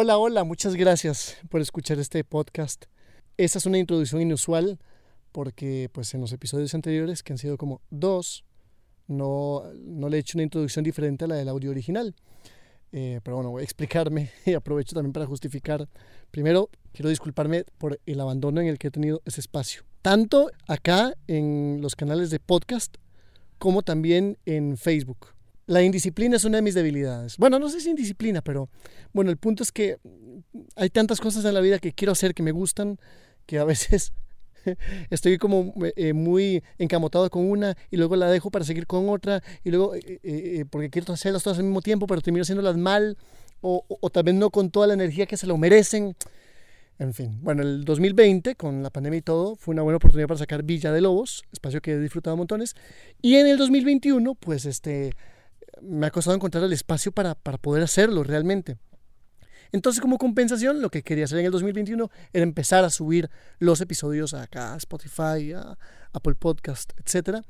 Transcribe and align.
Hola, 0.00 0.16
hola, 0.16 0.44
muchas 0.44 0.76
gracias 0.76 1.36
por 1.48 1.60
escuchar 1.60 1.98
este 1.98 2.22
podcast. 2.22 2.84
Esta 3.36 3.58
es 3.58 3.66
una 3.66 3.78
introducción 3.78 4.22
inusual 4.22 4.78
porque 5.32 5.90
pues 5.92 6.14
en 6.14 6.20
los 6.20 6.30
episodios 6.30 6.72
anteriores, 6.72 7.24
que 7.24 7.32
han 7.32 7.38
sido 7.38 7.56
como 7.56 7.82
dos, 7.90 8.44
no, 9.08 9.64
no 9.74 10.08
le 10.08 10.16
he 10.16 10.20
hecho 10.20 10.38
una 10.38 10.44
introducción 10.44 10.84
diferente 10.84 11.24
a 11.24 11.26
la 11.26 11.34
del 11.34 11.48
audio 11.48 11.72
original. 11.72 12.14
Eh, 12.92 13.18
pero 13.24 13.38
bueno, 13.38 13.50
voy 13.50 13.62
a 13.62 13.64
explicarme 13.64 14.30
y 14.46 14.54
aprovecho 14.54 14.94
también 14.94 15.12
para 15.12 15.26
justificar. 15.26 15.88
Primero, 16.30 16.70
quiero 16.92 17.08
disculparme 17.08 17.64
por 17.78 17.98
el 18.06 18.20
abandono 18.20 18.60
en 18.60 18.68
el 18.68 18.78
que 18.78 18.86
he 18.86 18.92
tenido 18.92 19.20
ese 19.24 19.40
espacio. 19.40 19.82
Tanto 20.00 20.48
acá 20.68 21.14
en 21.26 21.80
los 21.82 21.96
canales 21.96 22.30
de 22.30 22.38
podcast 22.38 22.98
como 23.58 23.82
también 23.82 24.38
en 24.46 24.76
Facebook. 24.76 25.34
La 25.68 25.82
indisciplina 25.82 26.36
es 26.36 26.44
una 26.44 26.56
de 26.56 26.62
mis 26.62 26.72
debilidades. 26.72 27.36
Bueno, 27.36 27.58
no 27.58 27.68
sé 27.68 27.82
si 27.82 27.90
indisciplina, 27.90 28.40
pero 28.40 28.70
bueno, 29.12 29.30
el 29.30 29.36
punto 29.36 29.62
es 29.62 29.70
que 29.70 29.98
hay 30.76 30.88
tantas 30.88 31.20
cosas 31.20 31.44
en 31.44 31.52
la 31.52 31.60
vida 31.60 31.78
que 31.78 31.92
quiero 31.92 32.12
hacer, 32.12 32.32
que 32.32 32.42
me 32.42 32.52
gustan, 32.52 32.98
que 33.44 33.58
a 33.58 33.64
veces 33.64 34.14
estoy 35.10 35.36
como 35.36 35.74
eh, 35.94 36.14
muy 36.14 36.62
encamotado 36.78 37.28
con 37.28 37.50
una 37.50 37.76
y 37.90 37.98
luego 37.98 38.16
la 38.16 38.30
dejo 38.30 38.50
para 38.50 38.64
seguir 38.64 38.86
con 38.86 39.10
otra 39.10 39.42
y 39.62 39.68
luego 39.68 39.94
eh, 39.94 40.20
eh, 40.22 40.64
porque 40.70 40.88
quiero 40.88 41.12
hacerlas 41.12 41.42
todas 41.42 41.58
al 41.58 41.66
mismo 41.66 41.82
tiempo, 41.82 42.06
pero 42.06 42.22
termino 42.22 42.44
haciéndolas 42.44 42.78
mal 42.78 43.18
o, 43.60 43.84
o, 43.88 44.08
también 44.08 44.38
no 44.38 44.48
con 44.48 44.70
toda 44.70 44.86
la 44.86 44.94
energía 44.94 45.26
que 45.26 45.36
se 45.36 45.46
lo 45.46 45.58
merecen. 45.58 46.16
En 46.98 47.12
fin, 47.12 47.40
bueno, 47.42 47.60
el 47.60 47.84
2020, 47.84 48.54
con 48.54 48.82
la 48.82 48.88
pandemia 48.88 49.18
y 49.18 49.22
todo, 49.22 49.54
fue 49.54 49.72
una 49.72 49.82
buena 49.82 49.98
oportunidad 49.98 50.28
para 50.28 50.38
sacar 50.38 50.62
Villa 50.62 50.92
de 50.92 51.02
Lobos, 51.02 51.42
espacio 51.52 51.82
que 51.82 51.92
he 51.92 51.98
disfrutado 51.98 52.38
montones. 52.38 52.74
Y 53.20 53.36
en 53.36 53.46
el 53.46 53.58
2021, 53.58 54.34
pues 54.34 54.64
este 54.64 55.12
me 55.82 56.06
ha 56.06 56.10
costado 56.10 56.36
encontrar 56.36 56.64
el 56.64 56.72
espacio 56.72 57.12
para, 57.12 57.34
para 57.34 57.58
poder 57.58 57.82
hacerlo 57.82 58.24
realmente. 58.24 58.78
Entonces, 59.72 60.00
como 60.00 60.18
compensación, 60.18 60.80
lo 60.80 60.90
que 60.90 61.02
quería 61.02 61.24
hacer 61.24 61.38
en 61.38 61.46
el 61.46 61.52
2021 61.52 62.10
era 62.32 62.42
empezar 62.42 62.84
a 62.84 62.90
subir 62.90 63.30
los 63.58 63.80
episodios 63.80 64.32
acá 64.34 64.74
a 64.74 64.76
Spotify, 64.76 65.52
a 65.54 65.76
Apple 66.12 66.34
Podcast, 66.36 66.92
etc. 66.98 67.44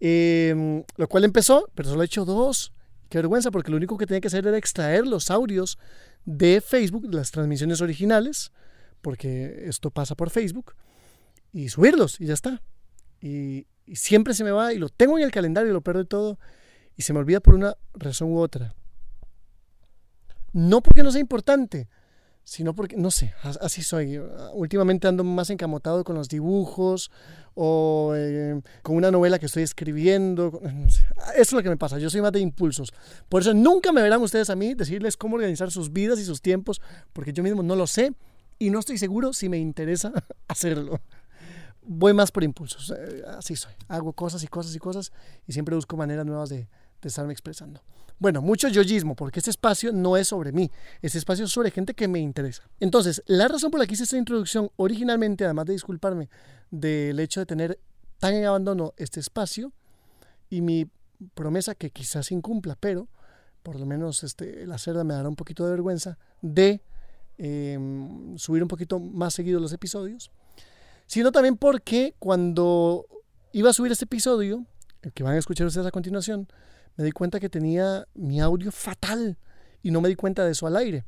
Eh, 0.00 0.82
lo 0.96 1.08
cual 1.08 1.24
empezó, 1.24 1.70
pero 1.74 1.88
solo 1.88 2.02
he 2.02 2.06
hecho 2.06 2.24
dos. 2.24 2.72
Qué 3.08 3.18
vergüenza, 3.18 3.50
porque 3.50 3.70
lo 3.70 3.76
único 3.76 3.96
que 3.96 4.06
tenía 4.06 4.20
que 4.20 4.28
hacer 4.28 4.46
era 4.46 4.56
extraer 4.56 5.06
los 5.06 5.30
audios 5.30 5.78
de 6.24 6.60
Facebook, 6.60 7.08
de 7.08 7.16
las 7.16 7.30
transmisiones 7.30 7.80
originales, 7.80 8.52
porque 9.00 9.64
esto 9.66 9.90
pasa 9.90 10.14
por 10.14 10.30
Facebook, 10.30 10.74
y 11.52 11.68
subirlos, 11.68 12.20
y 12.20 12.26
ya 12.26 12.34
está. 12.34 12.62
Y, 13.20 13.66
siempre 13.94 14.32
se 14.32 14.44
me 14.44 14.52
va, 14.52 14.72
y 14.72 14.78
lo 14.78 14.88
tengo 14.88 15.18
en 15.18 15.24
el 15.24 15.30
calendario, 15.30 15.72
lo 15.72 15.82
pierdo 15.82 16.04
todo 16.06 16.38
y 16.96 17.02
se 17.02 17.12
me 17.12 17.18
olvida 17.18 17.40
por 17.40 17.54
una 17.54 17.76
razón 17.94 18.32
u 18.32 18.38
otra. 18.38 18.74
No 20.52 20.82
porque 20.82 21.02
no 21.02 21.10
sea 21.10 21.20
importante, 21.20 21.88
sino 22.44 22.74
porque, 22.74 22.96
no 22.96 23.10
sé, 23.10 23.32
así 23.60 23.82
soy. 23.82 24.18
Últimamente 24.52 25.06
ando 25.06 25.24
más 25.24 25.50
encamotado 25.50 26.04
con 26.04 26.16
los 26.16 26.28
dibujos 26.28 27.10
o 27.54 28.14
eh, 28.16 28.60
con 28.82 28.96
una 28.96 29.10
novela 29.10 29.38
que 29.38 29.46
estoy 29.46 29.62
escribiendo. 29.62 30.60
Eso 30.64 31.02
es 31.36 31.52
lo 31.52 31.62
que 31.62 31.68
me 31.68 31.76
pasa, 31.76 31.98
yo 31.98 32.10
soy 32.10 32.20
más 32.20 32.32
de 32.32 32.40
impulsos. 32.40 32.92
Por 33.28 33.42
eso 33.42 33.54
nunca 33.54 33.92
me 33.92 34.02
verán 34.02 34.20
ustedes 34.20 34.50
a 34.50 34.56
mí 34.56 34.74
decirles 34.74 35.16
cómo 35.16 35.36
organizar 35.36 35.70
sus 35.70 35.92
vidas 35.92 36.18
y 36.18 36.24
sus 36.24 36.42
tiempos, 36.42 36.80
porque 37.12 37.32
yo 37.32 37.42
mismo 37.42 37.62
no 37.62 37.76
lo 37.76 37.86
sé 37.86 38.12
y 38.58 38.70
no 38.70 38.80
estoy 38.80 38.98
seguro 38.98 39.32
si 39.32 39.48
me 39.48 39.58
interesa 39.58 40.12
hacerlo. 40.48 41.00
Voy 41.84 42.12
más 42.12 42.30
por 42.30 42.44
impulsos, 42.44 42.92
eh, 42.96 43.22
así 43.36 43.56
soy. 43.56 43.72
Hago 43.88 44.12
cosas 44.12 44.42
y 44.44 44.48
cosas 44.48 44.74
y 44.74 44.78
cosas 44.78 45.12
y 45.46 45.52
siempre 45.52 45.74
busco 45.74 45.96
maneras 45.96 46.26
nuevas 46.26 46.48
de, 46.48 46.68
de 47.02 47.08
estarme 47.08 47.32
expresando. 47.32 47.82
Bueno, 48.18 48.40
mucho 48.40 48.68
yoyismo, 48.68 49.16
porque 49.16 49.40
este 49.40 49.50
espacio 49.50 49.92
no 49.92 50.16
es 50.16 50.28
sobre 50.28 50.52
mí, 50.52 50.70
este 51.00 51.18
espacio 51.18 51.44
es 51.44 51.50
sobre 51.50 51.72
gente 51.72 51.92
que 51.94 52.06
me 52.06 52.20
interesa. 52.20 52.62
Entonces, 52.78 53.22
la 53.26 53.48
razón 53.48 53.70
por 53.70 53.80
la 53.80 53.86
que 53.86 53.94
hice 53.94 54.04
esta 54.04 54.16
introducción 54.16 54.70
originalmente, 54.76 55.44
además 55.44 55.66
de 55.66 55.72
disculparme 55.72 56.28
del 56.70 57.18
hecho 57.18 57.40
de 57.40 57.46
tener 57.46 57.80
tan 58.18 58.34
en 58.34 58.44
abandono 58.44 58.94
este 58.96 59.18
espacio 59.18 59.72
y 60.48 60.60
mi 60.60 60.88
promesa 61.34 61.74
que 61.74 61.90
quizás 61.90 62.30
incumpla, 62.30 62.76
pero 62.78 63.08
por 63.62 63.78
lo 63.78 63.86
menos 63.86 64.22
este, 64.22 64.66
la 64.66 64.78
cerda 64.78 65.04
me 65.04 65.14
dará 65.14 65.28
un 65.28 65.36
poquito 65.36 65.64
de 65.64 65.72
vergüenza 65.72 66.18
de 66.40 66.80
em, 67.38 68.36
subir 68.38 68.62
un 68.62 68.68
poquito 68.68 68.98
más 68.98 69.34
seguido 69.34 69.60
los 69.60 69.72
episodios, 69.72 70.30
sino 71.06 71.32
también 71.32 71.56
porque 71.56 72.14
cuando 72.18 73.06
iba 73.52 73.70
a 73.70 73.72
subir 73.72 73.92
este 73.92 74.04
episodio, 74.04 74.64
el 75.02 75.12
que 75.12 75.22
van 75.22 75.34
a 75.34 75.38
escuchar 75.38 75.66
ustedes 75.66 75.86
a 75.86 75.90
continuación, 75.90 76.48
me 76.96 77.04
di 77.04 77.12
cuenta 77.12 77.40
que 77.40 77.48
tenía 77.48 78.06
mi 78.14 78.40
audio 78.40 78.70
fatal 78.70 79.38
y 79.82 79.90
no 79.90 80.00
me 80.00 80.08
di 80.08 80.16
cuenta 80.16 80.44
de 80.44 80.52
eso 80.52 80.66
al 80.66 80.76
aire. 80.76 81.04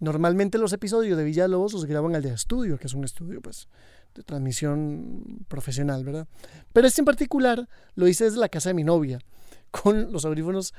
Normalmente 0.00 0.58
los 0.58 0.72
episodios 0.72 1.16
de 1.16 1.24
Villalobos 1.24 1.72
los 1.72 1.84
graban 1.84 2.14
al 2.14 2.22
de 2.22 2.32
estudio, 2.32 2.78
que 2.78 2.86
es 2.86 2.94
un 2.94 3.04
estudio 3.04 3.40
pues 3.40 3.68
de 4.14 4.22
transmisión 4.22 5.44
profesional, 5.48 6.04
¿verdad? 6.04 6.28
Pero 6.72 6.86
este 6.86 7.00
en 7.00 7.04
particular 7.04 7.68
lo 7.94 8.08
hice 8.08 8.24
desde 8.24 8.38
la 8.38 8.48
casa 8.48 8.70
de 8.70 8.74
mi 8.74 8.84
novia, 8.84 9.18
con 9.70 10.12
los 10.12 10.24
audífonos 10.24 10.72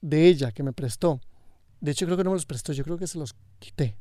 de 0.00 0.28
ella 0.28 0.52
que 0.52 0.62
me 0.62 0.72
prestó. 0.72 1.20
De 1.80 1.92
hecho 1.92 2.06
creo 2.06 2.16
que 2.16 2.24
no 2.24 2.30
me 2.30 2.36
los 2.36 2.46
prestó, 2.46 2.72
yo 2.72 2.84
creo 2.84 2.98
que 2.98 3.06
se 3.06 3.18
los 3.18 3.34
quité. 3.58 3.96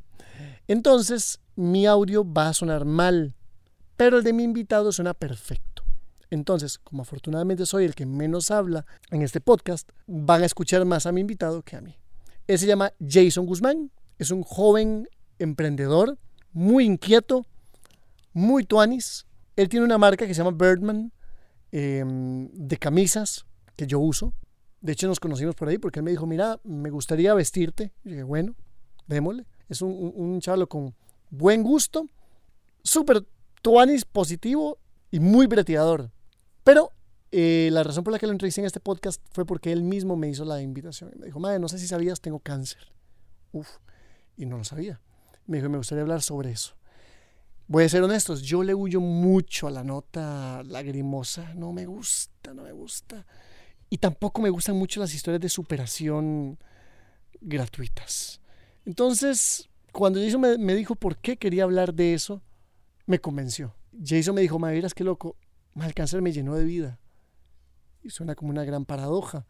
Entonces 0.68 1.40
mi 1.56 1.86
audio 1.86 2.26
va 2.26 2.50
a 2.50 2.54
sonar 2.54 2.86
mal, 2.86 3.36
pero 3.98 4.18
el 4.18 4.24
de 4.24 4.34
mi 4.34 4.44
invitado 4.44 4.92
suena 4.92 5.14
perfecto. 5.14 5.83
Entonces, 6.34 6.80
como 6.80 7.04
afortunadamente 7.04 7.68
soy 7.68 7.86
el 7.86 7.94
que 7.94 8.08
menos 8.08 8.50
habla 8.50 8.88
en 9.12 9.22
este 9.22 9.40
podcast, 9.40 9.88
van 10.08 10.42
a 10.42 10.48
escuchar 10.48 10.84
más 10.84 11.06
a 11.06 11.12
mi 11.12 11.22
invitado 11.22 11.62
que 11.62 11.76
a 11.76 11.82
mí. 11.82 12.00
Él 12.48 12.58
se 12.58 12.66
llama 12.66 12.92
Jason 13.08 13.46
Guzmán, 13.46 13.92
es 14.18 14.32
un 14.32 14.42
joven 14.42 15.08
emprendedor, 15.38 16.18
muy 16.52 16.86
inquieto, 16.86 17.46
muy 18.34 18.64
tuanis. 18.64 19.28
Él 19.56 19.70
tiene 19.70 19.86
una 19.86 20.00
marca 20.00 20.26
que 20.26 20.34
se 20.34 20.44
llama 20.44 20.58
Birdman, 20.58 21.14
em, 21.72 22.50
de 22.52 22.78
camisas 22.78 23.46
que 23.76 23.86
yo 23.86 24.00
uso. 24.00 24.34
De 24.82 24.94
hecho, 24.94 25.08
nos 25.08 25.20
conocimos 25.20 25.54
por 25.54 25.68
ahí 25.68 25.78
porque 25.78 26.00
él 26.00 26.04
me 26.04 26.12
dijo, 26.12 26.26
mira, 26.26 26.60
me 26.64 26.90
gustaría 26.90 27.36
vestirte. 27.36 27.94
Y 28.04 28.10
dije, 28.10 28.24
bueno, 28.24 28.56
démosle. 29.06 29.46
Es 29.70 29.84
un, 29.84 29.92
un, 30.16 30.42
con 30.66 30.96
buen 31.30 31.62
gusto, 31.62 32.08
súper 32.82 33.24
tuanis, 33.62 34.04
positivo 34.04 34.80
y 35.12 35.20
muy 35.20 35.46
breteador. 35.46 36.10
Pero 36.64 36.92
eh, 37.32 37.70
la 37.72 37.84
razón 37.84 38.04
por 38.04 38.14
la 38.14 38.20
que 38.20 38.28
lo 38.28 38.32
entrevisté 38.32 38.62
en 38.62 38.68
este 38.68 38.80
podcast 38.80 39.22
fue 39.32 39.46
porque 39.46 39.72
él 39.72 39.84
mismo 39.84 40.16
me 40.16 40.30
hizo 40.30 40.46
la 40.46 40.62
invitación. 40.62 41.12
Me 41.18 41.26
dijo, 41.26 41.40
madre, 41.40 41.60
no 41.60 41.68
sé 41.68 41.80
si 41.80 41.88
sabías, 41.88 42.22
tengo 42.22 42.40
cáncer. 42.40 42.94
Uf, 43.52 43.68
y 44.38 44.46
no 44.46 44.58
lo 44.58 44.64
sabía. 44.64 45.02
Me 45.48 45.58
dijo, 45.58 45.70
me 45.70 45.78
gustaría 45.78 46.04
hablar 46.04 46.22
sobre 46.22 46.52
eso. 46.52 46.76
Voy 47.68 47.86
a 47.86 47.90
ser 47.90 48.04
honestos, 48.04 48.42
yo 48.42 48.62
le 48.62 48.76
huyo 48.76 49.00
mucho 49.00 49.68
a 49.68 49.72
la 49.72 49.84
nota 49.84 50.64
lagrimosa. 50.64 51.54
No 51.56 51.74
me 51.74 51.86
gusta, 51.86 52.54
no 52.54 52.64
me 52.64 52.72
gusta. 52.72 53.26
Y 53.90 53.98
tampoco 53.98 54.42
me 54.42 54.50
gustan 54.50 54.76
mucho 54.76 55.00
las 55.00 55.14
historias 55.14 55.42
de 55.42 55.50
superación 55.50 56.60
gratuitas. 57.42 58.42
Entonces, 58.86 59.70
cuando 59.92 60.20
Jason 60.22 60.42
me, 60.42 60.58
me 60.58 60.76
dijo 60.76 60.96
por 60.96 61.18
qué 61.18 61.38
quería 61.38 61.64
hablar 61.64 61.94
de 61.94 62.14
eso, 62.14 62.42
me 63.06 63.20
convenció. 63.20 63.76
Jason 64.04 64.36
me 64.36 64.42
dijo, 64.42 64.60
madre, 64.60 64.84
qué 64.96 65.04
loco, 65.04 65.36
el 65.82 65.94
cáncer 65.94 66.22
me 66.22 66.32
llenó 66.32 66.56
de 66.56 66.64
vida. 66.64 67.00
Y 68.02 68.10
suena 68.10 68.36
como 68.36 68.52
una 68.52 68.64
gran 68.64 68.86
paradoja, 68.86 69.46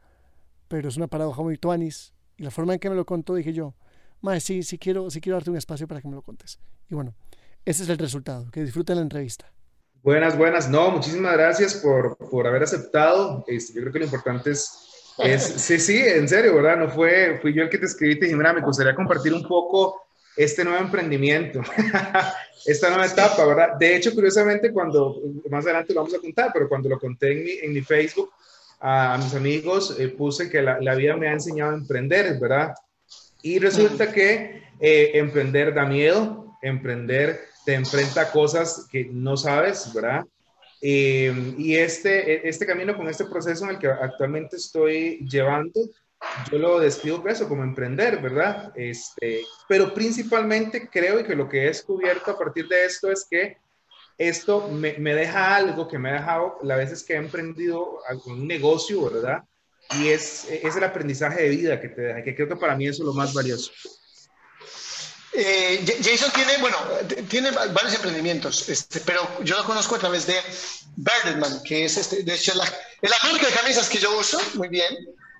pero 0.67 0.89
es 0.89 0.97
una 0.97 1.07
paradoja 1.07 1.41
muy 1.41 1.57
tuanis. 1.57 2.13
Y 2.37 2.43
la 2.43 2.51
forma 2.51 2.73
en 2.73 2.79
que 2.79 2.89
me 2.89 2.95
lo 2.95 3.05
contó, 3.05 3.35
dije 3.35 3.53
yo, 3.53 3.75
madre, 4.21 4.39
sí, 4.39 4.63
sí 4.63 4.77
quiero, 4.77 5.09
sí 5.09 5.21
quiero 5.21 5.37
darte 5.37 5.49
un 5.49 5.57
espacio 5.57 5.87
para 5.87 6.01
que 6.01 6.07
me 6.07 6.15
lo 6.15 6.21
contes. 6.21 6.59
Y 6.89 6.95
bueno, 6.95 7.13
ese 7.65 7.83
es 7.83 7.89
el 7.89 7.97
resultado. 7.97 8.49
Que 8.51 8.63
disfruten 8.63 8.95
la 8.95 9.01
entrevista. 9.01 9.51
Buenas, 10.03 10.37
buenas. 10.37 10.69
No, 10.69 10.91
muchísimas 10.91 11.33
gracias 11.33 11.75
por, 11.75 12.17
por 12.17 12.45
haber 12.45 12.63
aceptado. 12.63 13.43
Este, 13.47 13.73
yo 13.73 13.81
creo 13.81 13.93
que 13.93 13.99
lo 13.99 14.05
importante 14.05 14.51
es, 14.51 15.13
es, 15.17 15.43
sí, 15.43 15.79
sí, 15.79 15.97
en 15.97 16.27
serio, 16.27 16.55
¿verdad? 16.55 16.77
No 16.77 16.89
fue, 16.89 17.39
fui 17.41 17.53
yo 17.53 17.63
el 17.63 17.69
que 17.69 17.77
te 17.77 17.85
escribí 17.85 18.13
y 18.13 18.19
te 18.19 18.25
dije, 18.25 18.37
mira, 18.37 18.53
me 18.53 18.61
gustaría 18.61 18.95
compartir 18.95 19.33
un 19.33 19.47
poco 19.47 20.01
este 20.35 20.63
nuevo 20.63 20.79
emprendimiento, 20.79 21.61
esta 22.65 22.89
nueva 22.89 23.05
etapa, 23.05 23.45
¿verdad? 23.45 23.75
De 23.79 23.95
hecho, 23.95 24.13
curiosamente, 24.13 24.71
cuando, 24.71 25.21
más 25.49 25.65
adelante 25.65 25.93
lo 25.93 26.01
vamos 26.01 26.15
a 26.15 26.19
contar, 26.19 26.51
pero 26.53 26.67
cuando 26.67 26.89
lo 26.89 26.99
conté 26.99 27.31
en 27.31 27.43
mi, 27.43 27.51
en 27.51 27.73
mi 27.73 27.81
Facebook 27.81 28.31
a, 28.79 29.17
mis 29.17 29.33
amigos, 29.33 29.95
eh, 29.99 30.09
puse 30.09 30.49
que 30.49 30.61
la, 30.61 30.79
la, 30.81 30.95
vida 30.95 31.15
me 31.15 31.27
ha 31.27 31.33
enseñado 31.33 31.71
a 31.71 31.77
emprender, 31.77 32.39
¿verdad? 32.39 32.73
Y 33.41 33.59
resulta 33.59 34.11
que 34.11 34.63
eh, 34.79 35.11
emprender 35.13 35.73
da 35.73 35.85
miedo, 35.85 36.57
emprender 36.61 37.41
te 37.65 37.73
enfrenta 37.73 38.21
a 38.21 38.31
cosas 38.31 38.87
que 38.91 39.05
no 39.05 39.37
sabes, 39.37 39.93
¿verdad? 39.93 40.25
Eh, 40.81 41.53
y 41.57 41.75
este, 41.75 42.47
este 42.47 42.65
camino 42.65 42.97
con 42.97 43.07
este 43.07 43.23
proceso 43.25 43.63
en 43.63 43.71
el 43.71 43.79
que 43.79 43.87
actualmente 43.87 44.57
estoy 44.57 45.25
llevando, 45.29 45.79
yo 46.51 46.57
lo 46.57 46.79
describo 46.79 47.27
eso 47.27 47.47
como 47.47 47.63
emprender, 47.63 48.21
¿verdad? 48.21 48.71
Este, 48.75 49.45
pero 49.67 49.93
principalmente 49.93 50.89
creo 50.89 51.23
que 51.23 51.35
lo 51.35 51.49
que 51.49 51.63
he 51.63 51.67
descubierto 51.67 52.31
a 52.31 52.37
partir 52.37 52.67
de 52.67 52.85
esto 52.85 53.11
es 53.11 53.25
que 53.29 53.57
esto 54.17 54.67
me, 54.69 54.93
deja 54.93 55.55
algo 55.55 55.87
que 55.87 55.97
me 55.97 56.11
ha 56.11 56.13
dejado 56.13 56.57
las 56.63 56.77
veces 56.77 57.03
que 57.03 57.13
he 57.13 57.17
emprendido 57.17 57.99
un 58.25 58.47
negocio, 58.47 59.09
¿verdad? 59.09 59.43
Y 59.99 60.09
es, 60.09 60.45
es 60.49 60.75
el 60.75 60.83
aprendizaje 60.83 61.43
de 61.43 61.49
vida 61.49 61.81
que 61.81 61.89
te 61.89 62.01
deja, 62.01 62.23
que 62.23 62.35
creo 62.35 62.47
que 62.47 62.55
para 62.55 62.75
mí 62.75 62.87
eso 62.87 63.03
es 63.03 63.07
lo 63.07 63.13
más 63.13 63.33
valioso. 63.33 63.71
Eh, 65.35 65.83
Jason 66.03 66.31
tiene, 66.31 66.57
bueno, 66.59 66.77
tiene 67.27 67.49
varios 67.49 67.95
emprendimientos, 67.95 68.69
este, 68.69 68.99
pero 68.99 69.27
yo 69.43 69.57
lo 69.57 69.63
conozco 69.63 69.95
a 69.95 69.99
través 69.99 70.27
de 70.27 70.35
Birdman, 70.95 71.63
que 71.63 71.85
es, 71.85 71.97
este, 71.97 72.21
de 72.21 72.35
hecho, 72.35 72.53
la, 72.53 72.65
la 73.01 73.15
marca 73.23 73.47
de 73.47 73.53
camisas 73.53 73.89
que 73.89 73.97
yo 73.97 74.15
uso, 74.17 74.39
muy 74.53 74.67
bien. 74.67 74.95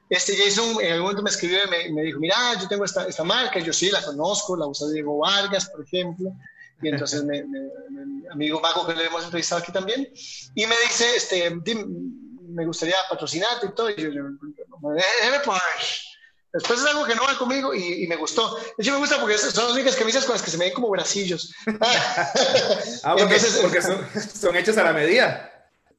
Este 0.10 0.36
Jason 0.36 0.78
en 0.82 0.94
algún 0.94 1.04
momento 1.04 1.24
me 1.24 1.30
escribió 1.30 1.60
y 1.86 1.92
me, 1.92 2.04
dijo, 2.04 2.20
mira, 2.20 2.36
yo 2.60 2.68
tengo 2.68 2.86
esta, 2.86 3.06
esta 3.08 3.24
marca, 3.24 3.60
yo 3.60 3.74
sí 3.74 3.90
la 3.90 4.04
conozco, 4.04 4.56
la 4.56 4.68
usa 4.68 4.88
Diego 4.90 5.18
Vargas, 5.18 5.70
por 5.70 5.84
ejemplo, 5.84 6.32
y 6.82 6.90
entonces 6.90 7.24
mi 7.24 7.40
amigo 8.30 8.60
Mago 8.60 8.86
que 8.86 8.94
le 8.94 9.06
hemos 9.06 9.24
entrevistado 9.24 9.62
aquí 9.62 9.72
también, 9.72 10.08
y 10.56 10.68
me 10.68 10.76
dice, 10.88 11.16
este, 11.16 11.56
me 12.50 12.66
gustaría 12.66 12.96
patrocinarte 13.10 13.68
y 13.68 13.72
todo, 13.72 13.90
y 13.90 13.96
yo, 13.96 14.10
yo 14.10 14.24
Después 16.54 16.82
es 16.82 16.86
algo 16.86 17.06
que 17.06 17.16
no 17.16 17.24
va 17.24 17.36
conmigo 17.36 17.74
y, 17.74 18.06
me 18.06 18.16
gustó. 18.16 18.56
De 18.56 18.84
hecho, 18.84 18.92
me 18.92 19.00
gusta 19.00 19.20
porque 19.20 19.40
son 19.40 19.64
las 19.66 19.74
únicas 19.74 19.96
camisas 19.96 20.24
con 20.24 20.34
las 20.34 20.44
que 20.44 20.52
se 20.52 20.58
me 20.60 20.66
ven 20.66 20.74
como 20.76 20.88
bracillos. 20.90 21.52
ah, 23.04 23.16
porque, 23.18 23.38
porque 23.60 23.82
son, 23.82 24.08
son 24.40 24.56
hechas 24.56 24.78
a 24.78 24.84
la 24.84 24.94
medida. 24.94 25.53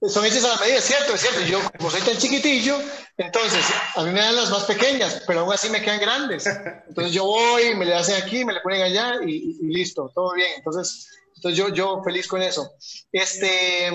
Son 0.08 0.24
hechas 0.24 0.44
a 0.44 0.48
la 0.48 0.56
medida, 0.56 0.78
es 0.78 0.84
cierto, 0.84 1.14
es 1.14 1.20
cierto. 1.20 1.40
Yo, 1.42 1.60
como 1.78 1.90
soy 1.90 2.00
tan 2.02 2.16
chiquitillo, 2.18 2.78
entonces 3.16 3.64
a 3.94 4.02
mí 4.02 4.10
me 4.10 4.20
dan 4.20 4.36
las 4.36 4.50
más 4.50 4.64
pequeñas, 4.64 5.22
pero 5.26 5.40
aún 5.40 5.52
así 5.52 5.70
me 5.70 5.80
quedan 5.80 6.00
grandes. 6.00 6.46
Entonces 6.88 7.12
yo 7.12 7.24
voy, 7.24 7.74
me 7.74 7.84
le 7.84 7.94
hacen 7.94 8.22
aquí, 8.22 8.44
me 8.44 8.52
le 8.52 8.60
ponen 8.60 8.82
allá 8.82 9.14
y, 9.26 9.56
y 9.60 9.66
listo, 9.74 10.10
todo 10.14 10.34
bien. 10.34 10.50
Entonces, 10.56 11.08
entonces 11.36 11.58
yo, 11.58 11.68
yo 11.68 12.02
feliz 12.02 12.26
con 12.26 12.42
eso. 12.42 12.74
Este. 13.12 13.90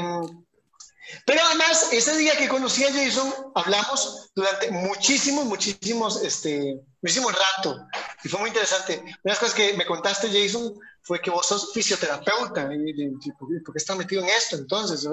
Pero 1.25 1.41
además, 1.43 1.89
ese 1.91 2.15
día 2.17 2.37
que 2.37 2.47
conocí 2.47 2.83
a 2.83 2.93
Jason, 2.93 3.33
hablamos 3.55 4.29
durante 4.35 4.69
muchísimos, 4.71 5.45
muchísimos, 5.45 6.23
este, 6.23 6.79
muchísimo 7.01 7.29
rato. 7.29 7.87
Y 8.23 8.29
fue 8.29 8.39
muy 8.39 8.49
interesante. 8.49 8.99
Una 8.99 9.11
de 9.11 9.19
las 9.23 9.39
cosas 9.39 9.55
que 9.55 9.73
me 9.73 9.85
contaste, 9.85 10.27
Jason, 10.27 10.73
fue 11.01 11.19
que 11.19 11.29
vos 11.29 11.45
sos 11.45 11.71
fisioterapeuta. 11.73 12.69
Y, 12.73 13.09
¿Por 13.37 13.73
qué 13.73 13.77
estás 13.77 13.97
metido 13.97 14.21
en 14.21 14.29
esto? 14.29 14.57
Entonces, 14.57 15.07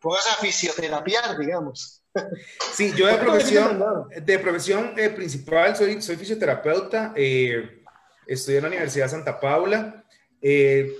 pongas 0.00 0.26
a 0.26 0.40
fisioterapiar, 0.40 1.38
digamos. 1.38 2.00
Sí, 2.74 2.92
yo 2.94 3.08
de 3.08 3.16
profesión, 3.16 3.84
de 4.22 4.38
profesión 4.38 4.94
eh, 4.96 5.10
principal 5.10 5.74
soy, 5.74 6.00
soy 6.00 6.14
fisioterapeuta. 6.14 7.12
Eh, 7.16 7.82
estudié 8.24 8.58
en 8.58 8.62
la 8.62 8.68
Universidad 8.68 9.06
de 9.06 9.10
Santa 9.10 9.40
Paula. 9.40 10.04
Eh, 10.40 10.94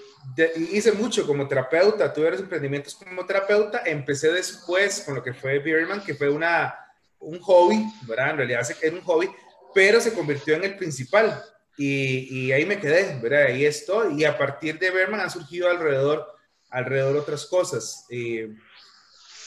hice 0.72 0.92
mucho 0.92 1.26
como 1.26 1.46
terapeuta, 1.46 2.12
tuve 2.12 2.30
los 2.30 2.40
emprendimientos 2.40 2.94
como 2.94 3.24
terapeuta, 3.26 3.82
empecé 3.84 4.32
después 4.32 5.02
con 5.02 5.14
lo 5.14 5.22
que 5.22 5.34
fue 5.34 5.58
Beerman, 5.58 6.02
que 6.02 6.14
fue 6.14 6.28
una, 6.28 6.74
un 7.20 7.38
hobby, 7.40 7.84
¿verdad? 8.02 8.30
En 8.30 8.36
realidad 8.38 8.66
era 8.80 8.96
un 8.96 9.02
hobby, 9.02 9.30
pero 9.74 10.00
se 10.00 10.12
convirtió 10.12 10.54
en 10.54 10.64
el 10.64 10.76
principal 10.76 11.42
y, 11.76 12.52
ahí 12.52 12.64
me 12.64 12.78
quedé, 12.78 13.18
¿verdad? 13.20 13.46
Ahí 13.46 13.64
estoy 13.64 14.20
y 14.20 14.24
a 14.24 14.38
partir 14.38 14.78
de 14.78 14.90
Beerman 14.90 15.20
han 15.20 15.30
surgido 15.30 15.68
alrededor, 15.68 16.26
alrededor 16.70 17.16
otras 17.16 17.46
cosas. 17.46 18.06
Eh, 18.10 18.54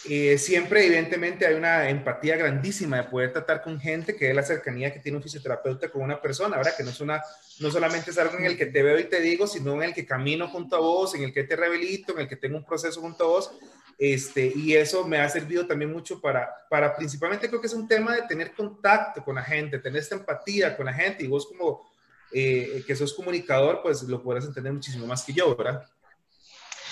eh, 0.10 0.38
siempre, 0.38 0.86
evidentemente, 0.86 1.46
hay 1.46 1.56
una 1.56 1.90
empatía 1.90 2.38
grandísima 2.38 2.98
de 2.98 3.04
poder 3.04 3.34
tratar 3.34 3.62
con 3.62 3.80
gente, 3.80 4.16
que 4.16 4.30
es 4.30 4.36
la 4.36 4.44
cercanía 4.44 4.94
que 4.94 5.00
tiene 5.00 5.18
un 5.18 5.24
fisioterapeuta 5.24 5.90
con 5.90 6.02
una 6.02 6.22
persona, 6.22 6.56
ahora 6.56 6.76
que 6.76 6.84
no 6.84 6.92
es 6.92 7.02
una, 7.02 7.22
no 7.60 7.72
solamente 7.72 8.12
es 8.12 8.18
algo 8.18 8.38
en 8.38 8.46
el 8.46 8.58
que 8.58 8.68
te 8.68 8.84
veo 8.84 9.00
y 9.00 9.06
te 9.06 9.20
digo, 9.20 9.48
sino 9.48 9.74
en 9.76 9.84
el 9.84 9.94
que 9.94 10.06
camino 10.06 10.48
junto 10.48 10.78
a 10.78 10.80
vos, 10.80 11.16
en 11.16 11.24
el 11.24 11.34
que 11.34 11.44
te 11.44 11.56
rehabilito, 11.56 12.14
en 12.14 12.20
el 12.20 12.28
que 12.30 12.38
tengo 12.38 12.58
un 12.58 12.66
proceso 12.66 13.02
junto 13.02 13.24
a 13.26 13.28
vos, 13.28 13.52
este, 13.98 14.52
y 14.56 14.76
eso 14.76 15.08
me 15.08 15.20
ha 15.20 15.28
servido 15.28 15.66
también 15.66 15.92
mucho 15.92 16.22
para, 16.22 16.50
para, 16.70 16.96
principalmente 16.96 17.48
creo 17.48 17.60
que 17.60 17.68
es 17.68 17.74
un 17.74 17.88
tema 17.88 18.16
de 18.16 18.24
tener 18.24 18.54
contacto 18.54 19.24
con 19.24 19.36
la 19.36 19.44
gente, 19.44 19.80
tener 19.80 20.02
esta 20.02 20.16
empatía 20.16 20.78
con 20.78 20.86
la 20.86 20.94
gente, 20.94 21.24
y 21.24 21.28
vos 21.28 21.48
como 21.48 21.90
eh, 22.32 22.84
que 22.86 22.96
sos 22.96 23.14
comunicador, 23.14 23.82
pues 23.82 24.04
lo 24.04 24.22
podrás 24.22 24.46
entender 24.46 24.72
muchísimo 24.72 25.08
más 25.08 25.24
que 25.24 25.34
yo, 25.34 25.56
¿verdad? 25.56 25.84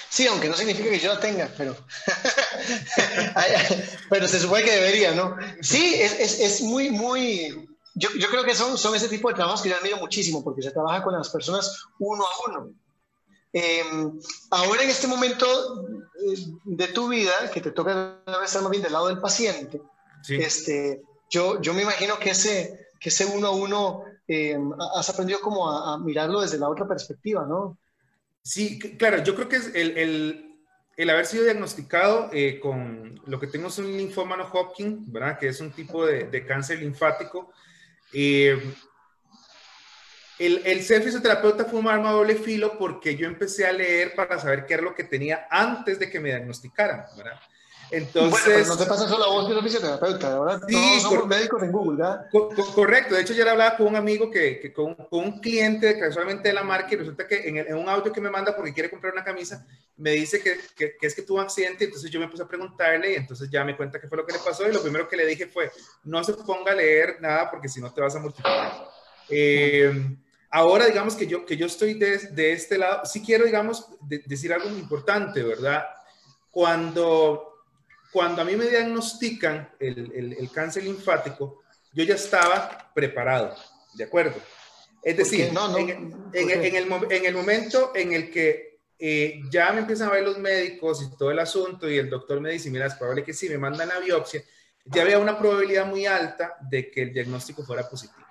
Sí, 0.09 0.25
aunque 0.27 0.47
no 0.47 0.55
significa 0.55 0.89
que 0.89 0.99
yo 0.99 1.13
la 1.13 1.19
tenga, 1.19 1.49
pero, 1.57 1.75
pero 4.09 4.27
se 4.27 4.39
supone 4.39 4.63
que 4.63 4.71
debería, 4.71 5.13
¿no? 5.13 5.35
Sí, 5.61 5.95
es, 5.95 6.19
es, 6.19 6.39
es 6.39 6.61
muy, 6.61 6.89
muy... 6.89 7.67
Yo, 7.95 8.09
yo, 8.17 8.29
creo 8.29 8.43
que 8.43 8.55
son, 8.55 8.77
son 8.77 8.95
ese 8.95 9.09
tipo 9.09 9.27
de 9.29 9.35
trabajos 9.35 9.61
que 9.61 9.69
yo 9.69 9.75
admiro 9.75 9.97
muchísimo, 9.97 10.43
porque 10.43 10.61
se 10.61 10.71
trabaja 10.71 11.03
con 11.03 11.13
las 11.13 11.29
personas 11.29 11.83
uno 11.99 12.23
a 12.23 12.49
uno. 12.49 12.73
Em, 13.57 14.19
ahora 14.51 14.83
en 14.83 14.89
este 14.89 15.07
momento 15.07 15.45
eh, 16.27 16.45
de 16.65 16.87
tu 16.89 17.07
vida, 17.07 17.31
que 17.53 17.61
te 17.61 17.71
toca 17.71 18.21
estar 18.43 18.61
más 18.61 18.69
bien 18.69 18.83
del 18.83 18.91
lado 18.91 19.07
del 19.07 19.21
paciente, 19.21 19.81
este, 20.27 21.01
yo, 21.29 21.61
yo 21.61 21.73
me 21.73 21.83
imagino 21.83 22.19
que 22.19 22.31
ese, 22.31 22.89
que 22.99 23.07
ese 23.07 23.25
uno 23.25 23.47
a 23.47 23.51
uno 23.51 24.03
em, 24.27 24.73
has 24.97 25.09
aprendido 25.09 25.39
como 25.39 25.71
a, 25.71 25.93
a 25.93 25.97
mirarlo 25.97 26.41
desde 26.41 26.57
la 26.57 26.67
otra 26.67 26.85
perspectiva, 26.85 27.45
¿no? 27.47 27.77
Sí, 28.41 28.77
claro, 28.77 29.23
yo 29.23 29.35
creo 29.35 29.47
que 29.47 29.55
es 29.55 29.73
el, 29.73 29.97
el, 29.97 30.55
el 30.97 31.09
haber 31.09 31.25
sido 31.25 31.45
diagnosticado 31.45 32.29
eh, 32.33 32.59
con 32.59 33.21
lo 33.25 33.39
que 33.39 33.47
tengo 33.47 33.69
es 33.69 33.77
un 33.77 33.95
linfoma 33.95 34.35
no 34.35 34.49
Hodgkin, 34.51 35.09
¿verdad? 35.13 35.39
Que 35.39 35.47
es 35.47 35.61
un 35.61 35.71
tipo 35.71 36.05
de, 36.05 36.25
de 36.25 36.45
cáncer 36.45 36.79
linfático. 36.79 37.53
Eh, 38.11 38.61
el, 40.39 40.61
el, 40.65 40.83
ser 40.83 41.01
fisioterapeuta 41.01 41.65
fue 41.65 41.79
un 41.79 41.87
arma 41.87 42.11
doble 42.11 42.35
filo 42.35 42.77
porque 42.77 43.15
yo 43.15 43.27
empecé 43.27 43.65
a 43.65 43.71
leer 43.71 44.15
para 44.15 44.39
saber 44.39 44.65
qué 44.65 44.75
era 44.75 44.83
lo 44.83 44.95
que 44.95 45.03
tenía 45.03 45.47
antes 45.49 45.99
de 45.99 46.09
que 46.09 46.19
me 46.19 46.29
diagnosticaran, 46.29 47.05
¿verdad? 47.17 47.39
Entonces, 47.91 48.67
no 48.67 48.77
te 48.77 48.85
pasa 48.85 49.07
solo 49.07 49.25
a 49.25 49.27
vos 49.29 49.47
que 49.47 49.61
fisioterapeuta, 49.61 50.33
ahora 50.33 50.59
sí, 50.67 50.73
todos 50.73 51.01
somos 51.03 51.27
médicos 51.27 51.61
en 51.61 51.71
Google, 51.71 51.97
¿verdad? 51.97 52.27
correcto, 52.73 53.15
de 53.15 53.21
hecho 53.21 53.33
le 53.33 53.49
hablaba 53.49 53.77
con 53.77 53.87
un 53.87 53.95
amigo 53.95 54.31
que, 54.31 54.59
que 54.59 54.73
con, 54.73 54.95
con, 54.95 55.23
un 55.23 55.39
cliente 55.39 55.97
casualmente 55.99 56.47
de 56.47 56.55
la 56.55 56.63
marca 56.63 56.89
y 56.91 56.97
resulta 56.97 57.27
que 57.27 57.47
en, 57.47 57.57
en, 57.57 57.75
un 57.75 57.87
audio 57.87 58.11
que 58.11 58.21
me 58.21 58.29
manda 58.29 58.55
porque 58.55 58.73
quiere 58.73 58.89
comprar 58.89 59.13
una 59.13 59.23
camisa, 59.23 59.65
me 59.97 60.11
dice 60.11 60.41
que, 60.41 60.57
que, 60.75 60.97
que, 60.99 61.07
es 61.07 61.15
que 61.15 61.21
tuvo 61.21 61.37
un 61.37 61.43
accidente, 61.43 61.85
entonces 61.85 62.09
yo 62.09 62.19
me 62.19 62.27
puse 62.27 62.43
a 62.43 62.47
preguntarle 62.47 63.13
y 63.13 63.15
entonces 63.15 63.49
ya 63.51 63.63
me 63.63 63.77
cuenta 63.77 64.01
qué 64.01 64.07
fue 64.07 64.17
lo 64.17 64.25
que 64.25 64.33
le 64.33 64.39
pasó 64.39 64.67
y 64.67 64.73
lo 64.73 64.81
primero 64.81 65.07
que 65.07 65.17
le 65.17 65.25
dije 65.25 65.45
fue, 65.45 65.71
no 66.03 66.23
se 66.23 66.33
ponga 66.33 66.71
a 66.71 66.75
leer 66.75 67.17
nada 67.21 67.51
porque 67.51 67.69
si 67.69 67.79
no 67.79 67.93
te 67.93 68.01
vas 68.01 68.15
a 68.15 68.19
multiplicar. 68.19 68.89
Eh, 69.29 70.17
ahora 70.55 70.85
digamos 70.85 71.15
que 71.15 71.27
yo, 71.27 71.45
que 71.45 71.57
yo 71.57 71.65
estoy 71.65 71.95
de, 71.95 72.17
de 72.17 72.53
este 72.53 72.77
lado, 72.77 73.05
sí 73.05 73.21
quiero 73.21 73.43
digamos 73.45 73.87
de, 74.01 74.23
decir 74.25 74.53
algo 74.53 74.69
muy 74.69 74.79
importante, 74.79 75.43
¿verdad? 75.43 75.85
Cuando 76.49 77.51
cuando 78.13 78.41
a 78.41 78.45
mí 78.45 78.55
me 78.55 78.67
diagnostican 78.67 79.69
el, 79.77 80.33
el, 80.39 80.49
cáncer 80.49 80.85
linfático, 80.85 81.61
yo 81.91 82.05
ya 82.05 82.15
estaba 82.15 82.89
preparado, 82.95 83.53
¿de 83.95 84.05
acuerdo? 84.05 84.35
Es 85.03 85.17
decir, 85.17 85.51
no, 85.51 85.77
en, 85.77 85.89
en, 85.89 86.29
en, 86.31 86.49
el, 86.49 86.65
en, 87.11 87.25
el, 87.25 87.33
momento 87.35 87.91
en 87.93 88.13
el 88.13 88.31
que 88.31 88.79
eh, 88.97 89.41
ya 89.49 89.73
me 89.73 89.79
empiezan 89.81 90.07
a 90.07 90.13
ver 90.13 90.23
los 90.23 90.37
médicos 90.37 91.03
y 91.03 91.17
todo 91.17 91.31
el 91.31 91.39
asunto 91.39 91.89
y 91.89 91.97
el 91.97 92.09
doctor 92.09 92.39
me 92.39 92.51
dice, 92.51 92.69
mira, 92.69 92.85
es 92.85 92.95
probable 92.95 93.25
que 93.25 93.33
sí, 93.33 93.49
me 93.49 93.57
mandan 93.57 93.89
la 93.89 93.99
biopsia, 93.99 94.41
ya 94.85 95.01
había 95.01 95.19
una 95.19 95.37
probabilidad 95.37 95.85
muy 95.85 96.05
alta 96.05 96.55
de 96.61 96.89
que 96.89 97.01
el 97.01 97.13
diagnóstico 97.13 97.63
fuera 97.65 97.89
positivo. 97.89 98.24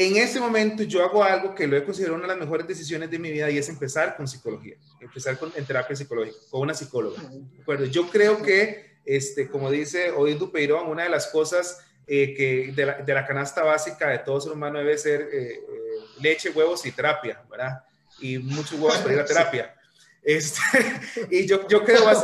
En 0.00 0.16
ese 0.16 0.38
momento 0.38 0.84
yo 0.84 1.02
hago 1.02 1.24
algo 1.24 1.56
que 1.56 1.66
lo 1.66 1.76
he 1.76 1.82
considerado 1.82 2.14
una 2.14 2.28
de 2.28 2.34
las 2.34 2.38
mejores 2.38 2.68
decisiones 2.68 3.10
de 3.10 3.18
mi 3.18 3.32
vida 3.32 3.50
y 3.50 3.58
es 3.58 3.68
empezar 3.68 4.16
con 4.16 4.28
psicología, 4.28 4.76
empezar 5.00 5.36
con, 5.36 5.52
en 5.56 5.64
terapia 5.64 5.96
psicológica, 5.96 6.38
con 6.50 6.60
una 6.60 6.72
psicóloga. 6.72 7.20
¿de 7.20 7.90
Yo 7.90 8.08
creo 8.08 8.40
que, 8.40 9.00
este, 9.04 9.48
como 9.48 9.72
dice 9.72 10.12
Odín 10.12 10.38
Dupeirón, 10.38 10.86
una 10.86 11.02
de 11.02 11.08
las 11.08 11.26
cosas 11.26 11.84
eh, 12.06 12.32
que 12.32 12.72
de 12.76 12.86
la, 12.86 12.98
de 12.98 13.12
la, 13.12 13.26
canasta 13.26 13.64
básica 13.64 14.08
de 14.10 14.20
todo 14.20 14.40
ser 14.40 14.52
humano 14.52 14.78
debe 14.78 14.96
ser 14.96 15.22
eh, 15.32 15.54
eh, 15.54 15.60
leche, 16.20 16.50
huevos 16.50 16.86
y 16.86 16.92
terapia, 16.92 17.42
¿verdad? 17.50 17.82
Y 18.20 18.38
muchos 18.38 18.74
huevos 18.74 18.98
para 18.98 19.14
ir 19.14 19.20
a 19.20 19.24
terapia. 19.26 19.74
Este, 20.22 20.60
y 21.28 21.44
yo, 21.44 21.66
yo, 21.66 21.82
creo, 21.82 22.04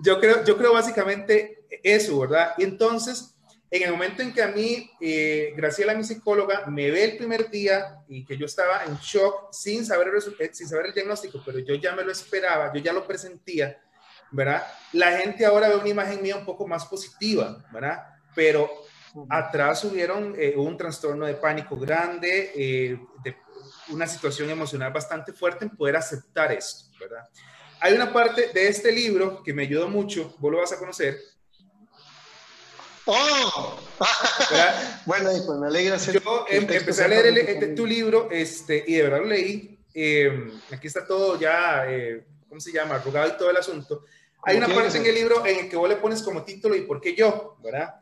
yo, 0.00 0.18
creo, 0.18 0.44
yo 0.44 0.58
creo 0.58 0.72
básicamente 0.72 1.64
eso, 1.84 2.18
¿verdad? 2.18 2.54
Y 2.58 2.64
entonces 2.64 3.33
en 3.76 3.82
el 3.82 3.90
momento 3.90 4.22
en 4.22 4.32
que 4.32 4.40
a 4.40 4.46
mí, 4.46 4.88
eh, 5.00 5.52
Graciela, 5.56 5.96
mi 5.96 6.04
psicóloga, 6.04 6.64
me 6.66 6.92
ve 6.92 7.02
el 7.02 7.16
primer 7.16 7.50
día 7.50 7.98
y 8.06 8.24
que 8.24 8.36
yo 8.36 8.46
estaba 8.46 8.84
en 8.84 8.94
shock 8.98 9.52
sin 9.52 9.84
saber, 9.84 10.08
el, 10.08 10.36
eh, 10.38 10.50
sin 10.52 10.68
saber 10.68 10.86
el 10.86 10.94
diagnóstico, 10.94 11.42
pero 11.44 11.58
yo 11.58 11.74
ya 11.74 11.92
me 11.92 12.04
lo 12.04 12.12
esperaba, 12.12 12.72
yo 12.72 12.80
ya 12.80 12.92
lo 12.92 13.04
presentía, 13.04 13.76
¿verdad? 14.30 14.64
La 14.92 15.18
gente 15.18 15.44
ahora 15.44 15.68
ve 15.68 15.74
una 15.74 15.88
imagen 15.88 16.22
mía 16.22 16.36
un 16.36 16.44
poco 16.44 16.68
más 16.68 16.86
positiva, 16.86 17.64
¿verdad? 17.72 18.04
Pero 18.32 18.70
atrás 19.28 19.82
hubieron 19.82 20.36
eh, 20.38 20.54
un 20.56 20.76
trastorno 20.76 21.26
de 21.26 21.34
pánico 21.34 21.76
grande, 21.76 22.52
eh, 22.54 22.96
de 23.24 23.36
una 23.88 24.06
situación 24.06 24.50
emocional 24.50 24.92
bastante 24.92 25.32
fuerte 25.32 25.64
en 25.64 25.76
poder 25.76 25.96
aceptar 25.96 26.52
esto, 26.52 26.90
¿verdad? 27.00 27.28
Hay 27.80 27.92
una 27.92 28.12
parte 28.12 28.50
de 28.54 28.68
este 28.68 28.92
libro 28.92 29.42
que 29.42 29.52
me 29.52 29.64
ayudó 29.64 29.88
mucho, 29.88 30.36
vos 30.38 30.52
lo 30.52 30.58
vas 30.58 30.72
a 30.72 30.78
conocer, 30.78 31.18
¡Oh! 33.06 33.78
bueno, 35.06 35.30
pues 35.46 35.58
me 35.58 35.66
alegra. 35.66 35.96
Yo 35.96 36.46
em, 36.48 36.66
empecé 36.70 37.04
a 37.04 37.08
leer 37.08 37.26
el, 37.26 37.74
tu 37.74 37.86
libro 37.86 38.28
este, 38.30 38.82
y 38.86 38.94
de 38.94 39.02
verdad 39.02 39.18
lo 39.18 39.26
leí. 39.26 39.78
Eh, 39.92 40.50
aquí 40.72 40.86
está 40.86 41.06
todo 41.06 41.38
ya, 41.38 41.84
eh, 41.86 42.24
¿cómo 42.48 42.60
se 42.60 42.72
llama? 42.72 42.96
Arrugado 42.96 43.28
y 43.28 43.36
todo 43.36 43.50
el 43.50 43.56
asunto. 43.56 44.04
Hay 44.42 44.56
una 44.56 44.68
parte 44.68 44.98
en 44.98 45.06
el 45.06 45.14
libro 45.14 45.46
en 45.46 45.60
el 45.60 45.68
que 45.68 45.76
vos 45.76 45.88
le 45.88 45.96
pones 45.96 46.22
como 46.22 46.42
título 46.44 46.74
y 46.74 46.82
por 46.82 47.00
qué 47.00 47.14
yo, 47.14 47.56
¿verdad? 47.62 47.94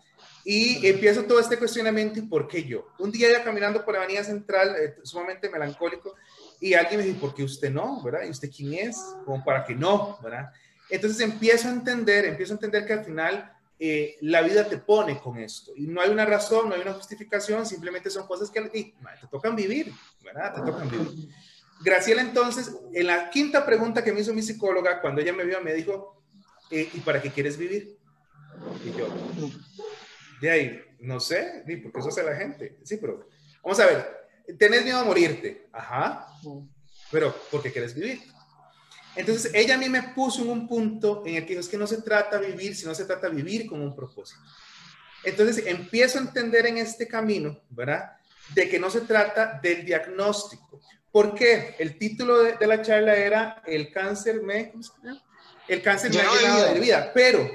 Y 0.45 0.85
empiezo 0.89 1.25
todo 1.25 1.39
este 1.39 1.57
cuestionamiento, 1.57 2.19
¿y 2.19 2.23
por 2.23 2.49
qué 2.49 2.65
yo? 2.65 2.89
Un 2.99 3.13
día 3.13 3.31
ya 3.31 3.45
caminando 3.45 3.85
por 3.85 3.95
la 3.95 4.01
Avenida 4.01 4.25
Central, 4.25 4.75
eh, 4.77 4.97
sumamente 5.05 5.49
melancólico, 5.49 6.17
y 6.61 6.75
alguien 6.75 7.01
me 7.01 7.07
dice, 7.07 7.19
¿por 7.21 7.33
qué 7.35 7.45
usted 7.45 7.71
no? 7.71 8.03
¿Verdad? 8.03 8.23
¿Y 8.27 8.31
usted 8.31 8.51
quién 8.51 8.89
es? 8.89 8.97
Como 9.25 9.45
para 9.45 9.65
que 9.65 9.75
no, 9.75 10.19
¿verdad? 10.21 10.51
Entonces 10.91 11.21
empiezo 11.21 11.69
a 11.69 11.73
entender, 11.73 12.25
empiezo 12.25 12.55
a 12.55 12.57
entender 12.57 12.85
que 12.87 12.93
al 12.93 13.05
final 13.05 13.53
eh, 13.85 14.17
la 14.21 14.43
vida 14.43 14.69
te 14.69 14.79
pone 14.79 15.19
con 15.19 15.39
esto. 15.39 15.73
Y 15.75 15.89
no 15.89 16.01
hay 16.01 16.11
una 16.11 16.25
razón, 16.25 16.69
no 16.69 16.77
hay 16.77 16.83
una 16.83 16.93
justificación, 16.93 17.67
simplemente 17.67 18.11
son 18.11 18.29
cosas 18.29 18.49
que 18.49 18.61
te 18.61 19.27
tocan 19.29 19.57
vivir, 19.57 19.93
¿verdad? 20.23 20.55
Te 20.55 20.61
tocan 20.61 20.89
vivir. 20.89 21.29
Graciela 21.85 22.23
entonces, 22.23 22.77
en 22.95 23.09
la 23.09 23.29
quinta 23.29 23.67
pregunta 23.67 24.05
que 24.05 24.13
me 24.13 24.21
hizo 24.21 24.33
mi 24.33 24.41
psicóloga, 24.41 25.01
cuando 25.01 25.21
ella 25.21 25.33
me 25.33 25.45
vio, 25.45 25.61
me 25.61 25.75
dijo, 25.75 26.23
eh, 26.71 26.89
¿y 26.95 27.01
para 27.01 27.21
qué 27.21 27.33
quieres 27.33 27.59
vivir? 27.59 27.99
Y 28.85 28.97
yo, 28.97 29.09
de 30.41 30.49
ahí, 30.49 30.81
no 31.01 31.19
sé, 31.19 31.65
porque 31.83 31.99
eso 31.99 32.11
hace 32.11 32.23
la 32.23 32.37
gente. 32.37 32.79
Sí, 32.85 32.99
pero 32.99 33.27
vamos 33.65 33.81
a 33.81 33.87
ver, 33.87 34.29
tenés 34.61 34.85
miedo 34.85 35.01
a 35.01 35.05
morirte, 35.05 35.67
ajá, 35.73 36.29
pero 37.11 37.35
¿por 37.51 37.61
qué 37.61 37.73
quieres 37.73 37.97
vivir? 37.97 38.21
Entonces 39.15 39.51
ella 39.55 39.75
a 39.75 39.79
mí 39.79 39.89
me 39.89 40.03
puso 40.03 40.43
en 40.43 40.51
un 40.51 40.67
punto 40.67 41.23
en 41.27 41.37
el 41.37 41.47
que 41.47 41.59
es 41.59 41.69
que 41.69 41.77
no 41.77 41.87
se 41.87 42.01
trata 42.03 42.39
de 42.39 42.49
vivir, 42.49 42.75
sino 42.75 42.95
se 42.95 43.05
trata 43.05 43.29
de 43.29 43.37
vivir 43.37 43.67
con 43.67 43.81
un 43.81 43.95
propósito. 43.95 44.41
Entonces 45.25 45.67
empiezo 45.67 46.19
a 46.19 46.23
entender 46.23 46.67
en 46.67 46.79
este 46.79 47.07
camino, 47.07 47.61
¿verdad? 47.71 48.13
De 48.55 48.69
que 48.69 48.79
no 48.79 48.91
se 48.91 49.03
trata 49.03 49.61
del 49.63 49.85
diagnóstico. 49.85 50.81
¿Por 51.11 51.35
qué? 51.35 51.77
El 51.79 51.99
título 51.99 52.43
de, 52.43 52.67
la 52.67 52.81
charla 52.81 53.15
era 53.15 53.63
El 53.67 53.93
cáncer 53.93 54.43
me... 54.43 54.73
El 55.69 55.83
cáncer 55.83 56.11
me 56.11 56.21
ha 56.21 56.35
llenado 56.35 56.75
de 56.75 56.81
vida, 56.81 57.13
pero 57.15 57.49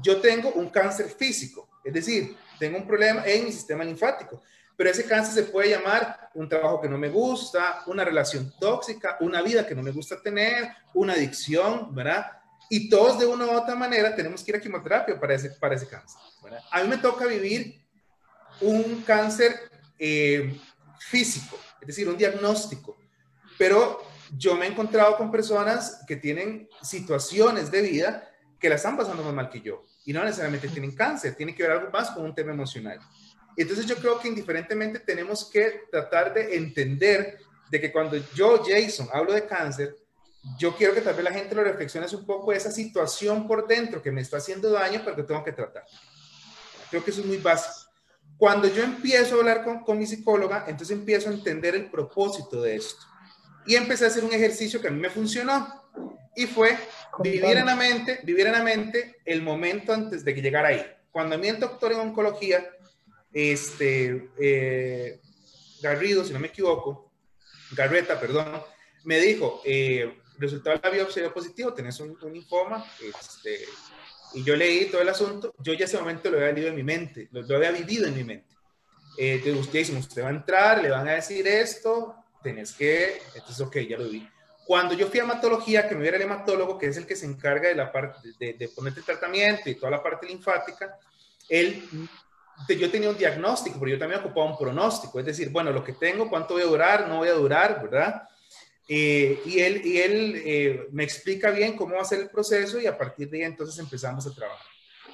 yo 0.00 0.20
tengo 0.20 0.50
un 0.52 0.70
cáncer 0.70 1.08
físico. 1.08 1.68
Es 1.84 1.92
decir, 1.92 2.36
tengo 2.58 2.78
un 2.78 2.86
problema 2.86 3.22
en 3.24 3.44
mi 3.44 3.52
sistema 3.52 3.84
linfático, 3.84 4.42
pero 4.78 4.90
ese 4.90 5.06
cáncer 5.06 5.34
se 5.34 5.50
puede 5.50 5.70
llamar 5.70 6.30
un 6.34 6.48
trabajo 6.48 6.80
que 6.80 6.88
no 6.88 6.96
me 6.96 7.08
gusta, 7.08 7.82
una 7.86 8.04
relación 8.04 8.54
tóxica, 8.60 9.16
una 9.18 9.42
vida 9.42 9.66
que 9.66 9.74
no 9.74 9.82
me 9.82 9.90
gusta 9.90 10.22
tener, 10.22 10.68
una 10.94 11.14
adicción, 11.14 11.92
¿verdad? 11.92 12.30
Y 12.70 12.88
todos 12.88 13.18
de 13.18 13.26
una 13.26 13.46
u 13.46 13.58
otra 13.58 13.74
manera 13.74 14.14
tenemos 14.14 14.44
que 14.44 14.52
ir 14.52 14.56
a 14.56 14.60
quimioterapia 14.60 15.18
para 15.18 15.34
ese, 15.34 15.50
para 15.50 15.74
ese 15.74 15.88
cáncer. 15.88 16.20
¿verdad? 16.44 16.60
A 16.70 16.80
mí 16.80 16.88
me 16.88 16.98
toca 16.98 17.26
vivir 17.26 17.84
un 18.60 19.02
cáncer 19.02 19.68
eh, 19.98 20.56
físico, 21.00 21.58
es 21.80 21.88
decir, 21.88 22.08
un 22.08 22.16
diagnóstico, 22.16 22.96
pero 23.58 24.00
yo 24.36 24.54
me 24.54 24.66
he 24.66 24.68
encontrado 24.68 25.16
con 25.16 25.32
personas 25.32 26.04
que 26.06 26.14
tienen 26.14 26.68
situaciones 26.82 27.72
de 27.72 27.82
vida 27.82 28.30
que 28.60 28.68
la 28.68 28.76
están 28.76 28.96
pasando 28.96 29.24
más 29.24 29.34
mal 29.34 29.50
que 29.50 29.60
yo 29.60 29.84
y 30.04 30.12
no 30.12 30.22
necesariamente 30.22 30.68
tienen 30.68 30.94
cáncer, 30.94 31.34
tiene 31.34 31.52
que 31.52 31.64
ver 31.64 31.72
algo 31.72 31.90
más 31.90 32.12
con 32.12 32.24
un 32.24 32.34
tema 32.34 32.52
emocional. 32.52 33.00
Entonces 33.62 33.86
yo 33.86 33.96
creo 33.96 34.18
que 34.20 34.28
indiferentemente 34.28 35.00
tenemos 35.00 35.50
que 35.50 35.82
tratar 35.90 36.32
de 36.32 36.56
entender 36.56 37.38
de 37.70 37.80
que 37.80 37.92
cuando 37.92 38.16
yo, 38.34 38.62
Jason, 38.64 39.08
hablo 39.12 39.32
de 39.32 39.46
cáncer, 39.46 39.96
yo 40.58 40.74
quiero 40.76 40.94
que 40.94 41.00
tal 41.00 41.14
vez 41.14 41.24
la 41.24 41.32
gente 41.32 41.54
lo 41.54 41.64
reflexione 41.64 42.06
un 42.14 42.24
poco 42.24 42.52
esa 42.52 42.70
situación 42.70 43.46
por 43.48 43.66
dentro 43.66 44.00
que 44.00 44.12
me 44.12 44.20
está 44.20 44.36
haciendo 44.36 44.70
daño, 44.70 45.02
pero 45.04 45.16
que 45.16 45.24
tengo 45.24 45.42
que 45.42 45.52
tratar. 45.52 45.84
Creo 46.88 47.04
que 47.04 47.10
eso 47.10 47.20
es 47.20 47.26
muy 47.26 47.38
básico. 47.38 47.90
Cuando 48.36 48.68
yo 48.68 48.84
empiezo 48.84 49.34
a 49.34 49.38
hablar 49.38 49.64
con, 49.64 49.80
con 49.80 49.98
mi 49.98 50.06
psicóloga, 50.06 50.64
entonces 50.68 50.96
empiezo 50.96 51.28
a 51.28 51.32
entender 51.32 51.74
el 51.74 51.90
propósito 51.90 52.62
de 52.62 52.76
esto. 52.76 53.04
Y 53.66 53.74
empecé 53.74 54.04
a 54.04 54.08
hacer 54.08 54.24
un 54.24 54.32
ejercicio 54.32 54.80
que 54.80 54.88
a 54.88 54.90
mí 54.92 55.00
me 55.00 55.10
funcionó 55.10 55.90
y 56.36 56.46
fue 56.46 56.78
vivir 57.18 57.56
en 57.56 57.66
la 57.66 57.74
mente, 57.74 58.20
vivir 58.22 58.46
en 58.46 58.52
la 58.52 58.62
mente 58.62 59.16
el 59.24 59.42
momento 59.42 59.92
antes 59.92 60.24
de 60.24 60.32
que 60.32 60.40
llegara 60.40 60.68
ahí. 60.68 60.86
Cuando 61.10 61.34
a 61.34 61.38
mí 61.38 61.48
el 61.48 61.58
doctor 61.58 61.90
en 61.90 61.98
oncología, 61.98 62.64
este, 63.32 64.30
eh, 64.40 65.20
Garrido, 65.80 66.24
si 66.24 66.32
no 66.32 66.40
me 66.40 66.48
equivoco, 66.48 67.12
Garreta, 67.72 68.18
perdón, 68.18 68.62
me 69.04 69.20
dijo, 69.20 69.62
eh, 69.64 70.18
resultado 70.38 70.76
de 70.76 70.82
la 70.82 70.94
biopsia 70.94 71.32
positivo, 71.32 71.72
tenés 71.72 72.00
un, 72.00 72.16
un 72.20 72.32
linfoma, 72.32 72.84
este, 73.00 73.64
y 74.34 74.44
yo 74.44 74.56
leí 74.56 74.86
todo 74.86 75.02
el 75.02 75.08
asunto, 75.08 75.54
yo 75.58 75.72
ya 75.72 75.84
ese 75.84 75.98
momento 75.98 76.30
lo 76.30 76.38
había 76.38 76.52
leído 76.52 76.68
en 76.68 76.76
mi 76.76 76.82
mente, 76.82 77.28
lo, 77.32 77.56
había 77.56 77.70
vivido 77.70 78.06
en 78.06 78.14
mi 78.14 78.24
mente. 78.24 78.54
Eh, 79.16 79.34
entonces 79.34 79.60
usted 79.60 79.78
dice, 79.80 79.96
usted 79.96 80.22
va 80.22 80.28
a 80.28 80.32
entrar, 80.32 80.82
le 80.82 80.90
van 80.90 81.08
a 81.08 81.12
decir 81.12 81.46
esto, 81.46 82.14
tenés 82.42 82.72
que, 82.72 83.20
entonces 83.34 83.60
ok, 83.60 83.76
ya 83.78 83.98
lo 83.98 84.08
vi. 84.08 84.28
Cuando 84.66 84.94
yo 84.94 85.08
fui 85.08 85.18
a 85.18 85.22
hematología, 85.22 85.88
que 85.88 85.94
me 85.94 86.02
viera 86.02 86.18
el 86.18 86.24
hematólogo, 86.24 86.76
que 86.76 86.86
es 86.86 86.96
el 86.98 87.06
que 87.06 87.16
se 87.16 87.24
encarga 87.24 87.68
de 87.68 87.74
la 87.74 87.90
parte 87.90 88.28
de, 88.38 88.52
de 88.52 88.68
ponerte 88.68 89.00
el 89.00 89.06
tratamiento 89.06 89.70
y 89.70 89.74
toda 89.74 89.90
la 89.90 90.02
parte 90.02 90.26
linfática, 90.26 90.98
él, 91.48 91.82
yo 92.68 92.90
tenía 92.90 93.10
un 93.10 93.16
diagnóstico, 93.16 93.78
pero 93.78 93.92
yo 93.92 93.98
también 93.98 94.20
ocupaba 94.20 94.50
un 94.50 94.58
pronóstico, 94.58 95.20
es 95.20 95.26
decir, 95.26 95.50
bueno, 95.50 95.72
lo 95.72 95.84
que 95.84 95.92
tengo, 95.92 96.28
cuánto 96.28 96.54
voy 96.54 96.62
a 96.62 96.66
durar, 96.66 97.08
no 97.08 97.18
voy 97.18 97.28
a 97.28 97.34
durar, 97.34 97.82
¿verdad? 97.82 98.22
Eh, 98.88 99.40
y 99.44 99.60
él, 99.60 99.82
y 99.84 99.98
él 99.98 100.42
eh, 100.44 100.88
me 100.92 101.04
explica 101.04 101.50
bien 101.50 101.76
cómo 101.76 101.96
va 101.96 102.02
a 102.02 102.06
ser 102.06 102.20
el 102.20 102.30
proceso 102.30 102.80
y 102.80 102.86
a 102.86 102.96
partir 102.96 103.28
de 103.28 103.38
ahí 103.38 103.44
entonces 103.44 103.78
empezamos 103.78 104.26
a 104.26 104.34
trabajar. 104.34 104.66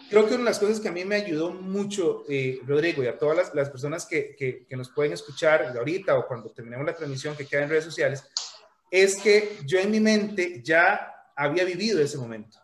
Creo 0.09 0.27
que 0.27 0.35
una 0.35 0.45
de 0.45 0.51
las 0.51 0.59
cosas 0.59 0.79
que 0.79 0.89
a 0.89 0.93
mí 0.93 1.05
me 1.05 1.17
ayudó 1.17 1.51
mucho, 1.51 2.25
eh, 2.29 2.61
Rodrigo, 2.67 3.03
y 3.03 3.09
a 3.09 3.19
todas 3.19 3.37
las, 3.37 3.55
las 3.55 3.71
personas 3.71 4.07
que, 4.07 4.37
que, 4.37 4.65
que, 4.67 4.77
nos 4.77 4.91
pueden 4.91 5.13
escuchar 5.13 5.77
ahorita 5.77 6.17
o 6.17 6.27
cuando 6.27 6.51
terminemos 6.51 6.87
la 6.87 6.95
transmisión 6.95 7.35
que 7.37 7.47
queda 7.47 7.63
en 7.63 7.71
redes 7.71 7.85
sociales, 7.85 8.25
es 8.91 9.17
que 9.17 9.59
yo 9.65 9.81
en 9.81 9.91
mi 9.91 9.99
mente 9.99 10.63
ya 10.63 11.13
había 11.35 11.65
vivido 11.65 12.01
ese 12.01 12.19
momento. 12.19 12.59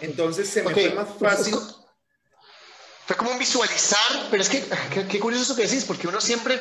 Entonces 0.00 0.48
se 0.48 0.62
me 0.62 0.72
fue 0.72 0.94
más 0.94 1.08
fácil. 1.18 1.54
Fue 3.08 3.16
como 3.16 3.38
visualizar, 3.38 4.28
pero 4.30 4.42
es 4.42 4.50
que 4.50 4.62
qué, 5.08 5.18
curioso 5.18 5.42
eso 5.42 5.56
que 5.56 5.62
decís, 5.62 5.82
porque 5.86 6.06
uno 6.06 6.20
siempre, 6.20 6.60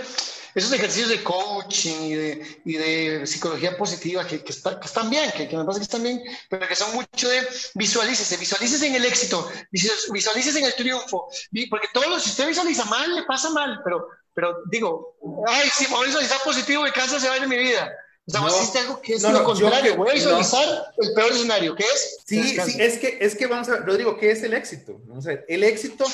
esos 0.56 0.72
ejercicios 0.72 1.10
de 1.10 1.22
coaching 1.22 2.04
y 2.04 2.13
de, 2.16 2.62
y 2.63 2.74
de 2.77 3.27
psicología 3.27 3.77
positiva 3.77 4.25
que, 4.25 4.42
que, 4.42 4.54
están 4.54 5.10
bien, 5.10 5.30
que, 5.34 5.46
me 5.58 5.66
parece 5.66 5.80
que 5.80 5.84
están 5.84 6.04
bien, 6.04 6.24
pero 6.50 6.66
que 6.66 6.74
son 6.77 6.94
mucho 6.96 7.27
de 7.27 7.46
visualícese, 7.75 8.38
visualícese 8.38 8.88
en 8.88 8.96
el 8.96 9.04
éxito, 9.04 9.46
visualícese 9.72 10.60
en 10.60 10.66
el 10.68 10.75
triunfo, 10.75 11.27
porque 11.70 11.89
todo 11.94 12.08
lo, 12.12 12.18
si 12.18 12.30
usted 12.30 12.48
visualiza 12.48 12.86
mal, 12.86 13.13
le 13.13 13.24
pasa 13.24 13.50
mal, 13.50 13.82
pero, 13.84 14.08
pero 14.34 14.56
digo, 14.72 15.18
ay, 15.50 15.70
si 15.75 15.86
voy 15.88 16.04
a 16.04 16.08
visualizar 16.08 16.39
positivo, 16.46 16.86
el 16.86 16.94
cáncer 16.94 17.20
se 17.20 17.27
va 17.27 17.34
a 17.34 17.36
ir 17.36 17.42
de 17.42 17.50
mi 17.50 17.58
vida 17.58 17.94
no, 18.27 18.46
algo 18.46 19.01
que 19.01 19.13
es 19.13 19.24
lo 19.24 19.44
contrario. 19.44 19.96
Voy 19.96 20.10
a 20.10 20.13
visualizar 20.13 20.94
el 20.98 21.13
peor 21.13 21.32
escenario, 21.32 21.75
¿qué 21.75 21.84
es? 21.84 22.18
Sí, 22.25 22.44
sí, 22.44 22.77
es 22.80 22.98
que, 22.98 23.18
es 23.22 23.36
que 23.36 23.48
vamos 23.48 23.70
a 23.70 23.74
ver, 23.74 23.86
Rodrigo, 23.86 24.18
¿qué 24.18 24.32
es 24.32 24.44
el 24.44 24.54
éxito? 24.54 25.00
Vamos 25.06 25.25
a 25.27 25.30
ver, 25.30 25.46
el 25.48 25.63
éxito, 25.63 26.06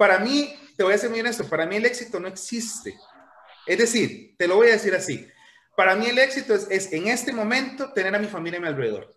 para 0.00 0.18
mí, 0.18 0.58
te 0.78 0.82
voy 0.82 0.94
a 0.94 0.98
ser 0.98 1.10
muy 1.10 1.20
honesto, 1.20 1.46
para 1.46 1.66
mí 1.66 1.76
el 1.76 1.84
éxito 1.84 2.18
no 2.18 2.26
existe. 2.26 2.98
Es 3.66 3.76
decir, 3.76 4.34
te 4.38 4.48
lo 4.48 4.56
voy 4.56 4.68
a 4.68 4.72
decir 4.72 4.94
así. 4.94 5.28
Para 5.76 5.94
mí 5.94 6.06
el 6.06 6.18
éxito 6.18 6.54
es, 6.54 6.66
es 6.70 6.90
en 6.94 7.08
este 7.08 7.34
momento 7.34 7.92
tener 7.92 8.14
a 8.14 8.18
mi 8.18 8.26
familia 8.26 8.58
a 8.58 8.62
mi 8.62 8.68
alrededor. 8.68 9.14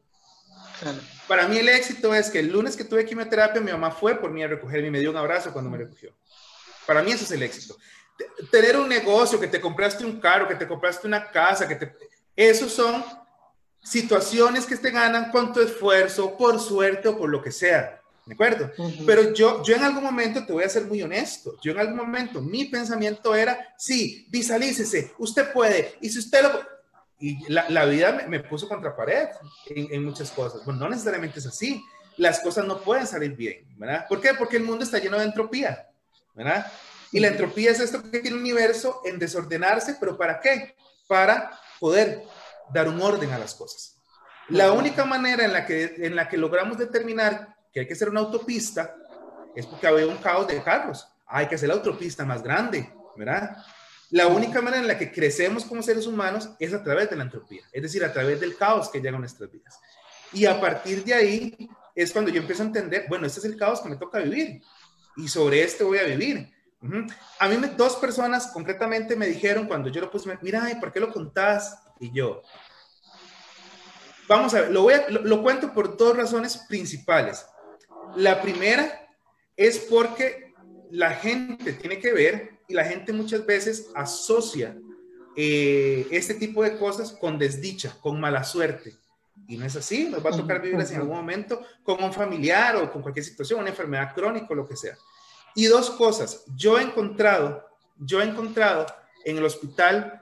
Para 1.25 1.47
mí 1.47 1.57
el 1.57 1.69
éxito 1.69 2.13
es 2.13 2.29
que 2.29 2.39
el 2.39 2.49
lunes 2.49 2.75
que 2.75 2.83
tuve 2.83 3.05
quimioterapia, 3.05 3.61
mi 3.61 3.71
mamá 3.71 3.91
fue 3.91 4.19
por 4.19 4.29
mí 4.29 4.43
a 4.43 4.47
recogerme 4.49 4.89
y 4.89 4.91
me 4.91 4.99
dio 4.99 5.09
un 5.11 5.15
abrazo 5.15 5.53
cuando 5.53 5.71
me 5.71 5.77
recogió. 5.77 6.13
Para 6.85 7.01
mí 7.01 7.13
eso 7.13 7.23
es 7.23 7.31
el 7.31 7.43
éxito. 7.43 7.77
Tener 8.51 8.75
un 8.75 8.89
negocio, 8.89 9.39
que 9.39 9.47
te 9.47 9.61
compraste 9.61 10.03
un 10.03 10.19
carro, 10.19 10.49
que 10.49 10.55
te 10.55 10.67
compraste 10.67 11.07
una 11.07 11.31
casa, 11.31 11.65
que 11.65 11.75
te 11.77 11.95
esos 12.35 12.73
son 12.73 13.05
situaciones 13.81 14.65
que 14.65 14.75
te 14.75 14.91
ganan 14.91 15.31
con 15.31 15.53
tu 15.53 15.61
esfuerzo, 15.61 16.35
por 16.35 16.59
suerte 16.59 17.07
o 17.07 17.17
por 17.17 17.29
lo 17.29 17.41
que 17.41 17.53
sea. 17.53 18.02
¿De 18.25 18.33
acuerdo? 18.35 18.71
Pero 19.05 19.33
yo, 19.33 19.61
yo 19.63 19.75
en 19.75 19.83
algún 19.83 20.03
momento, 20.03 20.45
te 20.45 20.53
voy 20.53 20.63
a 20.63 20.69
ser 20.69 20.85
muy 20.85 21.01
honesto, 21.01 21.57
yo 21.61 21.73
en 21.73 21.79
algún 21.79 21.97
momento, 21.97 22.41
mi 22.41 22.65
pensamiento 22.65 23.35
era, 23.35 23.73
sí, 23.77 24.27
visualícese, 24.29 25.13
usted 25.17 25.51
puede, 25.51 25.95
y 26.01 26.09
si 26.09 26.19
usted 26.19 26.43
lo... 26.43 26.73
Y 27.19 27.51
la, 27.51 27.69
la 27.69 27.85
vida 27.85 28.25
me, 28.27 28.39
puso 28.41 28.67
contra 28.67 28.95
pared 28.95 29.29
en, 29.67 29.93
en, 29.93 30.03
muchas 30.03 30.29
cosas. 30.31 30.65
Bueno, 30.65 30.81
no 30.81 30.89
necesariamente 30.89 31.39
es 31.39 31.45
así. 31.45 31.81
Las 32.17 32.41
cosas 32.41 32.65
no 32.65 32.81
pueden 32.81 33.07
salir 33.07 33.33
bien, 33.33 33.65
¿verdad? 33.77 34.05
¿Por 34.09 34.19
qué? 34.19 34.33
Porque 34.33 34.57
el 34.57 34.63
mundo 34.63 34.83
está 34.83 34.99
lleno 34.99 35.17
de 35.17 35.25
entropía, 35.25 35.87
¿verdad? 36.33 36.69
Y 37.13 37.21
la 37.21 37.29
entropía 37.29 37.71
es 37.71 37.79
esto 37.79 38.03
que 38.11 38.19
tiene 38.19 38.35
un 38.35 38.41
universo 38.41 39.01
en 39.05 39.19
desordenarse, 39.19 39.95
pero 39.99 40.17
¿para 40.17 40.41
qué? 40.41 40.75
Para 41.07 41.57
poder 41.79 42.23
dar 42.73 42.89
un 42.89 42.99
orden 43.01 43.31
a 43.31 43.39
las 43.39 43.55
cosas. 43.55 43.95
La 44.49 44.71
única 44.73 45.05
manera 45.05 45.45
en 45.45 45.53
la 45.53 45.65
que, 45.65 45.93
en 45.99 46.15
la 46.15 46.27
que 46.27 46.37
logramos 46.37 46.77
determinar 46.77 47.52
que 47.73 47.81
hay 47.81 47.87
que 47.87 47.93
hacer 47.93 48.09
una 48.09 48.19
autopista 48.19 48.95
es 49.55 49.65
porque 49.65 49.87
había 49.87 50.07
un 50.07 50.17
caos 50.17 50.47
de 50.47 50.61
carros. 50.61 51.07
Hay 51.25 51.47
que 51.47 51.55
hacer 51.55 51.67
la 51.67 51.75
autopista 51.75 52.23
más 52.23 52.43
grande, 52.43 52.93
¿verdad? 53.17 53.57
La 54.11 54.27
única 54.27 54.61
manera 54.61 54.81
en 54.81 54.87
la 54.87 54.97
que 54.97 55.11
crecemos 55.11 55.65
como 55.65 55.81
seres 55.81 56.05
humanos 56.05 56.51
es 56.59 56.73
a 56.73 56.83
través 56.83 57.09
de 57.09 57.15
la 57.15 57.23
entropía, 57.23 57.63
es 57.71 57.81
decir, 57.81 58.03
a 58.05 58.13
través 58.13 58.39
del 58.39 58.55
caos 58.55 58.89
que 58.89 59.01
llega 59.01 59.17
a 59.17 59.19
nuestras 59.19 59.51
vidas. 59.51 59.79
Y 60.31 60.45
a 60.45 60.61
partir 60.61 61.03
de 61.03 61.15
ahí 61.15 61.69
es 61.95 62.11
cuando 62.11 62.29
yo 62.29 62.41
empiezo 62.41 62.61
a 62.61 62.67
entender, 62.67 63.05
bueno, 63.09 63.25
este 63.25 63.39
es 63.39 63.45
el 63.45 63.57
caos 63.57 63.81
que 63.81 63.89
me 63.89 63.95
toca 63.95 64.19
vivir 64.19 64.61
y 65.17 65.27
sobre 65.27 65.63
este 65.63 65.83
voy 65.83 65.97
a 65.97 66.03
vivir. 66.03 66.51
A 67.39 67.47
mí 67.47 67.57
me, 67.57 67.69
dos 67.69 67.95
personas 67.95 68.47
concretamente 68.47 69.15
me 69.15 69.25
dijeron 69.25 69.67
cuando 69.67 69.89
yo 69.89 70.01
lo 70.01 70.11
puse, 70.11 70.37
mira, 70.41 70.69
¿y 70.69 70.75
por 70.75 70.91
qué 70.91 70.99
lo 70.99 71.11
contás? 71.11 71.79
Y 71.99 72.11
yo, 72.11 72.43
vamos 74.27 74.53
a 74.53 74.61
ver, 74.61 74.71
lo, 74.71 74.83
voy 74.83 74.93
a, 74.93 75.09
lo, 75.09 75.41
cuento 75.41 75.73
por 75.73 75.95
dos 75.95 76.15
razones 76.15 76.57
principales. 76.67 77.45
La 78.15 78.41
primera 78.41 79.07
es 79.57 79.79
porque 79.79 80.53
la 80.91 81.11
gente 81.11 81.73
tiene 81.73 81.99
que 81.99 82.13
ver 82.13 82.59
y 82.67 82.73
la 82.73 82.85
gente 82.85 83.11
muchas 83.11 83.45
veces 83.45 83.89
asocia 83.95 84.77
eh, 85.35 86.07
este 86.11 86.35
tipo 86.35 86.63
de 86.63 86.77
cosas 86.77 87.11
con 87.11 87.39
desdicha, 87.39 87.97
con 88.01 88.19
mala 88.19 88.43
suerte. 88.43 88.95
Y 89.47 89.57
no 89.57 89.65
es 89.65 89.75
así, 89.75 90.05
nos 90.05 90.23
va 90.23 90.29
a 90.29 90.37
tocar 90.37 90.61
vivir 90.61 90.79
en 90.79 90.95
algún 90.95 91.15
momento 91.15 91.61
con 91.83 92.01
un 92.03 92.13
familiar 92.13 92.75
o 92.75 92.91
con 92.91 93.01
cualquier 93.01 93.25
situación, 93.25 93.59
una 93.59 93.69
enfermedad 93.69 94.13
crónica 94.13 94.47
o 94.49 94.55
lo 94.55 94.67
que 94.67 94.75
sea. 94.75 94.95
Y 95.55 95.65
dos 95.65 95.89
cosas, 95.89 96.43
yo 96.55 96.79
he 96.79 96.83
encontrado, 96.83 97.67
yo 97.97 98.21
he 98.21 98.25
encontrado 98.25 98.85
en 99.25 99.37
el 99.37 99.45
hospital, 99.45 100.21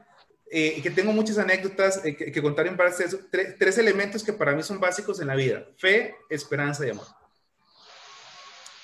eh, 0.49 0.81
que 0.81 0.91
tengo 0.91 1.11
muchas 1.11 1.37
anécdotas 1.37 2.03
eh, 2.05 2.15
que, 2.15 2.41
contar 2.41 2.67
en 2.67 2.77
base 2.77 3.03
a 3.03 3.07
eso, 3.07 3.19
tres 3.29 3.77
elementos 3.77 4.23
que 4.23 4.33
para 4.33 4.53
mí 4.53 4.63
son 4.63 4.79
básicos 4.79 5.19
en 5.19 5.27
la 5.27 5.35
vida, 5.35 5.65
fe, 5.77 6.15
esperanza 6.29 6.85
y 6.85 6.89
amor. 6.89 7.20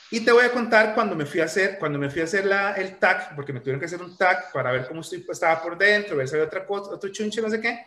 Y 0.09 0.21
te 0.21 0.31
voy 0.31 0.45
a 0.45 0.51
contar 0.51 0.95
cuando 0.95 1.15
me 1.15 1.25
fui 1.25 1.41
a 1.41 1.45
hacer, 1.45 1.77
cuando 1.77 1.99
me 1.99 2.09
fui 2.09 2.21
a 2.21 2.23
hacer 2.23 2.45
la, 2.45 2.73
el 2.73 2.97
TAC, 2.97 3.35
porque 3.35 3.51
me 3.51 3.59
tuvieron 3.59 3.79
que 3.79 3.87
hacer 3.87 4.01
un 4.01 4.15
TAC 4.17 4.53
para 4.53 4.71
ver 4.71 4.87
cómo 4.87 5.01
estoy, 5.01 5.25
estaba 5.29 5.61
por 5.61 5.77
dentro, 5.77 6.15
ver 6.15 6.27
si 6.27 6.35
había 6.35 6.47
otra 6.47 6.65
cosa, 6.65 6.91
otro 6.91 7.09
chunche, 7.11 7.41
no 7.41 7.49
sé 7.49 7.59
qué. 7.59 7.85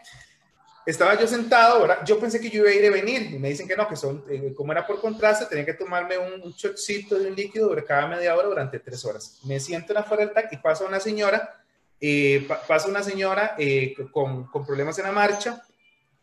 Estaba 0.84 1.18
yo 1.18 1.26
sentado, 1.26 1.80
¿verdad? 1.80 2.04
yo 2.04 2.18
pensé 2.18 2.40
que 2.40 2.50
yo 2.50 2.62
iba 2.62 2.70
a 2.70 2.74
ir 2.74 2.84
y 2.84 2.88
venir, 2.90 3.34
y 3.34 3.38
me 3.38 3.48
dicen 3.48 3.66
que 3.66 3.76
no, 3.76 3.88
que 3.88 3.96
son, 3.96 4.24
eh, 4.28 4.52
como 4.54 4.72
era 4.72 4.86
por 4.86 5.00
contraste, 5.00 5.46
tenía 5.46 5.64
que 5.64 5.74
tomarme 5.74 6.18
un, 6.18 6.42
un 6.42 6.54
de 6.54 7.28
un 7.28 7.34
líquido 7.34 7.74
cada 7.86 8.06
media 8.06 8.34
hora 8.36 8.48
durante 8.48 8.78
tres 8.78 9.04
horas. 9.04 9.40
Me 9.44 9.58
siento 9.58 9.96
afuera 9.98 10.24
del 10.24 10.34
TAC 10.34 10.52
y 10.52 10.56
pasa 10.58 10.84
una 10.84 11.00
señora, 11.00 11.62
eh, 12.00 12.46
pasa 12.66 12.88
una 12.88 13.02
señora 13.02 13.54
eh, 13.58 13.94
con, 14.12 14.44
con 14.46 14.66
problemas 14.66 14.98
en 14.98 15.04
la 15.04 15.12
marcha, 15.12 15.62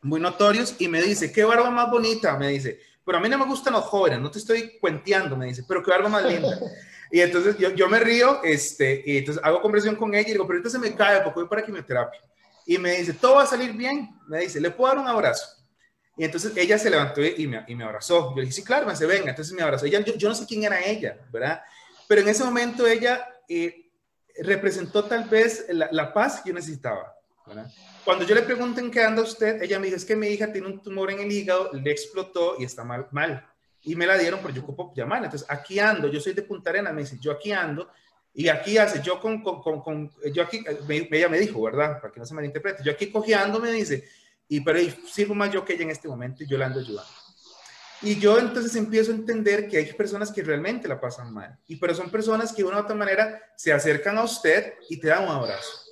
muy 0.01 0.19
notorios, 0.19 0.75
y 0.77 0.87
me 0.87 1.01
dice, 1.01 1.31
qué 1.31 1.43
barba 1.43 1.71
más 1.71 1.89
bonita, 1.89 2.37
me 2.37 2.49
dice, 2.49 2.79
pero 3.07 3.19
a 3.19 3.21
mí 3.21 3.29
no 3.29 3.37
me 3.37 3.45
gustan 3.45 3.71
los 3.71 3.85
jóvenes, 3.85 4.19
no 4.19 4.29
te 4.29 4.39
estoy 4.39 4.77
cuenteando, 4.81 5.37
me 5.37 5.45
dice, 5.45 5.63
pero 5.65 5.81
qué 5.81 5.91
barba 5.91 6.09
más 6.09 6.25
linda. 6.25 6.59
Y 7.09 7.21
entonces 7.21 7.57
yo, 7.57 7.69
yo 7.69 7.87
me 7.87 8.01
río, 8.01 8.43
este, 8.43 9.01
y 9.05 9.19
entonces 9.19 9.41
hago 9.41 9.61
conversación 9.61 9.95
con 9.95 10.13
ella 10.13 10.27
y 10.27 10.33
digo, 10.33 10.45
pero 10.45 10.57
ahorita 10.57 10.69
se 10.69 10.77
me 10.77 10.93
cae 10.93 11.21
porque 11.21 11.39
voy 11.39 11.47
para 11.47 11.63
quimioterapia. 11.63 12.19
Y 12.65 12.77
me 12.77 12.97
dice, 12.97 13.13
todo 13.13 13.35
va 13.35 13.43
a 13.43 13.47
salir 13.47 13.71
bien. 13.71 14.09
Me 14.27 14.39
dice, 14.39 14.59
¿le 14.59 14.71
puedo 14.71 14.93
dar 14.93 15.01
un 15.01 15.07
abrazo? 15.07 15.47
Y 16.17 16.25
entonces 16.25 16.51
ella 16.57 16.77
se 16.77 16.89
levantó 16.89 17.23
y 17.23 17.47
me, 17.47 17.63
y 17.65 17.75
me 17.75 17.85
abrazó. 17.85 18.31
Yo 18.31 18.35
le 18.35 18.41
dije, 18.41 18.55
sí, 18.55 18.61
claro, 18.65 18.85
me 18.85 18.91
dice, 18.91 19.05
venga. 19.05 19.29
Entonces 19.29 19.53
me 19.53 19.61
abrazó. 19.61 19.85
Ella, 19.85 20.01
yo, 20.01 20.15
yo, 20.15 20.27
no 20.27 20.35
sé 20.35 20.45
quién 20.45 20.65
era 20.65 20.85
ella, 20.85 21.17
¿verdad? 21.31 21.61
Pero 22.09 22.19
en 22.19 22.27
ese 22.27 22.43
momento 22.43 22.85
ella 22.85 23.25
eh, 23.47 23.89
representó 24.39 25.05
tal 25.05 25.29
vez 25.29 25.65
la, 25.69 25.87
la, 25.93 26.13
paz 26.13 26.41
que 26.41 26.49
yo 26.49 26.55
necesitaba, 26.55 27.15
¿verdad? 27.45 27.71
Cuando 28.07 28.23
yo 28.23 28.35
le 28.35 28.43
pregunté 28.43 28.79
en 28.79 28.89
qué 28.89 29.03
anda 29.03 29.21
usted, 29.21 29.61
ella 29.61 29.79
me 29.79 29.87
dijo, 29.87 29.97
es 29.97 30.05
que 30.05 30.15
mi 30.15 30.27
hija 30.27 30.49
tiene 30.49 30.65
un 30.67 30.81
tumor 30.81 31.11
en 31.11 31.19
el 31.19 31.29
hígado, 31.29 31.71
le 31.73 31.91
explotó 31.91 32.55
y 32.57 32.63
está 32.63 32.85
mal, 32.85 33.05
mal. 33.11 33.45
Y 33.81 33.97
me 33.97 34.07
la 34.07 34.17
dieron, 34.17 34.39
pero 34.41 34.53
yo 34.53 34.61
ocupo 34.61 34.93
llamar. 34.95 35.25
Entonces, 35.25 35.45
aquí 35.51 35.77
ando, 35.77 36.07
yo 36.07 36.21
soy 36.21 36.31
de 36.31 36.41
Punta 36.41 36.69
Arenas, 36.69 36.93
me 36.93 37.01
dice, 37.01 37.17
yo 37.19 37.33
aquí 37.33 37.51
ando, 37.51 37.89
y 38.33 38.47
aquí 38.47 38.77
hace, 38.77 39.01
yo 39.01 39.19
con, 39.19 39.43
con, 39.43 39.81
con, 39.81 40.09
yo 40.33 40.41
aquí, 40.41 40.63
ella 41.11 41.27
me 41.27 41.37
dijo, 41.37 41.61
¿verdad? 41.61 41.99
Para 41.99 42.13
que 42.13 42.21
no 42.21 42.25
se 42.25 42.33
malinterprete, 42.33 42.81
yo 42.81 42.93
aquí 42.93 43.11
cojeando 43.11 43.59
me 43.59 43.73
dice, 43.73 44.07
y 44.47 44.61
pero 44.61 44.79
sirvo 45.11 45.35
más 45.35 45.51
yo 45.51 45.65
que 45.65 45.73
ella 45.73 45.83
en 45.83 45.91
este 45.91 46.07
momento 46.07 46.45
y 46.45 46.47
yo 46.47 46.57
la 46.57 46.67
ando 46.67 46.79
ayudando. 46.79 47.11
Y 48.01 48.17
yo 48.17 48.39
entonces 48.39 48.73
empiezo 48.77 49.11
a 49.11 49.15
entender 49.15 49.67
que 49.67 49.79
hay 49.79 49.91
personas 49.91 50.31
que 50.31 50.43
realmente 50.43 50.87
la 50.87 51.01
pasan 51.01 51.33
mal, 51.33 51.59
y 51.67 51.75
pero 51.75 51.93
son 51.93 52.09
personas 52.09 52.53
que 52.53 52.63
de 52.63 52.69
una 52.69 52.77
u 52.77 52.83
otra 52.83 52.95
manera 52.95 53.37
se 53.57 53.73
acercan 53.73 54.17
a 54.17 54.23
usted 54.23 54.75
y 54.87 54.97
te 54.97 55.09
dan 55.09 55.25
un 55.25 55.31
abrazo. 55.31 55.86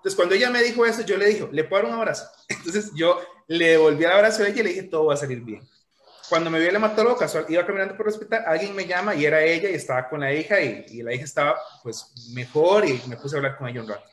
Entonces, 0.00 0.16
cuando 0.16 0.34
ella 0.34 0.48
me 0.48 0.62
dijo 0.62 0.86
eso, 0.86 1.02
yo 1.02 1.18
le 1.18 1.26
dije, 1.26 1.46
¿le 1.52 1.64
puedo 1.64 1.82
dar 1.82 1.92
un 1.92 1.98
abrazo? 1.98 2.26
Entonces, 2.48 2.90
yo 2.94 3.20
le 3.48 3.72
devolví 3.72 4.02
el 4.02 4.10
abrazo 4.10 4.42
a 4.42 4.48
ella 4.48 4.60
y 4.60 4.62
le 4.62 4.68
dije, 4.70 4.82
todo 4.84 5.04
va 5.04 5.14
a 5.14 5.18
salir 5.18 5.42
bien. 5.42 5.68
Cuando 6.30 6.48
me 6.48 6.58
vio 6.58 6.70
el 6.70 6.76
hematólogo 6.76 7.18
casual, 7.18 7.44
iba 7.48 7.66
caminando 7.66 7.96
por 7.96 8.06
el 8.06 8.14
hospital, 8.14 8.44
alguien 8.46 8.74
me 8.74 8.86
llama 8.86 9.14
y 9.14 9.26
era 9.26 9.42
ella 9.42 9.68
y 9.68 9.74
estaba 9.74 10.08
con 10.08 10.20
la 10.20 10.32
hija 10.32 10.58
y, 10.60 10.86
y 10.88 11.02
la 11.02 11.12
hija 11.12 11.24
estaba 11.24 11.58
pues 11.82 12.30
mejor 12.32 12.88
y 12.88 13.02
me 13.08 13.16
puse 13.16 13.36
a 13.36 13.38
hablar 13.38 13.58
con 13.58 13.68
ella 13.68 13.82
un 13.82 13.88
rato. 13.88 14.04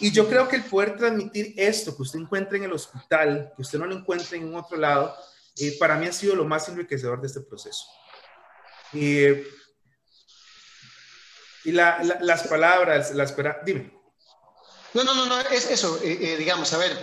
Y 0.00 0.10
yo 0.10 0.28
creo 0.28 0.48
que 0.48 0.56
el 0.56 0.64
poder 0.64 0.96
transmitir 0.96 1.54
esto 1.56 1.94
que 1.94 2.02
usted 2.02 2.18
encuentra 2.18 2.56
en 2.56 2.64
el 2.64 2.72
hospital, 2.72 3.52
que 3.54 3.62
usted 3.62 3.78
no 3.78 3.86
lo 3.86 3.94
encuentre 3.94 4.38
en 4.38 4.52
otro 4.56 4.76
lado, 4.76 5.14
eh, 5.56 5.76
para 5.78 5.96
mí 5.96 6.06
ha 6.06 6.12
sido 6.12 6.34
lo 6.34 6.44
más 6.44 6.68
enriquecedor 6.68 7.20
de 7.20 7.28
este 7.28 7.42
proceso. 7.42 7.86
Y, 8.92 9.26
y 11.64 11.72
la, 11.72 12.02
las 12.20 12.48
palabras, 12.48 13.14
la 13.14 13.22
espera, 13.22 13.60
dime. 13.64 14.01
No, 14.94 15.04
no, 15.04 15.14
no, 15.14 15.26
no, 15.26 15.40
es 15.40 15.70
eso, 15.70 15.98
eh, 16.02 16.18
eh, 16.20 16.36
digamos, 16.36 16.72
a 16.72 16.78
ver, 16.78 16.98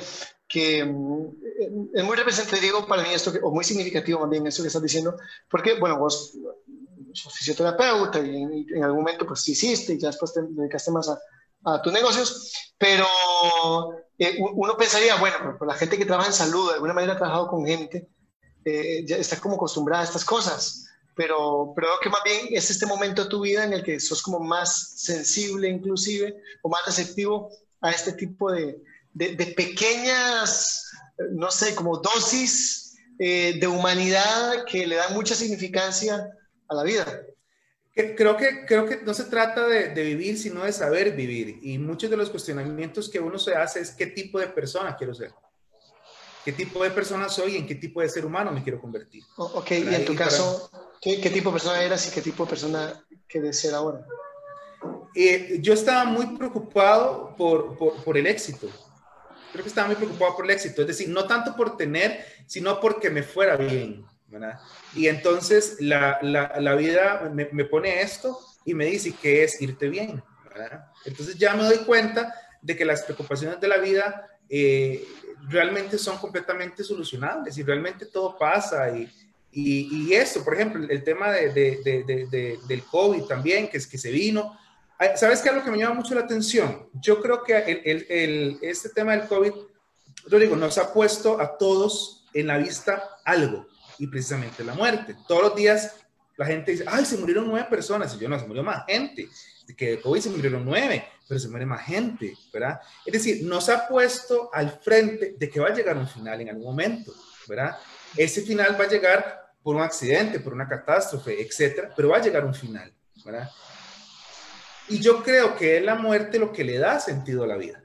que 0.48 0.84
mm, 0.84 1.90
es 1.94 2.04
muy 2.04 2.16
representativo 2.16 2.86
para 2.88 3.02
mí 3.02 3.10
esto, 3.14 3.34
o 3.44 3.52
muy 3.52 3.64
significativo 3.64 4.22
también 4.22 4.46
esto 4.46 4.62
que 4.62 4.68
estás 4.68 4.82
diciendo, 4.82 5.16
porque, 5.50 5.80
bueno, 5.80 5.98
vos 5.98 6.34
sos 7.14 7.34
fisioterapeuta 7.34 8.20
y 8.20 8.44
en, 8.44 8.84
algún 8.84 9.00
momento 9.00 9.26
pues 9.26 9.48
hiciste 9.48 9.94
y 9.94 10.00
ya 10.00 10.10
después 10.10 10.32
te 10.32 10.42
dedicaste 10.44 10.92
más 10.92 11.10
a, 11.10 11.20
a 11.66 11.82
tus 11.82 11.92
negocios, 11.92 12.54
pero 12.78 13.08
eh, 14.20 14.38
uno 14.40 14.78
pensaría, 14.78 15.16
bueno, 15.16 15.56
pues 15.58 15.68
la 15.68 15.74
gente 15.74 15.98
que 15.98 16.06
trabaja 16.06 16.28
en 16.28 16.34
salud, 16.34 16.68
de 16.68 16.76
alguna 16.76 16.94
manera 16.94 17.14
ha 17.14 17.18
trabajado 17.18 17.48
con 17.48 17.66
gente, 17.66 18.08
ya 18.64 19.18
está 19.18 19.40
como 19.40 19.56
acostumbrada 19.56 20.04
a 20.04 20.06
estas 20.06 20.24
cosas, 20.24 20.86
pero, 21.16 21.74
pero 21.76 21.88
que 22.04 22.10
más 22.10 22.22
bien 22.24 22.50
es 22.52 22.70
este 22.70 22.86
momento 22.86 23.24
de 23.24 23.30
tu 23.30 23.42
vida 23.42 23.64
en 23.64 23.74
el 23.74 23.84
que 23.84 24.00
sos 24.00 24.22
como 24.22 24.40
más 24.40 24.94
sensible 24.98 25.68
inclusive, 25.68 26.40
o 26.62 26.70
más 26.70 26.86
receptivo 26.86 27.50
a 27.82 27.92
este 27.92 28.14
tipo 28.14 28.52
de, 28.52 28.82
de, 29.14 29.46
pequeñas, 29.56 30.92
no 31.32 31.52
sé, 31.52 31.76
como 31.76 31.98
dosis 31.98 32.98
eh, 33.18 33.58
de 33.60 33.68
humanidad 33.68 34.66
que 34.66 34.88
le 34.88 34.96
dan 34.96 35.14
mucha 35.14 35.36
significancia 35.36 36.30
a 36.68 36.76
la 36.76 36.84
vida. 36.84 37.06
Creo 37.94 38.38
que, 38.38 38.66
creo 38.66 38.88
que 38.88 39.02
no 39.02 39.14
se 39.14 39.26
trata 39.26 39.68
de, 39.68 39.90
de, 39.90 40.04
vivir, 40.04 40.38
sino 40.38 40.64
de 40.64 40.72
saber 40.72 41.16
vivir. 41.16 41.60
Y 41.62 41.78
muchos 41.78 42.10
de 42.10 42.16
los 42.16 42.30
cuestionamientos 42.30 43.10
que 43.10 43.20
uno 43.20 43.38
se 43.38 43.56
hace 43.56 43.82
es 43.82 43.92
qué 43.92 44.08
tipo 44.08 44.40
de 44.40 44.48
persona 44.48 44.96
quiero 44.96 45.14
ser. 45.14 45.34
¿Qué 46.46 46.54
tipo 46.54 46.84
de 46.84 46.92
persona 46.92 47.28
soy 47.28 47.56
y 47.56 47.58
en 47.58 47.68
qué 47.68 47.76
tipo 47.76 48.02
de 48.02 48.10
ser 48.10 48.26
humano 48.26 48.52
me 48.52 48.64
quiero 48.64 48.80
convertir? 48.80 49.24
ok, 49.36 49.72
y 49.72 49.96
en 49.96 50.06
tu 50.06 50.16
caso, 50.16 50.72
¿qué, 51.02 51.20
¿qué, 51.20 51.30
tipo 51.30 51.50
de 51.50 51.54
persona 51.54 51.84
eras 51.84 52.08
y 52.08 52.12
qué 52.12 52.22
tipo 52.22 52.46
de 52.46 52.50
persona 52.50 53.06
quieres 53.28 53.60
ser 53.60 53.74
ahora? 53.76 54.06
Eh, 55.16 55.58
yo 55.62 55.74
estaba 55.74 56.06
muy 56.06 56.38
preocupado 56.38 57.36
por, 57.38 57.78
por, 57.78 58.18
el 58.18 58.28
éxito. 58.28 58.70
Creo 59.52 59.64
que 59.64 59.70
estaba 59.70 59.88
muy 59.88 59.96
preocupado 59.96 60.36
por 60.36 60.46
el 60.46 60.52
éxito. 60.52 60.82
Es 60.82 60.88
decir, 60.88 61.10
no 61.10 61.26
tanto 61.26 61.56
por 61.56 61.78
tener, 61.78 62.24
sino 62.46 62.80
porque 62.80 63.10
me 63.10 63.24
fuera 63.24 63.56
bien. 63.56 64.06
¿verdad? 64.28 64.60
Y 64.96 65.08
entonces 65.08 65.78
la, 65.80 66.20
la, 66.22 66.76
vida 66.76 67.32
me, 67.34 67.50
me, 67.52 67.66
pone 67.66 68.02
esto 68.02 68.40
y 68.64 68.76
me 68.76 68.86
dice 68.86 69.14
que 69.20 69.44
es 69.44 69.60
irte 69.62 69.90
bien. 69.90 70.24
¿verdad? 70.48 70.86
Entonces 71.06 71.36
ya 71.38 71.56
me 71.56 71.64
doy 71.64 71.80
cuenta 71.80 72.34
de 72.62 72.76
que 72.76 72.86
las 72.86 73.02
preocupaciones 73.04 73.60
de 73.60 73.68
la 73.68 73.78
vida 73.78 74.28
eh, 74.50 75.04
realmente 75.48 75.98
son 75.98 76.18
completamente 76.18 76.84
solucionables 76.84 77.58
y 77.58 77.64
realmente 77.64 78.06
todo 78.06 78.38
pasa 78.38 78.90
y, 78.96 79.10
y, 79.52 80.08
y 80.08 80.14
esto, 80.14 80.44
por 80.44 80.54
ejemplo, 80.54 80.86
el 80.88 81.04
tema 81.04 81.32
de, 81.32 81.50
de, 81.52 82.28
de, 82.30 82.60
del 82.68 82.84
COVID 82.84 83.24
también, 83.24 83.68
que 83.68 83.78
es 83.78 83.88
que 83.88 83.98
se 83.98 84.12
vino, 84.12 84.58
¿Sabes 85.16 85.42
qué 85.42 85.50
es 85.50 85.56
lo 85.56 85.64
que 85.64 85.72
me 85.72 85.78
llama 85.78 85.96
mucho 85.96 86.14
la 86.14 86.22
atención? 86.22 86.90
Yo 86.94 87.22
creo 87.22 87.44
que 87.44 87.82
este 88.62 88.90
tema 88.90 89.16
del 89.16 89.28
COVID, 89.28 89.54
digo, 90.40 90.56
nos 90.56 90.78
ha 90.78 90.94
puesto 90.94 91.40
a 91.40 91.58
todos 91.58 92.26
en 92.34 92.48
la 92.48 92.58
vista 92.58 93.18
algo, 93.24 93.66
y 93.98 94.08
precisamente 94.08 94.64
la 94.64 94.74
muerte. 94.74 95.16
Todos 95.28 95.44
los 95.44 95.56
días 95.56 95.96
la 96.38 96.46
gente 96.46 96.72
dice, 96.72 96.86
ay, 96.88 97.06
se 97.06 97.18
murieron 97.18 97.48
nueve 97.48 97.68
personas, 97.70 98.14
y 98.16 98.20
yo 98.20 98.30
no, 98.30 98.40
se 98.40 98.48
murió 98.48 98.64
más 98.64 98.86
gente, 98.88 99.30
que 99.78 99.92
de 99.92 100.02
COVID 100.02 100.20
se 100.20 100.30
murieron 100.32 100.66
nueve, 100.66 101.08
pero 101.28 101.40
se 101.40 101.48
muere 101.48 101.66
más 101.66 101.86
gente, 101.86 102.34
¿verdad? 102.52 102.80
Es 103.06 103.14
decir, 103.14 103.44
nos 103.44 103.70
ha 103.70 103.88
puesto 103.88 104.50
al 104.52 104.80
frente 104.80 105.36
de 105.38 105.50
que 105.50 105.60
va 105.60 105.68
a 105.68 105.74
llegar 105.74 105.96
un 105.96 106.08
final 106.08 106.42
en 106.42 106.50
algún 106.50 106.66
momento, 106.66 107.14
¿verdad? 107.48 107.78
Ese 108.18 108.42
final 108.42 108.76
va 108.80 108.86
a 108.86 108.90
llegar 108.90 109.54
por 109.62 109.76
un 109.76 109.82
accidente, 109.82 110.40
por 110.40 110.54
una 110.54 110.68
catástrofe, 110.68 111.42
etcétera, 111.42 111.94
pero 111.96 112.10
va 112.10 112.18
a 112.18 112.22
llegar 112.22 112.44
un 112.46 112.56
final, 112.56 112.92
¿verdad? 113.24 113.50
Y 114.90 115.00
yo 115.00 115.24
creo 115.24 115.56
que 115.56 115.78
es 115.78 115.84
la 115.84 115.96
muerte 115.96 116.40
lo 116.40 116.52
que 116.52 116.64
le 116.64 116.80
da 116.80 117.00
sentido 117.00 117.44
a 117.44 117.48
la 117.48 117.58
vida. 117.58 117.84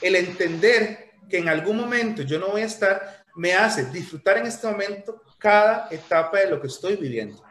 El 0.00 0.16
entender 0.16 1.12
que 1.28 1.38
en 1.38 1.48
algún 1.48 1.76
momento 1.76 2.22
yo 2.22 2.38
no 2.38 2.48
voy 2.48 2.62
a 2.62 2.66
estar, 2.66 3.24
me 3.36 3.54
hace 3.54 3.86
disfrutar 3.86 4.38
en 4.38 4.46
este 4.46 4.66
momento 4.66 5.22
cada 5.38 5.88
etapa 5.90 6.40
de 6.40 6.50
lo 6.50 6.60
que 6.60 6.66
estoy 6.66 6.96
viviendo. 6.96 7.42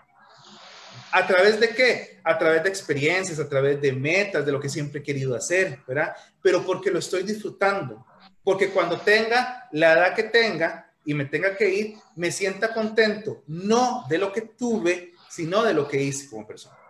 ¿A 1.12 1.26
través 1.26 1.60
de 1.60 1.70
qué? 1.70 2.20
A 2.24 2.38
través 2.38 2.64
de 2.64 2.70
experiencias, 2.70 3.40
a 3.40 3.48
través 3.48 3.80
de 3.80 3.94
metas, 3.94 4.46
de 4.46 4.52
lo 4.52 4.60
que 4.60 4.68
siempre 4.68 5.00
he 5.00 5.04
querido 5.04 5.36
hacer, 5.36 5.80
¿verdad? 5.88 6.14
Pero 6.42 6.66
porque 6.66 6.92
lo 6.92 7.00
estoy 7.00 7.24
disfrutando. 7.24 8.06
Porque 8.44 8.70
cuando 8.70 9.00
tenga 9.00 9.70
la 9.72 9.94
edad 9.94 10.16
que 10.16 10.24
tenga 10.24 10.92
y 11.06 11.14
me 11.14 11.26
tenga 11.26 11.56
que 11.56 11.70
ir, 11.70 11.96
me 12.16 12.32
sienta 12.32 12.74
contento, 12.74 13.44
no 13.48 14.06
de 14.10 14.18
lo 14.18 14.34
que 14.34 14.42
tuve, 14.42 15.14
sino 15.30 15.64
de 15.64 15.74
lo 15.74 15.88
que 15.88 16.02
hice 16.02 16.30
como 16.30 16.46
persona. 16.46 16.83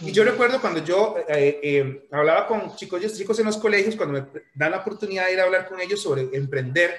Y 0.00 0.12
yo 0.12 0.24
recuerdo 0.24 0.60
cuando 0.60 0.84
yo 0.84 1.16
eh, 1.28 1.60
eh, 1.62 2.08
hablaba 2.12 2.46
con 2.46 2.76
chicos, 2.76 3.00
chicos 3.16 3.38
en 3.40 3.46
los 3.46 3.56
colegios, 3.56 3.96
cuando 3.96 4.20
me 4.20 4.42
dan 4.54 4.70
la 4.70 4.78
oportunidad 4.78 5.26
de 5.26 5.32
ir 5.32 5.40
a 5.40 5.44
hablar 5.44 5.68
con 5.68 5.80
ellos 5.80 6.00
sobre 6.00 6.28
emprender, 6.32 6.94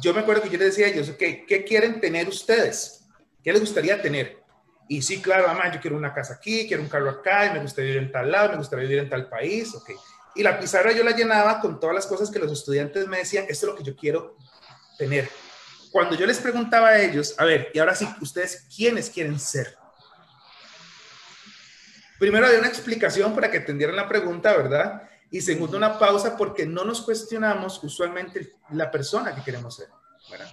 yo 0.00 0.14
me 0.14 0.20
acuerdo 0.20 0.42
que 0.42 0.50
yo 0.50 0.58
les 0.58 0.68
decía 0.68 0.86
a 0.86 0.88
ellos, 0.88 1.08
okay, 1.10 1.44
¿qué 1.46 1.64
quieren 1.64 2.00
tener 2.00 2.26
ustedes? 2.28 3.04
¿Qué 3.42 3.52
les 3.52 3.60
gustaría 3.60 4.00
tener? 4.00 4.38
Y 4.88 5.02
sí, 5.02 5.20
claro, 5.20 5.46
mamá, 5.46 5.72
yo 5.72 5.80
quiero 5.80 5.96
una 5.96 6.12
casa 6.12 6.34
aquí, 6.34 6.66
quiero 6.66 6.82
un 6.82 6.88
carro 6.88 7.10
acá, 7.10 7.46
y 7.46 7.50
me 7.52 7.60
gusta 7.60 7.82
vivir 7.82 7.98
en 7.98 8.10
tal 8.10 8.30
lado, 8.30 8.50
me 8.50 8.56
gusta 8.56 8.76
vivir 8.76 8.98
en 8.98 9.08
tal 9.08 9.28
país, 9.28 9.74
ok. 9.74 9.90
Y 10.34 10.42
la 10.42 10.58
pizarra 10.58 10.92
yo 10.92 11.04
la 11.04 11.12
llenaba 11.12 11.60
con 11.60 11.78
todas 11.78 11.94
las 11.94 12.06
cosas 12.06 12.30
que 12.30 12.38
los 12.38 12.50
estudiantes 12.50 13.06
me 13.06 13.18
decían, 13.18 13.44
esto 13.48 13.66
es 13.66 13.72
lo 13.72 13.76
que 13.76 13.84
yo 13.84 13.94
quiero 13.94 14.36
tener. 14.98 15.28
Cuando 15.92 16.16
yo 16.16 16.26
les 16.26 16.38
preguntaba 16.38 16.88
a 16.88 17.00
ellos, 17.00 17.34
a 17.38 17.44
ver, 17.44 17.70
y 17.72 17.78
ahora 17.78 17.94
sí, 17.94 18.08
ustedes, 18.20 18.66
¿quiénes 18.74 19.10
quieren 19.10 19.38
ser? 19.38 19.76
Primero 22.24 22.46
había 22.46 22.58
una 22.58 22.68
explicación 22.68 23.34
para 23.34 23.50
que 23.50 23.58
entendieran 23.58 23.96
la 23.96 24.08
pregunta, 24.08 24.56
¿verdad? 24.56 25.02
Y 25.30 25.42
segundo, 25.42 25.76
una 25.76 25.98
pausa 25.98 26.38
porque 26.38 26.64
no 26.64 26.82
nos 26.82 27.02
cuestionamos 27.02 27.84
usualmente 27.84 28.54
la 28.70 28.90
persona 28.90 29.34
que 29.34 29.42
queremos 29.42 29.76
ser. 29.76 29.88
¿verdad? 30.30 30.50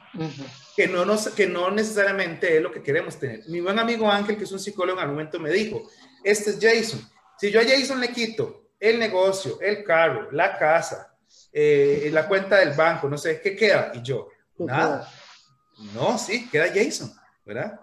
que, 0.76 0.90
no 0.90 1.06
nos, 1.06 1.30
que 1.30 1.48
no 1.48 1.72
necesariamente 1.72 2.58
es 2.58 2.62
lo 2.62 2.74
que 2.74 2.84
queremos 2.84 3.18
tener. 3.18 3.48
Mi 3.48 3.62
buen 3.62 3.80
amigo 3.80 4.12
Ángel, 4.12 4.36
que 4.36 4.44
es 4.44 4.52
un 4.52 4.60
psicólogo, 4.60 4.98
en 4.98 5.04
algún 5.04 5.16
momento 5.16 5.40
me 5.40 5.50
dijo, 5.50 5.90
este 6.26 6.50
es 6.50 6.60
Jason. 6.60 7.10
Si 7.40 7.50
yo 7.50 7.62
a 7.62 7.64
Jason 7.64 8.02
le 8.02 8.12
quito 8.12 8.72
el 8.78 9.00
negocio, 9.00 9.58
el 9.62 9.86
carro, 9.86 10.30
la 10.34 10.58
casa, 10.58 11.16
eh, 11.54 12.10
la 12.12 12.28
cuenta 12.28 12.58
del 12.58 12.74
banco, 12.74 13.08
no 13.08 13.18
sé, 13.18 13.40
¿qué 13.40 13.56
queda? 13.56 13.94
Y 13.96 14.02
yo, 14.02 14.28
nada. 14.58 15.10
No, 15.94 16.18
sí, 16.18 16.50
queda 16.50 16.68
Jason, 16.68 17.14
¿verdad? 17.46 17.80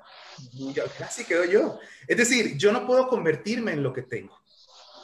Yo, 0.52 0.84
casi 0.98 1.24
quedo 1.24 1.44
yo. 1.44 1.78
Es 2.06 2.16
decir, 2.16 2.56
yo 2.56 2.72
no 2.72 2.86
puedo 2.86 3.08
convertirme 3.08 3.72
en 3.72 3.82
lo 3.82 3.92
que 3.92 4.02
tengo. 4.02 4.38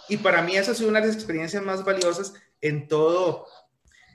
Y 0.09 0.18
para 0.18 0.42
mí 0.42 0.57
esa 0.57 0.73
ha 0.73 0.75
sido 0.75 0.90
una 0.90 1.01
de 1.01 1.07
las 1.07 1.16
experiencias 1.16 1.62
más 1.62 1.85
valiosas 1.85 2.35
en 2.61 2.88
todo, 2.88 3.47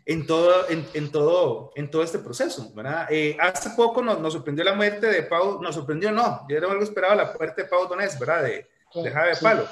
en 0.06 0.26
todo, 0.26 0.68
en, 0.70 1.12
todo, 1.12 1.72
en 1.76 1.92
todo 1.92 2.04
este 2.04 2.20
proceso, 2.20 2.72
¿verdad? 2.74 3.08
Eh, 3.10 3.38
hace 3.40 3.72
poco 3.72 4.02
nos, 4.02 4.20
nos, 4.20 4.34
sorprendió 4.34 4.64
la 4.64 4.74
muerte 4.74 5.08
de 5.08 5.24
Pau, 5.24 5.62
nos 5.62 5.76
sorprendió, 5.76 6.12
no, 6.12 6.46
yo 6.48 6.58
era 6.58 6.70
algo 6.70 6.84
esperado 6.84 7.16
la 7.16 7.34
muerte 7.38 7.64
de 7.64 7.68
Pau 7.68 7.88
Donés, 7.88 8.18
¿verdad? 8.20 8.44
De, 8.44 8.68
de 8.96 9.12
Javi 9.12 9.34
Palo. 9.42 9.68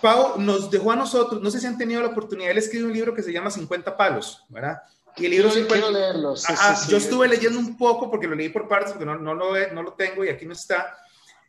Pau 0.00 0.38
nos 0.38 0.70
dejó 0.70 0.92
a 0.92 0.96
nosotros, 0.96 1.40
no 1.42 1.50
sé 1.50 1.60
si 1.60 1.66
han 1.66 1.78
tenido 1.78 2.00
la 2.00 2.08
oportunidad, 2.08 2.50
él 2.50 2.58
escribió 2.58 2.86
un 2.86 2.92
libro 2.92 3.14
que 3.14 3.22
se 3.22 3.32
llama 3.32 3.50
50 3.50 3.96
palos, 3.96 4.44
¿verdad? 4.48 4.82
Y 5.16 5.26
el 5.26 5.30
libro 5.30 5.50
quiero, 5.50 5.90
leerlo. 5.90 6.34
yo 6.88 6.96
estuve 6.96 7.28
leyendo 7.28 7.58
un 7.58 7.76
poco 7.76 8.10
porque 8.10 8.26
lo 8.26 8.34
leí 8.34 8.48
por 8.48 8.68
partes, 8.68 8.92
porque 8.92 9.06
no, 9.06 9.16
no, 9.16 9.34
lo, 9.34 9.54
no 9.72 9.82
lo 9.82 9.92
tengo 9.94 10.24
y 10.24 10.28
aquí 10.28 10.46
no 10.46 10.52
está. 10.52 10.96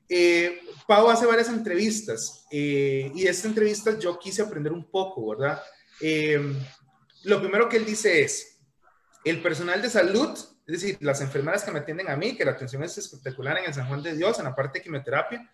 Eh, 0.09 0.61
Pau 0.87 1.09
hace 1.09 1.25
varias 1.25 1.47
entrevistas 1.47 2.45
eh, 2.51 3.09
y 3.15 3.23
de 3.23 3.29
esta 3.29 3.47
entrevista 3.47 3.97
yo 3.97 4.19
quise 4.19 4.41
aprender 4.41 4.73
un 4.73 4.89
poco, 4.91 5.29
¿verdad? 5.29 5.63
Eh, 6.01 6.53
lo 7.23 7.39
primero 7.39 7.69
que 7.69 7.77
él 7.77 7.85
dice 7.85 8.21
es, 8.21 8.59
el 9.23 9.41
personal 9.41 9.81
de 9.81 9.89
salud, 9.89 10.31
es 10.67 10.81
decir, 10.81 10.97
las 10.99 11.21
enfermeras 11.21 11.63
que 11.63 11.71
me 11.71 11.79
atienden 11.79 12.09
a 12.09 12.17
mí, 12.17 12.35
que 12.35 12.43
la 12.43 12.51
atención 12.51 12.83
es 12.83 12.97
espectacular 12.97 13.57
en 13.59 13.65
el 13.65 13.73
San 13.73 13.87
Juan 13.87 14.03
de 14.03 14.15
Dios, 14.15 14.37
en 14.39 14.45
la 14.45 14.55
parte 14.55 14.79
de 14.79 14.83
quimioterapia, 14.83 15.49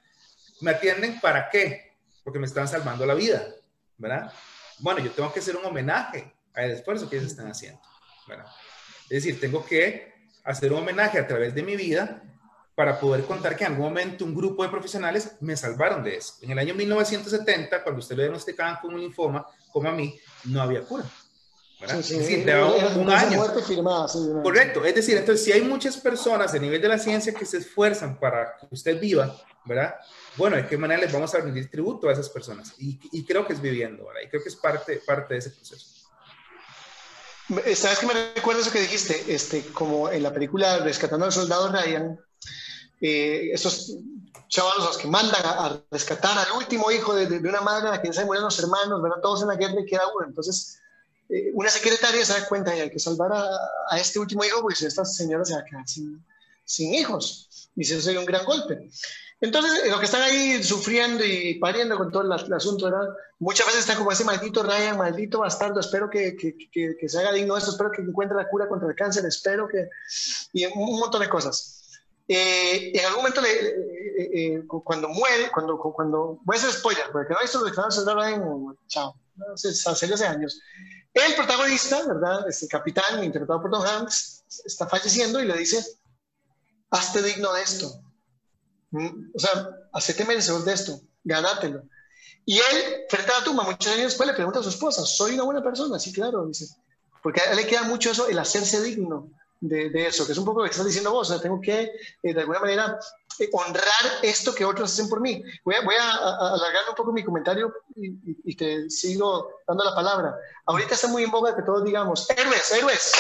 me 0.61 0.71
atienden 0.71 1.19
para 1.19 1.49
qué? 1.49 1.97
Porque 2.23 2.39
me 2.39 2.47
están 2.47 2.67
salvando 2.67 3.05
la 3.05 3.13
vida, 3.13 3.45
¿verdad? 3.97 4.33
Bueno, 4.79 5.01
yo 5.01 5.11
tengo 5.11 5.31
que 5.31 5.39
hacer 5.39 5.55
un 5.55 5.65
homenaje 5.65 6.33
al 6.55 6.71
esfuerzo 6.71 7.09
que 7.09 7.17
ellos 7.17 7.31
están 7.31 7.51
haciendo. 7.51 7.79
Es 9.09 9.23
decir, 9.23 9.39
tengo 9.39 9.65
que 9.65 10.13
hacer 10.43 10.71
un 10.71 10.79
homenaje 10.79 11.19
a 11.19 11.27
través 11.27 11.53
de 11.53 11.63
mi 11.63 11.75
vida 11.75 12.23
para 12.75 12.99
poder 12.99 13.25
contar 13.25 13.55
que 13.55 13.63
en 13.63 13.71
algún 13.71 13.87
momento 13.87 14.23
un 14.23 14.35
grupo 14.35 14.61
de 14.63 14.69
profesionales 14.69 15.31
me 15.39 15.57
salvaron 15.57 16.03
de 16.03 16.17
eso. 16.17 16.35
En 16.41 16.51
el 16.51 16.59
año 16.59 16.75
1970, 16.75 17.83
cuando 17.83 17.99
usted 17.99 18.15
lo 18.15 18.21
diagnosticaban 18.21 18.77
con 18.79 18.93
un 18.93 19.01
linfoma, 19.01 19.47
como 19.71 19.89
a 19.89 19.91
mí, 19.91 20.15
no 20.43 20.61
había 20.61 20.81
cura. 20.81 21.03
¿verdad? 21.81 21.99
es 21.99 22.09
decir, 22.09 22.45
un 22.97 23.09
año. 23.09 23.39
Correcto. 24.43 24.85
Es 24.85 24.95
decir, 24.95 25.17
entonces, 25.17 25.43
si 25.43 25.51
hay 25.51 25.61
muchas 25.61 25.97
personas 25.97 26.53
a 26.53 26.59
nivel 26.59 26.81
de 26.81 26.87
la 26.87 26.99
ciencia 26.99 27.33
que 27.33 27.45
se 27.45 27.57
esfuerzan 27.57 28.19
para 28.19 28.57
que 28.57 28.67
usted 28.69 28.99
viva, 28.99 29.35
¿verdad? 29.65 29.95
Bueno, 30.35 30.55
¿de 30.55 30.67
qué 30.67 30.77
manera 30.77 31.01
les 31.01 31.11
vamos 31.11 31.33
a 31.33 31.39
rendir 31.39 31.71
tributo 31.71 32.09
a 32.09 32.13
esas 32.13 32.29
personas? 32.29 32.73
Y, 32.77 32.99
y 33.11 33.25
creo 33.25 33.45
que 33.45 33.53
es 33.53 33.61
viviendo, 33.61 34.05
¿verdad? 34.05 34.21
Y 34.23 34.29
creo 34.29 34.43
que 34.43 34.49
es 34.49 34.55
parte, 34.55 35.01
parte 35.05 35.33
de 35.33 35.39
ese 35.39 35.49
proceso. 35.49 35.96
¿Sabes 37.75 37.99
qué 37.99 38.05
me 38.05 38.33
recuerda 38.35 38.61
eso 38.61 38.71
que 38.71 38.81
dijiste? 38.81 39.33
Este, 39.33 39.63
como 39.67 40.09
en 40.09 40.21
la 40.23 40.33
película 40.33 40.79
Rescatando 40.79 41.25
al 41.25 41.31
Soldado 41.31 41.71
Ryan, 41.71 42.19
eh, 42.99 43.51
esos 43.53 43.95
chavalos 44.49 44.85
los 44.85 44.97
que 44.97 45.07
mandan 45.07 45.41
a, 45.45 45.81
rescatar 45.91 46.37
al 46.37 46.57
último 46.57 46.91
hijo 46.91 47.15
de, 47.15 47.27
de, 47.27 47.49
una 47.49 47.61
madre 47.61 47.87
a 47.87 47.91
la 47.91 48.01
que 48.01 48.11
se 48.11 48.25
murieron 48.25 48.45
los 48.45 48.59
hermanos, 48.59 49.01
¿verdad? 49.01 49.21
Todos 49.21 49.41
en 49.43 49.49
la 49.49 49.55
guerra 49.55 49.79
y 49.79 49.85
queda 49.85 50.01
uno. 50.15 50.27
Entonces, 50.27 50.79
eh, 51.29 51.51
una 51.53 51.69
secretaria 51.69 52.25
se 52.25 52.33
da 52.33 52.47
cuenta 52.47 52.75
y 52.75 52.81
hay 52.81 52.89
que 52.89 52.99
salvar 52.99 53.31
a, 53.31 53.45
a, 53.89 53.99
este 53.99 54.19
último 54.19 54.43
hijo 54.43 54.61
porque 54.61 54.75
si 54.75 54.85
esta 54.85 55.05
señora 55.05 55.45
se 55.45 55.53
va 55.53 55.59
a 55.59 55.65
quedar 55.65 55.87
sin, 55.87 56.23
sin 56.65 56.93
hijos. 56.93 57.69
Y 57.75 57.83
eso 57.83 58.01
sería 58.01 58.19
un 58.19 58.25
gran 58.25 58.45
golpe. 58.45 58.89
Entonces, 59.39 59.87
los 59.87 59.99
que 59.99 60.05
están 60.05 60.23
ahí 60.23 60.63
sufriendo 60.63 61.23
y 61.23 61.55
pariendo 61.59 61.95
con 61.95 62.11
todo 62.11 62.23
el, 62.23 62.53
asunto, 62.53 62.85
¿verdad? 62.85 63.07
Muchas 63.37 63.67
veces 63.67 63.81
está 63.81 63.95
como 63.95 64.11
ese 64.11 64.23
maldito 64.23 64.63
Ryan, 64.63 64.97
maldito 64.97 65.39
bastardo, 65.39 65.79
espero 65.79 66.09
que, 66.09 66.35
que, 66.35 66.55
que, 66.71 67.09
se 67.09 67.19
haga 67.19 67.33
digno 67.33 67.53
de 67.53 67.59
esto, 67.59 67.71
espero 67.71 67.91
que 67.91 68.01
encuentre 68.01 68.35
la 68.35 68.49
cura 68.49 68.67
contra 68.67 68.89
el 68.89 68.95
cáncer, 68.95 69.25
espero 69.25 69.67
que... 69.67 69.89
y 70.53 70.65
un 70.65 70.99
montón 70.99 71.21
de 71.21 71.29
cosas. 71.29 71.99
Eh, 72.27 72.91
en 72.95 73.05
algún 73.05 73.19
momento, 73.19 73.41
le, 73.41 73.49
eh, 73.51 74.29
eh, 74.33 74.63
cuando 74.83 75.07
muere, 75.09 75.51
cuando, 75.53 75.77
cuando... 75.77 76.39
Voy 76.43 76.55
a 76.55 76.59
hacer 76.59 76.71
spoiler, 76.71 77.05
porque 77.11 77.33
no 77.33 77.39
he 77.39 77.43
visto 77.43 77.59
lo 77.59 77.91
se 77.91 78.31
en... 78.31 78.77
Chao, 78.87 79.15
hace, 79.53 79.69
hace 79.69 80.25
años. 80.25 80.59
El 81.13 81.35
protagonista, 81.35 82.01
¿verdad? 82.07 82.49
Este 82.49 82.67
capitán, 82.67 83.23
interpretado 83.23 83.61
por 83.61 83.69
Tom 83.69 83.83
Hanks, 83.85 84.43
está 84.65 84.87
falleciendo 84.87 85.39
y 85.39 85.45
le 85.45 85.55
dice, 85.57 85.85
hazte 86.89 87.21
digno 87.21 87.53
de 87.53 87.61
esto 87.61 88.01
o 88.91 89.39
sea, 89.39 89.69
hacete 89.93 90.25
merecedor 90.25 90.63
de 90.63 90.73
esto, 90.73 91.01
ganátelo. 91.23 91.83
Y 92.45 92.57
él, 92.57 93.05
frente 93.09 93.31
a 93.31 93.39
la 93.39 93.43
tumba, 93.43 93.63
muchos 93.63 93.91
años 93.91 94.05
después 94.05 94.27
le 94.27 94.33
pregunta 94.33 94.59
a 94.59 94.63
su 94.63 94.69
esposa, 94.69 95.05
¿soy 95.05 95.33
una 95.33 95.43
buena 95.43 95.61
persona? 95.61 95.99
Sí, 95.99 96.13
claro, 96.13 96.45
dice. 96.45 96.67
Porque 97.21 97.41
a 97.41 97.51
él 97.51 97.57
le 97.57 97.67
queda 97.67 97.83
mucho 97.83 98.11
eso, 98.11 98.27
el 98.29 98.39
hacerse 98.39 98.81
digno 98.81 99.29
de, 99.59 99.89
de 99.89 100.07
eso, 100.07 100.25
que 100.25 100.31
es 100.31 100.37
un 100.37 100.45
poco 100.45 100.59
lo 100.59 100.65
que 100.65 100.71
estás 100.71 100.85
diciendo 100.85 101.11
vos. 101.11 101.29
O 101.29 101.33
sea, 101.33 101.41
tengo 101.41 101.59
que, 101.59 101.91
eh, 102.23 102.33
de 102.33 102.39
alguna 102.39 102.61
manera, 102.61 102.99
eh, 103.39 103.49
honrar 103.51 103.83
esto 104.21 104.55
que 104.55 104.63
otros 104.63 104.93
hacen 104.93 105.09
por 105.09 105.19
mí. 105.19 105.43
Voy 105.65 105.75
a, 105.75 105.81
voy 105.81 105.95
a, 105.95 106.53
alargar 106.53 106.83
un 106.89 106.95
poco 106.95 107.11
mi 107.11 107.23
comentario 107.23 107.73
y, 107.95 108.13
y, 108.45 108.55
te 108.55 108.89
sigo 108.89 109.49
dando 109.67 109.83
la 109.83 109.93
palabra. 109.93 110.37
Ahorita 110.65 110.95
está 110.95 111.07
muy 111.07 111.23
en 111.23 111.31
boga 111.31 111.53
que 111.53 111.63
todos 111.63 111.83
digamos, 111.83 112.29
héroes, 112.29 112.71
héroes, 112.71 113.11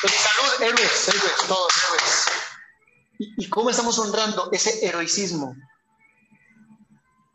salud, 0.00 0.62
héroes, 0.62 1.08
héroes, 1.08 1.36
todos 1.48 1.72
héroes. 1.88 2.27
¿Y, 3.18 3.48
cómo 3.48 3.70
estamos 3.70 3.98
honrando 3.98 4.48
ese 4.52 4.86
heroicismo? 4.86 5.56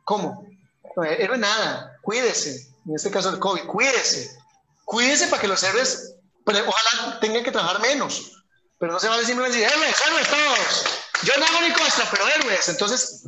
¿Cómo? 0.05 0.47
No, 0.95 1.03
héroe 1.03 1.37
nada, 1.37 1.97
cuídese. 2.01 2.69
En 2.85 2.95
este 2.95 3.11
caso 3.11 3.29
el 3.29 3.39
COVID, 3.39 3.65
cuídese. 3.65 4.37
Cuídese 4.85 5.27
para 5.27 5.41
que 5.41 5.47
los 5.47 5.61
héroes, 5.63 6.15
ojalá 6.45 7.19
tengan 7.19 7.43
que 7.43 7.51
trabajar 7.51 7.81
menos. 7.81 8.43
Pero 8.79 8.93
no 8.93 8.99
se 8.99 9.07
va 9.07 9.15
a 9.15 9.19
decir, 9.19 9.35
héroes, 9.35 9.61
héroes 9.61 10.27
todos. 10.29 10.85
Yo 11.23 11.33
no 11.37 11.45
hago 11.45 11.61
ni 11.61 11.73
costa, 11.73 12.07
pero 12.11 12.27
héroes. 12.27 12.67
Entonces, 12.69 13.25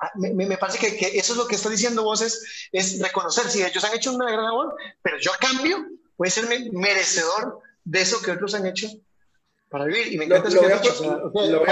ah, 0.00 0.10
me, 0.16 0.56
parece 0.56 0.78
que, 0.78 1.18
eso 1.18 1.32
es 1.32 1.38
lo 1.38 1.46
que 1.46 1.56
está 1.56 1.68
diciendo 1.68 2.04
vos, 2.04 2.20
es, 2.20 2.42
es 2.72 3.00
reconocer, 3.00 3.50
si 3.50 3.62
ellos 3.62 3.84
han 3.84 3.94
hecho 3.94 4.12
una 4.12 4.30
gran 4.30 4.44
labor, 4.44 4.76
pero 5.02 5.18
yo 5.18 5.32
a 5.32 5.38
cambio 5.38 5.86
voy 6.16 6.28
a 6.28 6.30
ser 6.30 6.48
merecedor 6.72 7.60
de 7.84 8.00
eso 8.00 8.20
que 8.20 8.32
otros 8.32 8.54
han 8.54 8.66
hecho 8.66 8.88
para 9.68 9.84
vivir. 9.84 10.12
Y 10.12 10.18
me 10.18 10.24
encanta 10.24 10.50
lo, 10.50 10.62
lo 10.62 11.64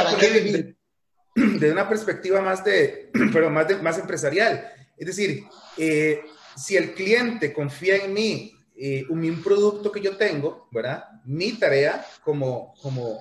desde 1.37 1.73
una 1.73 1.89
perspectiva 1.89 2.41
más 2.41 2.65
de, 2.65 3.11
pero 3.33 3.51
más, 3.51 3.69
de, 3.69 3.77
más 3.77 3.99
empresarial. 3.99 4.73
Es 4.97 5.07
decir, 5.07 5.45
eh, 5.77 6.23
si 6.57 6.77
el 6.77 6.95
cliente 6.95 7.53
confía 7.53 7.97
en 7.97 8.13
mí, 8.13 8.53
eh, 8.79 9.05
un, 9.09 9.43
producto 9.43 9.91
que 9.91 10.01
yo 10.01 10.17
tengo, 10.17 10.69
¿verdad? 10.71 11.05
Mi 11.25 11.53
tarea 11.53 12.05
como, 12.23 12.75
como, 12.83 13.21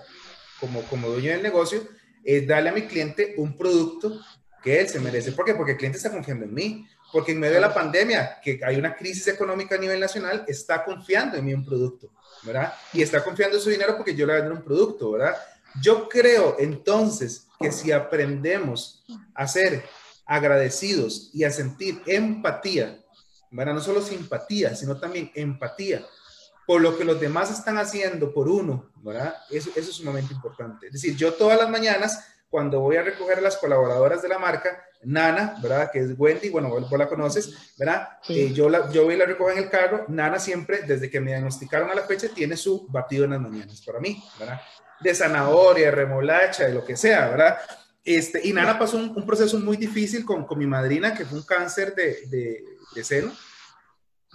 como, 0.59 0.81
como 0.83 1.07
dueño 1.07 1.31
del 1.31 1.43
negocio 1.43 1.81
es 2.23 2.45
darle 2.45 2.69
a 2.69 2.73
mi 2.73 2.83
cliente 2.83 3.35
un 3.37 3.55
producto 3.55 4.19
que 4.61 4.81
él 4.81 4.89
se 4.89 4.99
merece. 4.99 5.31
¿Por 5.31 5.45
qué? 5.45 5.53
Porque 5.53 5.73
el 5.73 5.77
cliente 5.77 5.97
está 5.97 6.11
confiando 6.11 6.45
en 6.45 6.53
mí. 6.53 6.87
Porque 7.11 7.31
en 7.31 7.39
medio 7.39 7.55
de 7.55 7.61
la 7.61 7.73
pandemia, 7.73 8.39
que 8.41 8.59
hay 8.65 8.77
una 8.77 8.95
crisis 8.95 9.27
económica 9.27 9.75
a 9.75 9.77
nivel 9.77 9.99
nacional, 9.99 10.43
está 10.47 10.83
confiando 10.83 11.37
en 11.37 11.45
mí 11.45 11.53
un 11.53 11.65
producto. 11.65 12.11
¿verdad? 12.45 12.73
Y 12.93 13.01
está 13.01 13.23
confiando 13.23 13.59
su 13.59 13.69
dinero 13.69 13.97
porque 13.97 14.15
yo 14.15 14.25
le 14.25 14.37
a 14.37 14.41
un 14.43 14.63
producto, 14.63 15.11
¿verdad? 15.11 15.35
Yo 15.81 16.07
creo 16.07 16.55
entonces 16.59 17.47
que 17.59 17.71
si 17.71 17.91
aprendemos 17.91 19.03
a 19.33 19.47
ser 19.47 19.83
agradecidos 20.25 21.29
y 21.33 21.43
a 21.43 21.51
sentir 21.51 22.01
empatía, 22.05 22.99
¿verdad? 23.51 23.73
No 23.73 23.81
solo 23.81 24.01
simpatía, 24.01 24.75
sino 24.75 24.97
también 24.97 25.31
empatía 25.35 26.05
por 26.65 26.81
lo 26.81 26.97
que 26.97 27.03
los 27.03 27.19
demás 27.19 27.51
están 27.51 27.77
haciendo 27.77 28.33
por 28.33 28.47
uno, 28.47 28.91
¿verdad? 28.95 29.35
Eso, 29.51 29.69
eso 29.75 29.89
es 29.89 29.95
sumamente 29.95 30.33
importante. 30.33 30.87
Es 30.87 30.93
decir, 30.93 31.15
yo 31.15 31.33
todas 31.33 31.59
las 31.59 31.69
mañanas, 31.69 32.25
cuando 32.49 32.79
voy 32.79 32.95
a 32.95 33.03
recoger 33.03 33.37
a 33.37 33.41
las 33.41 33.57
colaboradoras 33.57 34.21
de 34.21 34.29
la 34.29 34.39
marca, 34.39 34.83
Nana, 35.05 35.57
¿verdad? 35.61 35.91
Que 35.91 35.99
es 35.99 36.11
Wendy, 36.17 36.49
bueno, 36.49 36.69
vos, 36.69 36.91
la 36.91 37.07
conoces, 37.07 37.73
¿verdad? 37.77 38.09
Eh, 38.27 38.51
yo, 38.53 38.69
la, 38.69 38.91
yo 38.91 39.03
voy 39.03 39.15
y 39.15 39.17
la 39.17 39.25
recojo 39.25 39.51
en 39.51 39.59
el 39.59 39.69
carro. 39.69 40.05
Nana 40.07 40.39
siempre, 40.39 40.81
desde 40.81 41.09
que 41.09 41.19
me 41.19 41.31
diagnosticaron 41.31 41.89
a 41.89 41.95
la 41.95 42.03
fecha, 42.03 42.27
tiene 42.33 42.57
su 42.57 42.87
batido 42.87 43.25
en 43.25 43.31
las 43.31 43.41
mañanas 43.41 43.81
para 43.81 43.99
mí, 43.99 44.23
¿verdad? 44.39 44.61
De 44.99 45.13
zanahoria, 45.13 45.91
remolacha, 45.91 46.65
de 46.65 46.73
lo 46.73 46.85
que 46.85 46.95
sea, 46.95 47.29
¿verdad? 47.29 47.57
Este, 48.03 48.47
y 48.47 48.53
Nana 48.53 48.77
pasó 48.77 48.97
un, 48.97 49.25
proceso 49.25 49.59
muy 49.59 49.77
difícil 49.77 50.23
con, 50.23 50.45
con, 50.45 50.59
mi 50.59 50.67
madrina, 50.67 51.15
que 51.15 51.25
fue 51.25 51.39
un 51.39 51.43
cáncer 51.43 51.95
de, 51.95 52.27
de, 52.27 52.63
de 52.93 53.03
seno, 53.03 53.31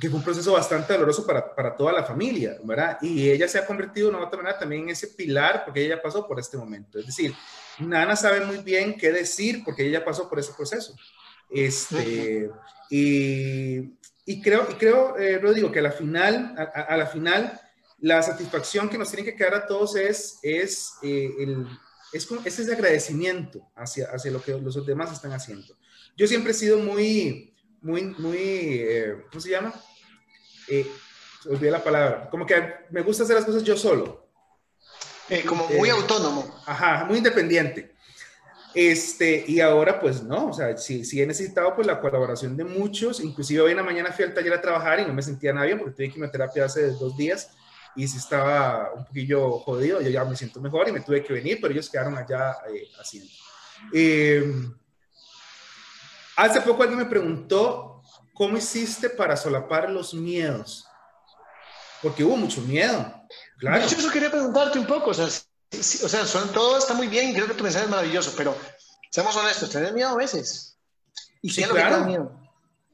que 0.00 0.08
fue 0.08 0.18
un 0.18 0.24
proceso 0.24 0.52
bastante 0.52 0.92
doloroso 0.92 1.24
para, 1.24 1.54
para, 1.54 1.76
toda 1.76 1.92
la 1.92 2.02
familia, 2.02 2.58
¿verdad? 2.64 2.98
Y 3.00 3.30
ella 3.30 3.46
se 3.46 3.58
ha 3.58 3.66
convertido 3.66 4.08
de 4.08 4.16
una 4.16 4.26
otra 4.26 4.38
manera 4.38 4.58
también 4.58 4.82
en 4.82 4.90
ese 4.90 5.08
pilar, 5.08 5.64
porque 5.64 5.84
ella 5.84 6.02
pasó 6.02 6.26
por 6.26 6.40
este 6.40 6.56
momento. 6.56 6.98
Es 6.98 7.06
decir, 7.06 7.32
Nana 7.80 8.16
sabe 8.16 8.44
muy 8.44 8.58
bien 8.58 8.96
qué 8.96 9.12
decir, 9.12 9.62
porque 9.64 9.86
ella 9.86 10.04
pasó 10.04 10.28
por 10.28 10.38
ese 10.38 10.52
proceso. 10.52 10.94
Este, 11.50 12.50
y, 12.90 13.78
y, 14.24 14.42
creo, 14.42 14.68
y 14.70 14.74
creo 14.74 15.16
eh, 15.18 15.38
Rodrigo, 15.38 15.72
que 15.72 15.80
a 15.80 15.82
la 15.82 15.92
final, 15.92 16.54
a, 16.56 16.82
a, 16.82 16.96
la 16.96 17.06
final, 17.06 17.60
la 17.98 18.22
satisfacción 18.22 18.88
que 18.88 18.98
nos 18.98 19.10
tiene 19.10 19.24
que 19.24 19.36
quedar 19.36 19.54
a 19.54 19.66
todos 19.66 19.96
es, 19.96 20.38
es 20.42 20.94
eh, 21.02 21.30
el 21.38 21.66
es, 22.12 22.28
es 22.44 22.58
ese 22.58 22.72
agradecimiento 22.72 23.70
hacia, 23.76 24.06
hacia 24.06 24.30
lo 24.30 24.42
que 24.42 24.52
los 24.52 24.84
demás 24.86 25.12
están 25.12 25.32
haciendo. 25.32 25.76
Yo 26.16 26.26
siempre 26.26 26.52
he 26.52 26.54
sido 26.54 26.78
muy, 26.78 27.54
muy, 27.80 28.02
muy, 28.18 28.38
eh, 28.38 29.24
¿cómo 29.30 29.40
se 29.40 29.50
llama? 29.50 29.72
Eh, 30.68 30.86
olvidé 31.48 31.70
la 31.70 31.82
palabra. 31.82 32.28
Como 32.30 32.46
que 32.46 32.62
me 32.90 33.02
gusta 33.02 33.22
hacer 33.22 33.36
las 33.36 33.44
cosas 33.44 33.62
yo 33.62 33.76
solo. 33.76 34.29
Eh, 35.30 35.44
como 35.44 35.66
muy 35.68 35.88
eh, 35.88 35.92
autónomo. 35.92 36.54
Ajá, 36.66 37.04
muy 37.04 37.18
independiente. 37.18 37.94
Este, 38.74 39.44
y 39.48 39.60
ahora 39.60 39.98
pues 39.98 40.22
no, 40.22 40.48
o 40.48 40.52
sea, 40.52 40.76
sí, 40.76 41.04
sí, 41.04 41.20
he 41.20 41.26
necesitado 41.26 41.74
pues 41.74 41.86
la 41.86 42.00
colaboración 42.00 42.56
de 42.56 42.62
muchos, 42.62 43.18
inclusive 43.18 43.62
hoy 43.62 43.72
en 43.72 43.78
la 43.78 43.82
mañana 43.82 44.12
fui 44.12 44.24
al 44.24 44.32
taller 44.32 44.52
a 44.52 44.60
trabajar 44.60 45.00
y 45.00 45.06
no 45.06 45.12
me 45.12 45.22
sentía 45.22 45.52
nada 45.52 45.66
bien 45.66 45.78
porque 45.78 45.94
tuve 45.94 46.10
quimioterapia 46.12 46.66
hace 46.66 46.92
dos 46.92 47.16
días 47.16 47.50
y 47.96 48.06
si 48.06 48.18
estaba 48.18 48.92
un 48.94 49.04
poquillo 49.04 49.58
jodido, 49.58 50.00
yo 50.00 50.10
ya 50.10 50.24
me 50.24 50.36
siento 50.36 50.60
mejor 50.60 50.88
y 50.88 50.92
me 50.92 51.00
tuve 51.00 51.24
que 51.24 51.32
venir, 51.32 51.58
pero 51.60 51.72
ellos 51.72 51.90
quedaron 51.90 52.16
allá 52.16 52.56
eh, 52.72 52.88
haciendo. 53.00 53.30
Eh, 53.92 54.68
hace 56.36 56.60
poco 56.60 56.82
alguien 56.82 57.00
me 57.00 57.06
preguntó, 57.06 58.02
¿cómo 58.32 58.56
hiciste 58.56 59.10
para 59.10 59.36
solapar 59.36 59.90
los 59.90 60.14
miedos? 60.14 60.86
Porque 62.00 62.24
hubo 62.24 62.36
mucho 62.36 62.60
miedo, 62.62 63.12
claro. 63.60 63.86
Yo 63.86 63.96
eso 63.96 64.10
quería 64.10 64.30
preguntarte 64.30 64.78
un 64.78 64.86
poco, 64.86 65.10
o 65.10 65.14
sea, 65.14 65.26
o 65.26 66.08
sea 66.08 66.26
son, 66.26 66.52
todo 66.52 66.78
está 66.78 66.94
muy 66.94 67.06
bien, 67.06 67.32
creo 67.32 67.46
que 67.46 67.54
tu 67.54 67.62
mensaje 67.62 67.84
es 67.84 67.90
maravilloso, 67.90 68.34
pero 68.36 68.56
seamos 69.10 69.36
honestos, 69.36 69.70
¿tenés 69.70 69.92
miedo 69.92 70.08
a 70.08 70.16
veces? 70.16 70.76
¿Y 71.42 71.50
sí, 71.50 71.62
qué 71.62 71.68
claro. 71.68 71.78
es 71.78 71.92
lo 71.92 71.96
que 71.96 72.00
da 72.00 72.06
miedo? 72.06 72.40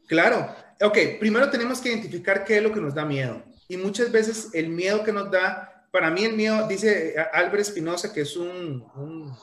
Claro. 0.06 0.56
Ok, 0.82 0.98
primero 1.18 1.48
tenemos 1.50 1.80
que 1.80 1.88
identificar 1.88 2.44
qué 2.44 2.58
es 2.58 2.62
lo 2.62 2.72
que 2.72 2.80
nos 2.80 2.94
da 2.94 3.04
miedo. 3.04 3.42
Y 3.68 3.76
muchas 3.76 4.12
veces 4.12 4.50
el 4.52 4.68
miedo 4.68 5.02
que 5.02 5.12
nos 5.12 5.30
da, 5.30 5.86
para 5.90 6.10
mí 6.10 6.24
el 6.24 6.34
miedo, 6.34 6.68
dice 6.68 7.16
Álvaro 7.32 7.60
Espinosa, 7.60 8.12
que 8.12 8.20
es 8.20 8.36
un, 8.36 8.86
un, 8.94 9.36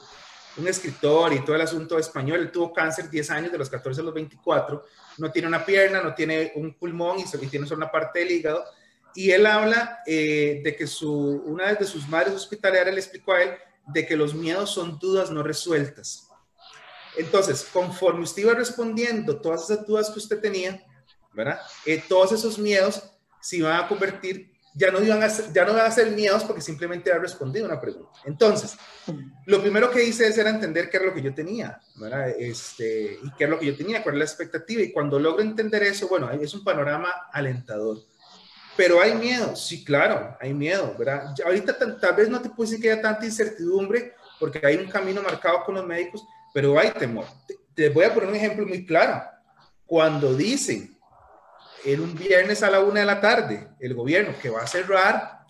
un, 0.56 0.68
escritor 0.68 1.32
y 1.32 1.44
todo 1.44 1.56
el 1.56 1.62
asunto 1.62 1.98
español, 1.98 2.40
él 2.40 2.52
tuvo 2.52 2.72
cáncer 2.72 3.10
10 3.10 3.30
años, 3.32 3.52
de 3.52 3.58
los 3.58 3.68
14 3.68 4.00
a 4.00 4.04
los 4.04 4.14
24, 4.14 4.84
no 5.18 5.30
tiene 5.30 5.48
una 5.48 5.64
pierna, 5.64 6.00
no 6.00 6.14
tiene 6.14 6.52
un 6.54 6.74
pulmón 6.74 7.18
y, 7.18 7.24
tiene 7.48 7.66
solo 7.66 7.78
una 7.78 7.90
parte 7.90 8.20
del 8.20 8.30
hígado. 8.30 8.64
Y 9.14 9.30
él 9.30 9.46
habla 9.46 10.00
eh, 10.06 10.60
de 10.64 10.76
que 10.76 10.86
su, 10.86 11.10
una 11.46 11.74
de 11.74 11.86
sus 11.86 12.08
madres 12.08 12.34
hospitalarias 12.34 12.94
le 12.94 13.00
explicó 13.00 13.32
a 13.32 13.42
él 13.42 13.50
de 13.86 14.06
que 14.06 14.16
los 14.16 14.34
miedos 14.34 14.70
son 14.70 14.98
dudas 14.98 15.30
no 15.30 15.42
resueltas. 15.42 16.28
Entonces, 17.16 17.66
conforme 17.72 18.24
usted 18.24 18.42
iba 18.42 18.54
respondiendo 18.54 19.40
todas 19.40 19.70
esas 19.70 19.86
dudas 19.86 20.10
que 20.10 20.18
usted 20.18 20.40
tenía, 20.40 20.84
¿verdad? 21.32 21.60
Eh, 21.86 22.02
todos 22.08 22.32
esos 22.32 22.58
miedos 22.58 23.02
se 23.40 23.58
iban 23.58 23.76
a 23.80 23.86
convertir, 23.86 24.52
ya 24.76 24.90
no, 24.90 25.00
iban 25.00 25.22
a 25.22 25.30
ser, 25.30 25.52
ya 25.52 25.64
no 25.64 25.74
van 25.74 25.86
a 25.86 25.90
ser 25.90 26.10
miedos 26.10 26.42
porque 26.42 26.60
simplemente 26.60 27.10
había 27.10 27.22
respondido 27.22 27.66
una 27.66 27.80
pregunta. 27.80 28.10
Entonces, 28.24 28.76
lo 29.46 29.60
primero 29.60 29.90
que 29.90 30.02
hice 30.02 30.26
era 30.26 30.50
entender 30.50 30.90
qué 30.90 30.96
era 30.96 31.06
lo 31.06 31.14
que 31.14 31.22
yo 31.22 31.32
tenía, 31.32 31.80
¿verdad? 31.96 32.30
Este, 32.30 33.20
y 33.22 33.30
qué 33.36 33.44
era 33.44 33.52
lo 33.52 33.60
que 33.60 33.66
yo 33.66 33.76
tenía, 33.76 34.02
cuál 34.02 34.16
era 34.16 34.24
la 34.24 34.30
expectativa. 34.30 34.82
Y 34.82 34.92
cuando 34.92 35.20
logro 35.20 35.42
entender 35.42 35.84
eso, 35.84 36.08
bueno, 36.08 36.28
es 36.30 36.52
un 36.54 36.64
panorama 36.64 37.12
alentador. 37.32 37.98
Pero 38.76 39.00
hay 39.00 39.14
miedo, 39.14 39.54
sí, 39.54 39.84
claro, 39.84 40.36
hay 40.40 40.52
miedo, 40.52 40.94
¿verdad? 40.98 41.34
Ahorita 41.44 41.78
tal, 41.78 42.00
tal 42.00 42.14
vez 42.14 42.28
no 42.28 42.40
te 42.40 42.48
puedo 42.48 42.68
decir 42.68 42.82
que 42.82 42.90
haya 42.90 43.02
tanta 43.02 43.24
incertidumbre 43.24 44.14
porque 44.40 44.60
hay 44.64 44.76
un 44.76 44.90
camino 44.90 45.22
marcado 45.22 45.64
con 45.64 45.76
los 45.76 45.86
médicos, 45.86 46.24
pero 46.52 46.78
hay 46.78 46.90
temor. 46.90 47.26
Te, 47.46 47.56
te 47.74 47.88
voy 47.88 48.04
a 48.04 48.12
poner 48.12 48.28
un 48.28 48.34
ejemplo 48.34 48.66
muy 48.66 48.84
claro. 48.84 49.22
Cuando 49.86 50.34
dicen 50.34 50.98
en 51.84 52.00
un 52.00 52.14
viernes 52.14 52.62
a 52.62 52.70
la 52.70 52.80
una 52.80 53.00
de 53.00 53.06
la 53.06 53.20
tarde, 53.20 53.68
el 53.78 53.94
gobierno 53.94 54.34
que 54.40 54.50
va 54.50 54.62
a 54.62 54.66
cerrar 54.66 55.44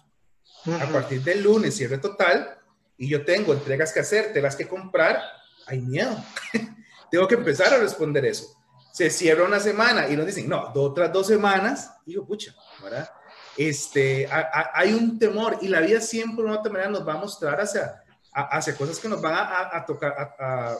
a 0.67 0.87
partir 0.93 1.23
del 1.23 1.43
lunes, 1.43 1.77
cierre 1.77 1.99
total, 1.99 2.59
y 2.97 3.09
yo 3.09 3.25
tengo 3.25 3.53
entregas 3.53 3.93
que 3.93 4.01
hacer, 4.01 4.33
telas 4.33 4.57
que 4.57 4.67
comprar, 4.67 5.21
hay 5.67 5.81
miedo. 5.81 6.17
tengo 7.11 7.29
que 7.29 7.35
empezar 7.35 7.73
a 7.75 7.79
responder 7.79 8.25
eso. 8.25 8.57
Se 8.95 9.11
cierra 9.11 9.43
una 9.43 9.59
semana 9.59 10.09
y 10.09 10.17
nos 10.17 10.25
dicen, 10.25 10.49
no, 10.49 10.71
otras 10.73 11.13
dos 11.13 11.27
semanas, 11.27 11.91
y 12.07 12.13
digo, 12.13 12.25
pucha, 12.25 12.55
¿verdad? 12.81 13.11
Este, 13.57 14.29
a, 14.29 14.39
a, 14.39 14.71
hay 14.73 14.95
un 14.95 15.19
temor 15.19 15.59
y 15.61 15.67
la 15.67 15.81
vida 15.81 16.01
siempre 16.01 16.45
de 16.45 16.51
una 16.51 16.61
otra 16.61 16.73
manera 16.73 16.91
nos 16.93 17.07
va 17.07 17.15
a 17.15 17.19
mostrar 17.19 17.61
hacia, 17.61 18.05
hacia 18.33 18.77
cosas 18.77 19.01
que 19.01 19.09
nos 19.09 19.21
van 19.21 19.35
a, 19.35 19.85
tocar, 19.85 20.37
a, 20.39 20.79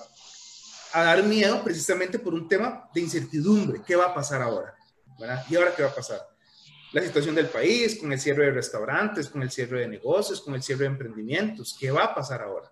dar 0.93 1.23
miedo 1.25 1.65
precisamente 1.65 2.21
por 2.21 2.35
un 2.35 2.47
tema 2.47 2.89
de 2.95 3.01
incertidumbre. 3.01 3.83
¿Qué 3.85 3.97
va 3.97 4.07
a 4.07 4.15
pasar 4.15 4.43
ahora? 4.43 4.77
¿verdad? 5.19 5.45
¿Y 5.51 5.57
ahora 5.57 5.75
qué 5.75 5.83
va 5.83 5.89
a 5.89 5.95
pasar? 5.95 6.21
La 6.93 7.03
situación 7.03 7.35
del 7.35 7.49
país, 7.49 7.99
con 7.99 8.13
el 8.13 8.21
cierre 8.21 8.47
de 8.47 8.53
restaurantes, 8.53 9.29
con 9.29 9.43
el 9.43 9.51
cierre 9.51 9.81
de 9.81 9.89
negocios, 9.89 10.41
con 10.41 10.55
el 10.55 10.63
cierre 10.63 10.83
de 10.83 10.91
emprendimientos, 10.91 11.77
¿qué 11.81 11.91
va 11.91 12.05
a 12.05 12.15
pasar 12.15 12.43
ahora? 12.43 12.71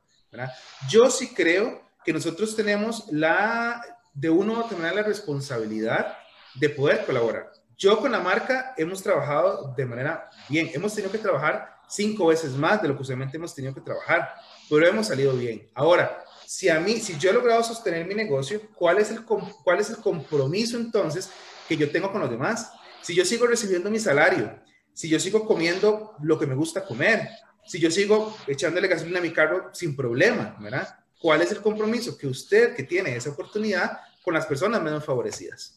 Yo 0.88 1.10
sí 1.10 1.34
creo 1.34 1.82
que 2.04 2.12
nosotros 2.12 2.56
tenemos 2.56 3.06
la, 3.10 3.80
de 4.14 4.30
uno 4.30 4.54
u 4.54 4.56
otra 4.56 4.76
manera, 4.76 4.96
la 4.96 5.02
responsabilidad 5.02 6.16
de 6.54 6.68
poder 6.68 7.04
colaborar. 7.04 7.50
Yo 7.76 7.98
con 7.98 8.12
la 8.12 8.20
marca 8.20 8.74
hemos 8.76 9.02
trabajado 9.02 9.74
de 9.76 9.86
manera 9.86 10.28
bien, 10.48 10.70
hemos 10.74 10.94
tenido 10.94 11.10
que 11.10 11.18
trabajar 11.18 11.80
cinco 11.88 12.26
veces 12.26 12.52
más 12.52 12.80
de 12.80 12.88
lo 12.88 12.96
que 12.96 13.02
usualmente 13.02 13.36
hemos 13.36 13.54
tenido 13.54 13.74
que 13.74 13.80
trabajar, 13.80 14.34
pero 14.68 14.86
hemos 14.86 15.08
salido 15.08 15.32
bien. 15.34 15.70
Ahora, 15.74 16.22
si 16.46 16.68
a 16.68 16.78
mí, 16.78 17.00
si 17.00 17.18
yo 17.18 17.30
he 17.30 17.32
logrado 17.32 17.62
sostener 17.62 18.06
mi 18.06 18.14
negocio, 18.14 18.60
¿cuál 18.74 18.98
es 18.98 19.10
el, 19.10 19.24
cuál 19.24 19.80
es 19.80 19.90
el 19.90 19.96
compromiso 19.96 20.76
entonces 20.76 21.30
que 21.68 21.76
yo 21.76 21.90
tengo 21.90 22.12
con 22.12 22.20
los 22.20 22.30
demás. 22.30 22.72
Si 23.00 23.14
yo 23.14 23.24
sigo 23.24 23.46
recibiendo 23.46 23.90
mi 23.90 23.98
salario, 23.98 24.60
si 24.92 25.08
yo 25.08 25.18
sigo 25.18 25.46
comiendo 25.46 26.14
lo 26.22 26.38
que 26.38 26.46
me 26.46 26.54
gusta 26.54 26.84
comer, 26.84 27.28
si 27.66 27.78
yo 27.78 27.90
sigo 27.90 28.36
echándole 28.46 28.88
gasolina 28.88 29.18
a 29.18 29.22
mi 29.22 29.32
carro 29.32 29.70
sin 29.72 29.96
problema, 29.96 30.56
¿verdad? 30.60 31.01
¿Cuál 31.22 31.40
es 31.40 31.52
el 31.52 31.62
compromiso 31.62 32.18
que 32.18 32.26
usted 32.26 32.74
que 32.74 32.82
tiene 32.82 33.14
esa 33.14 33.30
oportunidad 33.30 34.00
con 34.24 34.34
las 34.34 34.44
personas 34.44 34.82
menos 34.82 35.04
favorecidas? 35.04 35.76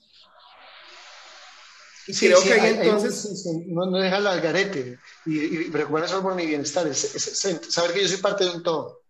Y 2.07 2.13
sí, 2.13 2.25
creo 2.25 2.41
sí, 2.41 2.49
que 2.49 2.53
ahí 2.53 2.79
entonces... 2.81 3.45
Hay, 3.45 3.65
no, 3.67 3.85
no 3.85 3.99
dejarlo 3.99 4.29
al 4.29 4.41
garete 4.41 4.97
y, 5.25 5.39
y 5.39 5.69
preocuparme 5.69 6.07
por 6.21 6.33
mi 6.33 6.47
bienestar, 6.47 6.87
es, 6.87 7.15
es, 7.15 7.45
es, 7.45 7.73
saber 7.73 7.93
que 7.93 8.01
yo 8.01 8.07
soy 8.07 8.17
parte 8.17 8.43
de 8.43 8.51
un 8.51 8.63
todo. 8.63 9.03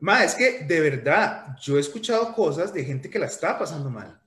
Ma, 0.00 0.24
es 0.24 0.34
que 0.34 0.64
de 0.64 0.80
verdad, 0.80 1.56
yo 1.60 1.76
he 1.76 1.80
escuchado 1.80 2.34
cosas 2.34 2.72
de 2.72 2.84
gente 2.84 3.10
que 3.10 3.18
la 3.18 3.26
está 3.26 3.58
pasando 3.58 3.90
mal. 3.90 4.18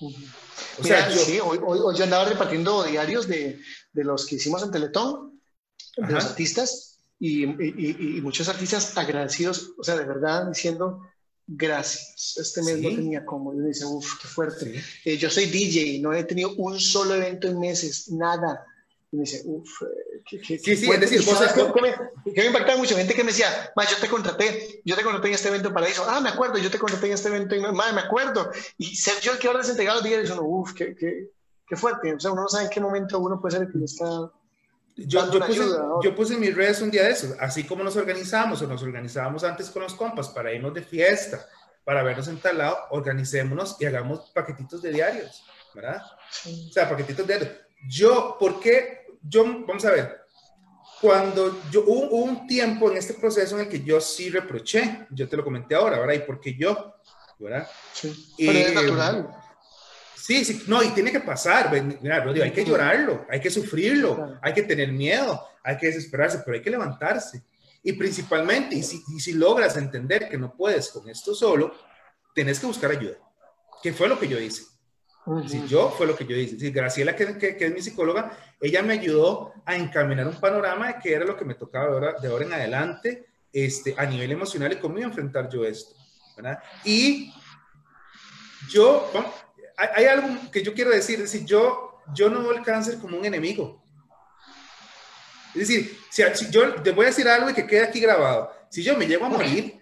Uh 0.00 0.10
-huh. 0.10 0.34
O 0.78 0.82
Mira, 0.82 1.06
sea, 1.06 1.10
yo, 1.10 1.24
sí, 1.24 1.38
hoy, 1.40 1.58
hoy, 1.64 1.78
hoy, 1.82 2.02
andaba 2.02 2.24
repartiendo 2.24 2.82
diarios 2.82 3.28
de, 3.28 3.60
de, 3.92 4.04
los 4.04 4.26
que 4.26 4.36
hicimos 4.36 4.62
en 4.62 4.72
Teletón, 4.72 5.40
de 5.96 6.04
Ajá. 6.04 6.12
los 6.14 6.24
artistas, 6.24 6.92
y, 7.24 7.44
y, 7.44 8.20
muchos 8.20 8.48
artistas 8.48 8.96
agradecidos, 8.98 9.74
o 9.78 9.84
sea, 9.84 9.94
de 9.94 10.04
verdad 10.04 10.48
diciendo 10.48 11.02
gracias. 11.46 12.36
Este 12.38 12.62
mes 12.62 12.76
sí. 12.76 12.82
no 12.82 12.88
tenía 12.90 13.24
como, 13.24 13.52
y 13.54 13.58
uno 13.58 13.68
dice, 13.68 13.84
uff, 13.84 14.20
qué 14.20 14.28
fuerte. 14.28 14.82
Sí. 14.82 15.10
Eh, 15.10 15.16
yo 15.16 15.30
soy 15.30 15.46
DJ, 15.46 16.00
no 16.00 16.12
he 16.12 16.24
tenido 16.24 16.54
un 16.56 16.78
solo 16.78 17.14
evento 17.14 17.48
en 17.48 17.58
meses, 17.58 18.10
nada. 18.10 18.66
Y 19.10 19.16
me 19.16 19.22
dice, 19.24 19.42
uff, 19.44 19.82
eh, 19.82 20.22
qué, 20.28 20.40
qué, 20.40 20.58
sí, 20.58 20.76
sí, 20.76 20.90
es 20.90 21.00
decir, 21.00 21.22
vos 21.24 21.36
sabes 21.36 21.52
que, 21.52 21.82
me, 21.82 21.94
que 22.32 22.40
me 22.40 22.46
impactaba 22.46 22.78
mucho 22.78 22.96
gente 22.96 23.14
que 23.14 23.24
me 23.24 23.32
decía, 23.32 23.72
ma, 23.76 23.84
yo 23.84 23.96
te 24.00 24.08
contraté, 24.08 24.80
yo 24.84 24.96
te 24.96 25.02
contraté 25.02 25.28
en 25.28 25.34
este 25.34 25.48
evento 25.48 25.68
en 25.68 25.74
Paraíso, 25.74 26.04
ah, 26.08 26.20
me 26.20 26.30
acuerdo, 26.30 26.58
yo 26.58 26.70
te 26.70 26.78
contraté 26.78 27.06
en 27.08 27.12
este 27.12 27.28
evento, 27.28 27.54
en, 27.54 27.74
ma, 27.74 27.92
me 27.92 28.00
acuerdo, 28.00 28.50
y 28.78 28.96
ser 28.96 29.20
yo 29.20 29.32
el 29.32 29.38
que 29.38 29.48
ahora 29.48 29.58
desentregado 29.58 30.00
los 30.00 30.08
días, 30.08 30.30
uno, 30.30 30.42
uff, 30.42 30.72
qué, 30.72 30.96
qué, 30.96 31.30
qué 31.66 31.76
fuerte, 31.76 32.14
o 32.14 32.20
sea, 32.20 32.32
uno 32.32 32.42
no 32.42 32.48
sabe 32.48 32.64
en 32.64 32.70
qué 32.70 32.80
momento 32.80 33.18
uno 33.18 33.38
puede 33.38 33.56
ser 33.56 33.66
el 33.66 33.72
que 33.72 33.78
le 33.78 33.84
está 33.84 34.32
yo, 34.96 35.32
yo, 35.32 35.40
puse, 35.40 35.62
ayuda, 35.62 35.78
¿no? 35.78 36.02
yo, 36.02 36.14
puse, 36.14 36.34
en 36.34 36.40
mis 36.40 36.54
redes 36.54 36.80
un 36.82 36.90
día 36.90 37.04
de 37.04 37.10
eso, 37.12 37.34
así 37.40 37.64
como 37.64 37.82
nos 37.82 37.96
organizamos 37.96 38.60
o 38.62 38.66
nos 38.66 38.82
organizábamos 38.82 39.44
antes 39.44 39.70
con 39.70 39.82
los 39.82 39.94
compas 39.94 40.28
para 40.28 40.52
irnos 40.52 40.74
de 40.74 40.82
fiesta, 40.82 41.46
para 41.84 42.02
vernos 42.02 42.28
en 42.28 42.38
tal 42.38 42.58
lado, 42.58 42.78
organicémonos 42.90 43.76
y 43.80 43.86
hagamos 43.86 44.30
paquetitos 44.30 44.82
de 44.82 44.92
diarios, 44.92 45.44
¿verdad? 45.74 46.02
Sí. 46.30 46.66
O 46.70 46.72
sea, 46.72 46.88
paquetitos 46.88 47.26
de 47.26 47.38
diarios. 47.38 47.60
Yo, 47.88 48.36
¿por 48.38 48.60
qué? 48.60 49.06
Yo, 49.22 49.44
vamos 49.44 49.84
a 49.84 49.90
ver, 49.90 50.22
cuando 51.00 51.60
yo, 51.70 51.82
hubo, 51.84 52.06
hubo, 52.06 52.24
un 52.24 52.46
tiempo 52.46 52.90
en 52.90 52.96
este 52.96 53.14
proceso 53.14 53.56
en 53.56 53.62
el 53.62 53.68
que 53.68 53.82
yo 53.82 54.00
sí 54.00 54.30
reproché, 54.30 55.06
yo 55.10 55.28
te 55.28 55.36
lo 55.36 55.44
comenté 55.44 55.74
ahora, 55.74 55.98
¿verdad? 55.98 56.14
¿Y 56.14 56.20
por 56.20 56.40
qué 56.40 56.54
yo? 56.54 56.94
¿Verdad? 57.38 57.68
Sí, 57.92 58.36
pero 58.38 58.58
eh, 58.58 58.66
es 58.68 58.74
natural. 58.74 59.41
Sí, 60.16 60.44
sí, 60.44 60.64
no, 60.68 60.82
y 60.82 60.88
tiene 60.90 61.10
que 61.10 61.20
pasar, 61.20 61.70
mira, 62.00 62.22
Rodrigo, 62.22 62.44
hay 62.44 62.52
que 62.52 62.64
llorarlo, 62.64 63.26
hay 63.28 63.40
que 63.40 63.50
sufrirlo, 63.50 64.38
hay 64.40 64.52
que 64.52 64.62
tener 64.62 64.92
miedo, 64.92 65.40
hay 65.62 65.76
que 65.76 65.86
desesperarse, 65.86 66.42
pero 66.44 66.56
hay 66.56 66.62
que 66.62 66.70
levantarse. 66.70 67.42
Y 67.82 67.92
principalmente, 67.94 68.76
y 68.76 68.82
si, 68.82 69.02
y 69.08 69.18
si 69.18 69.32
logras 69.32 69.76
entender 69.76 70.28
que 70.28 70.38
no 70.38 70.54
puedes 70.54 70.90
con 70.90 71.08
esto 71.08 71.34
solo, 71.34 71.74
tenés 72.34 72.60
que 72.60 72.66
buscar 72.66 72.92
ayuda. 72.92 73.16
¿Qué 73.82 73.92
fue 73.92 74.08
lo 74.08 74.18
que 74.18 74.28
yo 74.28 74.38
hice? 74.38 74.62
Si 75.46 75.66
yo 75.68 75.90
fue 75.90 76.06
lo 76.06 76.16
que 76.16 76.24
yo 76.24 76.36
hice. 76.36 76.58
Si 76.58 76.70
Graciela, 76.70 77.14
que, 77.14 77.38
que, 77.38 77.56
es 77.66 77.74
mi 77.74 77.80
psicóloga, 77.80 78.36
ella 78.60 78.82
me 78.82 78.94
ayudó 78.94 79.52
a 79.64 79.76
encaminar 79.76 80.26
un 80.26 80.38
panorama 80.40 80.88
de 80.88 80.94
qué 81.00 81.14
era 81.14 81.24
lo 81.24 81.36
que 81.36 81.44
me 81.44 81.54
tocaba 81.54 81.86
de 81.86 81.92
ahora, 81.92 82.14
de 82.20 82.28
ahora 82.28 82.44
en 82.44 82.52
adelante 82.52 83.26
este, 83.52 83.94
a 83.96 84.06
nivel 84.06 84.32
emocional 84.32 84.72
y 84.72 84.76
cómo 84.76 84.98
iba 84.98 85.06
a 85.06 85.10
enfrentar 85.10 85.48
yo 85.48 85.64
esto. 85.64 85.94
¿verdad? 86.36 86.58
Y 86.84 87.32
yo, 88.68 89.10
hay, 89.94 90.04
algo 90.06 90.28
que 90.50 90.62
yo 90.62 90.74
quiero 90.74 90.90
decir, 90.90 91.16
es 91.20 91.32
decir, 91.32 91.46
yo, 91.46 92.00
yo 92.14 92.28
no 92.28 92.42
veo 92.42 92.52
el 92.52 92.62
cáncer 92.62 92.98
como 92.98 93.18
un 93.18 93.24
enemigo. 93.24 93.82
Es 95.54 95.68
decir, 95.68 95.98
si, 96.10 96.22
si 96.34 96.50
yo 96.50 96.74
te 96.82 96.92
voy 96.92 97.06
a 97.06 97.08
decir 97.08 97.28
algo 97.28 97.50
y 97.50 97.54
que 97.54 97.66
quede 97.66 97.82
aquí 97.82 98.00
grabado, 98.00 98.52
si 98.70 98.82
yo 98.82 98.96
me 98.96 99.06
llego 99.06 99.26
a 99.26 99.28
morir, 99.28 99.80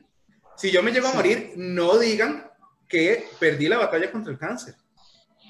si 0.56 0.70
yo 0.70 0.82
me 0.82 0.90
llego 0.90 1.08
a 1.08 1.14
morir, 1.14 1.52
no 1.56 1.96
digan 1.98 2.50
que 2.88 3.28
perdí 3.38 3.68
la 3.68 3.78
batalla 3.78 4.10
contra 4.10 4.32
el 4.32 4.38
cáncer. 4.38 4.74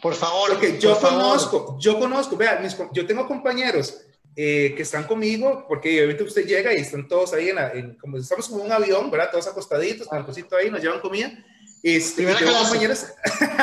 Por 0.01 0.15
favor. 0.15 0.51
Porque 0.51 0.79
yo 0.79 0.99
conozco, 0.99 1.77
yo 1.81 1.99
conozco, 1.99 2.37
vean, 2.37 2.67
yo 2.93 3.07
tengo 3.07 3.27
compañeros 3.27 4.03
eh, 4.37 4.73
que 4.77 4.83
están 4.83 5.05
conmigo, 5.05 5.65
porque 5.69 5.99
obviamente 5.99 6.23
usted 6.23 6.47
llega 6.47 6.73
y 6.73 6.79
están 6.79 7.09
todos 7.09 7.33
ahí, 7.35 7.51
en, 7.51 7.97
como 7.99 8.17
estamos 8.17 8.49
como 8.49 8.65
un 8.65 8.73
avión, 8.73 9.11
¿verdad? 9.11 9.31
Todos 9.31 9.49
acostaditos, 9.49 10.07
con 10.07 10.19
el 10.19 10.25
cosito 10.25 10.57
ahí, 10.57 10.71
nos 10.71 10.81
llevan 10.81 11.01
comida. 11.01 11.33
Este, 11.83 12.23
y 12.23 12.27
tengo 12.27 12.59
compañeros, 12.59 13.07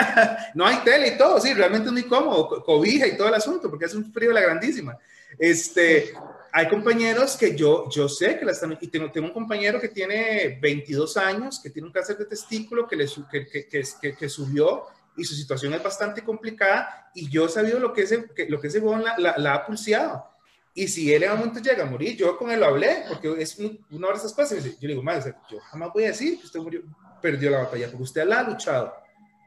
no 0.56 0.65
hay 0.65 0.77
tele 0.77 1.10
y 1.10 1.17
todo, 1.17 1.39
sí, 1.39 1.53
realmente 1.53 1.88
es 1.88 1.93
muy 1.93 2.03
cómodo, 2.03 2.63
cobija 2.63 3.06
y 3.06 3.15
todo 3.15 3.27
el 3.27 3.36
asunto, 3.36 3.69
porque 3.69 3.86
es 3.86 3.93
un 3.93 4.12
frío 4.12 4.32
la 4.32 4.41
grandísima. 4.41 4.97
Este, 5.38 6.13
hay 6.51 6.67
compañeros 6.67 7.38
que 7.38 7.56
yo, 7.56 7.88
yo 7.89 8.10
sé 8.10 8.39
que 8.39 8.45
la 8.45 8.53
están, 8.53 8.77
y 8.82 8.88
tengo, 8.88 9.12
tengo 9.12 9.27
un 9.27 9.34
compañero 9.34 9.80
que 9.80 9.89
tiene 9.89 10.58
22 10.60 11.15
años, 11.17 11.60
que 11.62 11.69
tiene 11.69 11.88
un 11.88 11.93
cáncer 11.93 12.17
de 12.17 12.25
testículo, 12.25 12.88
que, 12.88 12.95
le, 12.95 13.08
que, 13.30 13.67
que, 13.67 14.15
que 14.15 14.30
subió 14.30 14.88
y 15.17 15.23
su 15.23 15.36
situación 15.36 15.73
es 15.73 15.84
bastante 15.84 16.23
complicada 16.23 17.12
y 17.13 17.30
yo 17.30 17.45
he 17.45 17.49
sabido 17.49 17.80
lo 17.80 17.91
que 17.91 18.03
ese, 18.03 18.27
lo 18.47 18.62
que 18.62 18.67
ese 18.67 18.82
la, 19.17 19.36
la, 19.38 19.53
ha 19.53 19.65
pulseado. 19.65 20.25
Y 20.73 20.88
si 20.88 21.12
él 21.12 21.23
en 21.23 21.32
un 21.32 21.39
momento 21.39 21.60
llega 21.60 21.84
a 21.84 21.88
morir, 21.88 22.15
yo 22.15 22.38
con 22.38 22.51
él 22.51 22.60
lo 22.60 22.67
hablé, 22.67 23.03
porque 23.08 23.36
es 23.41 23.58
una 23.58 24.10
de 24.10 24.13
esas 24.13 24.32
cosas. 24.34 24.63
Yo 24.63 24.71
le 24.82 24.88
digo, 24.89 25.01
madre, 25.01 25.34
yo 25.49 25.60
jamás 25.60 25.89
voy 25.91 26.03
a 26.03 26.10
decir 26.10 26.39
que 26.39 26.45
usted 26.45 26.60
murió, 26.60 26.84
perdió 27.21 27.49
la 27.49 27.60
batalla, 27.60 27.88
porque 27.88 28.03
usted 28.03 28.25
la 28.25 28.39
ha 28.39 28.43
luchado, 28.43 28.93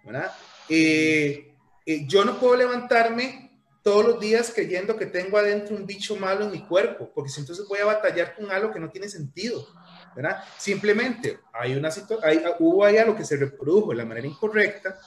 ¿verdad? 0.04 0.32
Eh, 0.68 1.54
eh, 1.86 2.06
yo 2.06 2.24
no 2.24 2.38
puedo 2.38 2.56
levantarme 2.56 3.50
todos 3.82 4.04
los 4.04 4.20
días 4.20 4.52
creyendo 4.54 4.96
que 4.96 5.06
tengo 5.06 5.38
adentro 5.38 5.74
un 5.74 5.86
bicho 5.86 6.16
malo 6.16 6.44
en 6.44 6.50
mi 6.50 6.60
cuerpo, 6.66 7.10
porque 7.14 7.30
si 7.30 7.40
entonces 7.40 7.66
voy 7.66 7.78
a 7.78 7.86
batallar 7.86 8.34
con 8.34 8.50
algo 8.50 8.70
que 8.72 8.80
no 8.80 8.90
tiene 8.90 9.08
sentido, 9.08 9.66
¿verdad? 10.14 10.44
Simplemente 10.58 11.40
hay 11.52 11.74
una 11.74 11.90
situación, 11.90 12.42
hubo 12.58 12.84
ahí 12.84 12.98
algo 12.98 13.16
que 13.16 13.24
se 13.24 13.36
reprodujo 13.36 13.90
de 13.90 13.96
la 13.96 14.04
manera 14.04 14.26
incorrecta, 14.26 14.98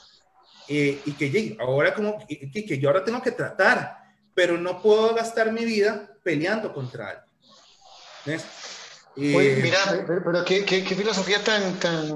eh, 0.68 1.02
y 1.06 1.12
que 1.14 1.58
ahora 1.60 1.94
como 1.94 2.26
que, 2.26 2.50
que, 2.52 2.80
yo 2.80 2.90
ahora 2.90 3.04
tengo 3.04 3.22
que 3.22 3.32
tratar, 3.32 3.98
pero 4.34 4.58
no 4.58 4.82
puedo 4.82 5.14
gastar 5.14 5.52
mi 5.52 5.66
vida 5.66 6.10
peleando 6.24 6.74
contra 6.74 7.10
algo. 7.10 7.24
¿Ves? 8.26 8.46
Eh, 9.18 9.60
mira, 9.62 9.78
pero, 10.08 10.44
¿qué, 10.46 10.66
qué, 10.66 10.84
qué, 10.84 10.96
filosofía 10.96 11.44
tan, 11.44 11.80
tan... 11.80 12.10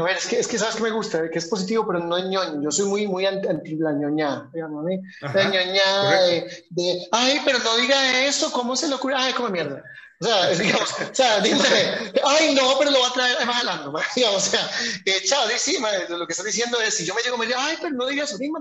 A 0.00 0.04
ver, 0.04 0.16
es 0.16 0.26
que, 0.26 0.38
es 0.38 0.48
que 0.48 0.58
sabes 0.58 0.76
que 0.76 0.82
me 0.82 0.90
gusta, 0.90 1.30
que 1.30 1.38
es 1.38 1.46
positivo, 1.46 1.86
pero 1.86 2.00
no 2.00 2.16
es 2.16 2.24
ñoño. 2.24 2.62
Yo 2.62 2.70
soy 2.70 2.86
muy, 2.86 3.06
muy 3.06 3.26
anti 3.26 3.76
la 3.76 3.92
ñoña, 3.92 4.50
digamos, 4.52 4.84
La 5.22 6.20
de, 6.22 6.66
de, 6.70 7.08
ay, 7.12 7.40
pero 7.44 7.58
no 7.58 7.76
diga 7.76 8.24
eso, 8.24 8.50
¿cómo 8.52 8.76
se 8.76 8.88
le 8.88 8.94
ocurre? 8.94 9.14
Ay, 9.16 9.32
como 9.32 9.48
mierda. 9.48 9.82
O 10.20 10.24
sea, 10.26 10.50
digamos, 10.50 10.92
o 10.92 11.14
sea, 11.14 11.40
dime, 11.40 11.60
ay, 12.24 12.54
no, 12.54 12.78
pero 12.78 12.90
lo 12.90 13.00
va 13.00 13.08
a 13.08 13.12
traer 13.12 13.46
más 13.46 13.56
adelante, 13.56 13.88
digamos, 14.16 14.46
o 14.46 14.50
sea, 14.50 14.70
eh, 15.06 15.22
chao, 15.24 15.44
sí, 15.56 15.78
lo 16.10 16.26
que 16.26 16.32
está 16.32 16.44
diciendo 16.44 16.78
es, 16.80 16.94
si 16.94 17.06
yo 17.06 17.14
me 17.14 17.22
llego 17.22 17.38
me 17.38 17.46
digo, 17.46 17.58
ay, 17.58 17.78
pero 17.80 17.94
no 17.94 18.06
digas 18.06 18.28
eso, 18.28 18.38
dime, 18.38 18.60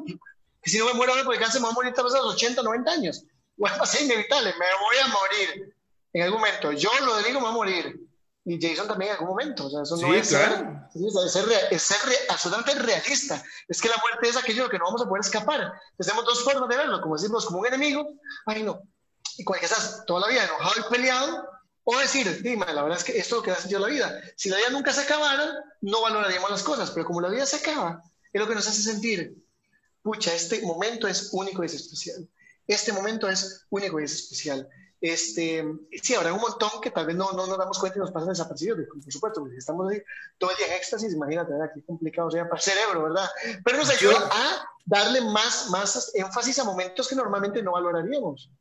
que 0.62 0.70
si 0.70 0.78
no 0.78 0.86
me 0.86 0.94
muero 0.94 1.12
ahora 1.14 1.26
porque 1.26 1.40
cáncer 1.40 1.62
me 1.62 1.68
voy 1.68 1.72
a 1.72 1.76
morir 1.76 1.94
a 1.98 2.02
los 2.02 2.34
80, 2.36 2.62
90 2.62 2.92
años. 2.92 3.24
Bueno, 3.60 3.84
es 3.84 4.02
inevitable, 4.02 4.54
me 4.58 4.66
voy 4.80 4.98
a 5.04 5.08
morir 5.08 5.76
en 6.14 6.24
algún 6.24 6.40
momento. 6.40 6.72
Yo 6.72 6.90
lo 7.04 7.18
digo, 7.24 7.42
me 7.42 7.48
voy 7.48 7.50
a 7.50 7.52
morir. 7.52 8.09
Y 8.50 8.60
Jason 8.60 8.88
también 8.88 9.12
en 9.12 9.18
algún 9.18 9.30
momento. 9.30 9.68
O 9.68 9.70
sea, 9.70 9.84
eso 9.84 9.96
no 9.98 10.12
es, 10.12 10.30
claro. 10.30 10.90
ser, 11.30 11.46
es 11.70 11.82
ser, 11.84 12.00
absolutamente 12.30 12.74
realista. 12.82 13.44
Es 13.68 13.80
que 13.80 13.90
la 13.90 13.98
muerte 13.98 14.28
es 14.28 14.38
aquello 14.38 14.68
que 14.68 14.80
no 14.80 14.86
vamos 14.86 15.04
a 15.04 15.08
poder 15.08 15.22
escapar. 15.24 15.72
Tenemos 15.96 16.26
dos 16.26 16.44
formas 16.44 16.68
de 16.68 16.78
verlo, 16.78 17.00
como 17.00 17.16
decirnos 17.16 17.46
como 17.46 17.60
un 17.60 17.68
enemigo, 17.68 18.12
ay 18.48 18.64
no, 18.64 18.82
y 19.38 19.44
con 19.44 19.56
el 19.56 19.60
que 19.60 19.68
estás 19.68 20.04
toda 20.08 20.22
la 20.22 20.28
vida 20.30 20.46
enojado 20.46 20.74
y 20.80 20.92
peleado, 20.92 21.48
o 21.84 22.00
decir, 22.00 22.42
dime, 22.42 22.66
la 22.74 22.82
verdad 22.82 22.98
es 22.98 23.04
que 23.04 23.20
esto 23.20 23.36
es 23.36 23.38
lo 23.38 23.44
que 23.44 23.52
da 23.52 23.58
sentido 23.58 23.86
a 23.86 23.88
la 23.88 23.94
vida. 23.94 24.20
Si 24.36 24.50
la 24.50 24.58
vida 24.58 24.72
nunca 24.72 24.94
se 24.94 25.02
acabara, 25.02 25.54
no 25.82 26.02
valoraríamos 26.02 26.50
las 26.50 26.64
cosas, 26.64 26.90
pero 26.90 27.06
como 27.06 27.22
la 27.22 27.30
vida 27.30 27.46
se 27.46 27.58
acaba, 27.58 28.02
es 28.34 28.42
lo 28.42 28.48
que 28.48 28.56
nos 28.56 28.68
hace 28.68 28.82
sentir, 28.82 29.36
pucha, 30.02 30.34
este 30.34 30.64
momento 30.64 31.08
es 31.08 31.30
único 31.34 31.62
y 31.62 31.68
es 31.68 31.76
especial. 31.76 32.28
Este 32.66 32.94
momento 32.94 33.30
es 33.30 33.68
único 33.70 34.00
y 34.00 34.06
es 34.06 34.14
especial. 34.14 34.68
Este, 35.02 35.64
sí, 36.02 36.14
habrá 36.14 36.34
un 36.34 36.42
montón 36.42 36.70
que 36.82 36.92
tal 36.92 37.06
vez 37.06 37.16
no, 37.16 37.32
no 37.32 37.48
nos 37.48 37.58
damos 37.58 37.80
cuenta 37.80 37.98
y 37.98 38.02
nos 38.02 38.12
pasan 38.12 38.30
desapercibidos, 38.30 38.88
por 38.88 39.14
supuesto, 39.14 39.40
porque 39.40 39.58
estamos 39.58 39.90
ahí 39.90 40.02
todo 40.38 40.52
el 40.52 40.58
día 40.58 40.68
en 40.68 40.74
éxtasis, 40.74 41.14
imagínate, 41.14 41.54
¿verdad? 41.54 41.72
Qué 41.74 41.82
complicado 41.84 42.30
sea 42.30 42.44
para 42.44 42.58
el 42.58 42.62
cerebro, 42.62 43.04
¿verdad? 43.04 43.30
Pero 43.64 43.78
nos 43.78 43.90
ayuda 43.90 44.30
a 44.30 44.66
darle 44.86 45.22
más, 45.22 45.70
más 45.70 46.12
énfasis 46.14 46.60
a 46.60 46.66
momentos 46.66 47.08
que 47.08 47.16
normalmente 47.16 47.64
no 47.64 47.72
valoraríamos. 47.72 48.52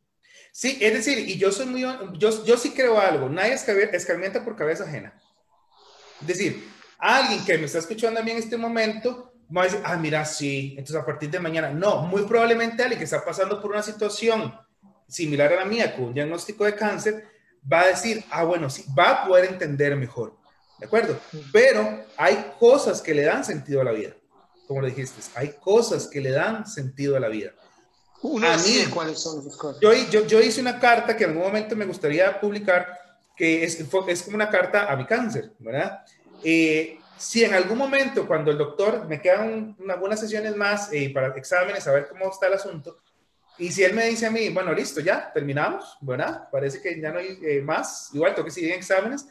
Sí, 0.52 0.78
es 0.80 0.92
decir, 0.92 1.18
y 1.18 1.38
yo 1.38 1.50
soy 1.50 1.66
muy, 1.66 1.82
yo, 2.18 2.44
yo 2.44 2.56
sí 2.56 2.72
creo 2.72 3.00
algo, 3.00 3.28
nadie 3.28 3.54
escarmienta 3.54 4.44
por 4.44 4.56
cabeza 4.56 4.84
ajena. 4.84 5.20
Es 6.20 6.26
decir, 6.26 6.68
alguien 6.98 7.44
que 7.44 7.58
me 7.58 7.66
está 7.66 7.78
escuchando 7.78 8.20
a 8.20 8.22
mí 8.22 8.30
en 8.30 8.38
este 8.38 8.56
momento 8.56 9.32
va 9.54 9.62
a 9.62 9.64
decir, 9.64 9.80
ah, 9.84 9.96
mira, 9.96 10.24
sí, 10.24 10.74
entonces 10.78 10.96
a 10.96 11.06
partir 11.06 11.30
de 11.30 11.40
mañana, 11.40 11.70
no, 11.70 12.02
muy 12.02 12.22
probablemente 12.22 12.82
alguien 12.82 12.98
que 12.98 13.04
está 13.04 13.24
pasando 13.24 13.60
por 13.60 13.72
una 13.72 13.82
situación 13.82 14.54
similar 15.08 15.52
a 15.52 15.56
la 15.56 15.64
mía, 15.64 15.94
con 15.94 16.06
un 16.06 16.14
diagnóstico 16.14 16.64
de 16.64 16.74
cáncer, 16.74 17.24
va 17.70 17.80
a 17.80 17.86
decir, 17.88 18.24
ah, 18.30 18.44
bueno, 18.44 18.70
sí, 18.70 18.84
va 18.96 19.10
a 19.10 19.26
poder 19.26 19.46
entender 19.46 19.96
mejor, 19.96 20.36
¿de 20.78 20.86
acuerdo? 20.86 21.18
Pero 21.52 22.04
hay 22.16 22.52
cosas 22.58 23.00
que 23.00 23.14
le 23.14 23.22
dan 23.22 23.44
sentido 23.44 23.80
a 23.80 23.84
la 23.84 23.92
vida, 23.92 24.14
como 24.66 24.80
lo 24.80 24.86
dijiste, 24.86 25.20
hay 25.34 25.54
cosas 25.60 26.06
que 26.06 26.20
le 26.20 26.30
dan 26.30 26.66
sentido 26.66 27.16
a 27.16 27.20
la 27.20 27.28
vida 27.28 27.52
a 28.22 28.56
mí, 28.56 28.84
cuáles 28.92 29.20
son 29.20 29.40
esas 29.40 29.56
cosas. 29.56 29.80
Yo, 29.80 29.92
yo, 30.10 30.26
yo, 30.26 30.40
hice 30.40 30.60
una 30.60 30.78
carta 30.78 31.16
que 31.16 31.24
en 31.24 31.30
algún 31.30 31.44
momento 31.44 31.76
me 31.76 31.84
gustaría 31.84 32.40
publicar, 32.40 32.98
que 33.36 33.64
es, 33.64 33.78
es 33.80 34.22
como 34.22 34.34
una 34.34 34.50
carta 34.50 34.90
a 34.90 34.96
mi 34.96 35.06
cáncer, 35.06 35.52
¿verdad? 35.58 36.04
Eh, 36.42 36.98
si 37.16 37.44
en 37.44 37.54
algún 37.54 37.78
momento, 37.78 38.26
cuando 38.26 38.50
el 38.50 38.58
doctor 38.58 39.06
me 39.06 39.20
quedan 39.20 39.76
algunas 39.88 40.20
sesiones 40.20 40.56
más 40.56 40.92
eh, 40.92 41.10
para 41.12 41.28
exámenes, 41.36 41.86
a 41.86 41.92
ver 41.92 42.08
cómo 42.08 42.30
está 42.30 42.46
el 42.46 42.54
asunto, 42.54 42.98
y 43.58 43.72
si 43.72 43.82
él 43.82 43.94
me 43.94 44.06
dice 44.06 44.26
a 44.26 44.30
mí, 44.30 44.48
bueno, 44.50 44.72
listo, 44.72 45.00
ya 45.00 45.32
terminamos, 45.32 45.98
¿verdad? 46.00 46.48
Parece 46.50 46.80
que 46.80 47.00
ya 47.00 47.10
no 47.10 47.18
hay 47.18 47.38
eh, 47.42 47.60
más, 47.60 48.10
igual 48.12 48.34
tengo 48.34 48.46
que 48.46 48.52
seguir 48.52 48.70
en 48.70 48.78
exámenes. 48.78 49.26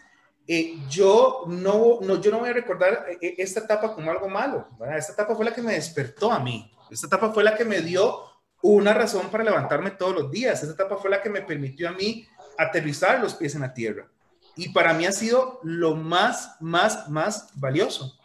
yo, 0.90 1.46
no, 1.48 2.00
no, 2.02 2.22
yo 2.22 2.32
no 2.32 2.40
voy 2.40 2.50
a 2.50 2.54
recordar 2.54 3.06
esta 3.22 3.62
etapa 3.62 3.94
como 3.94 4.12
algo 4.12 4.28
malo, 4.28 4.68
¿verdad? 4.80 4.98
Esta 4.98 5.14
etapa 5.14 5.36
fue 5.36 5.46
la 5.46 5.54
que 5.54 5.62
me 5.62 5.74
despertó 5.74 6.32
a 6.32 6.40
mí. 6.40 6.72
Esta 6.92 7.08
etapa 7.08 7.32
fue 7.32 7.44
la 7.44 7.56
que 7.56 7.66
me 7.66 7.82
dio 7.82 8.24
una 8.62 8.94
razón 8.94 9.30
para 9.30 9.44
levantarme 9.44 9.92
todos 9.92 10.16
los 10.16 10.32
días. 10.32 10.62
Esa 10.62 10.74
etapa 10.74 10.98
fue 10.98 11.10
la 11.10 11.22
que 11.22 11.30
me 11.30 11.42
permitió 11.42 11.90
a 11.90 11.94
mí 11.94 12.28
aterrizar 12.58 13.20
los 13.20 13.36
pies 13.36 13.56
en 13.56 13.62
la 13.62 13.74
tierra. 13.74 14.10
Y 14.56 14.70
para 14.70 14.94
mí 14.94 15.06
ha 15.06 15.12
sido 15.12 15.60
lo 15.64 15.96
más, 15.96 16.58
más, 16.60 17.08
más 17.10 17.50
valioso. 17.54 18.18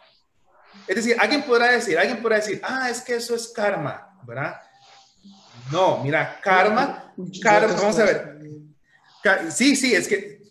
Es 0.87 0.95
decir, 0.95 1.15
alguien 1.19 1.43
podrá 1.43 1.71
decir, 1.71 1.97
alguien 1.97 2.21
podrá 2.21 2.37
decir, 2.37 2.59
ah, 2.63 2.89
es 2.89 3.01
que 3.01 3.15
eso 3.15 3.35
es 3.35 3.49
karma, 3.49 4.19
¿verdad? 4.23 4.59
No, 5.71 6.03
mira, 6.03 6.39
karma, 6.41 7.13
karma, 7.41 7.73
vamos 7.73 7.99
a 7.99 8.05
ver. 8.05 8.39
Sí, 9.49 9.75
sí, 9.75 9.93
es 9.93 10.07
que, 10.07 10.41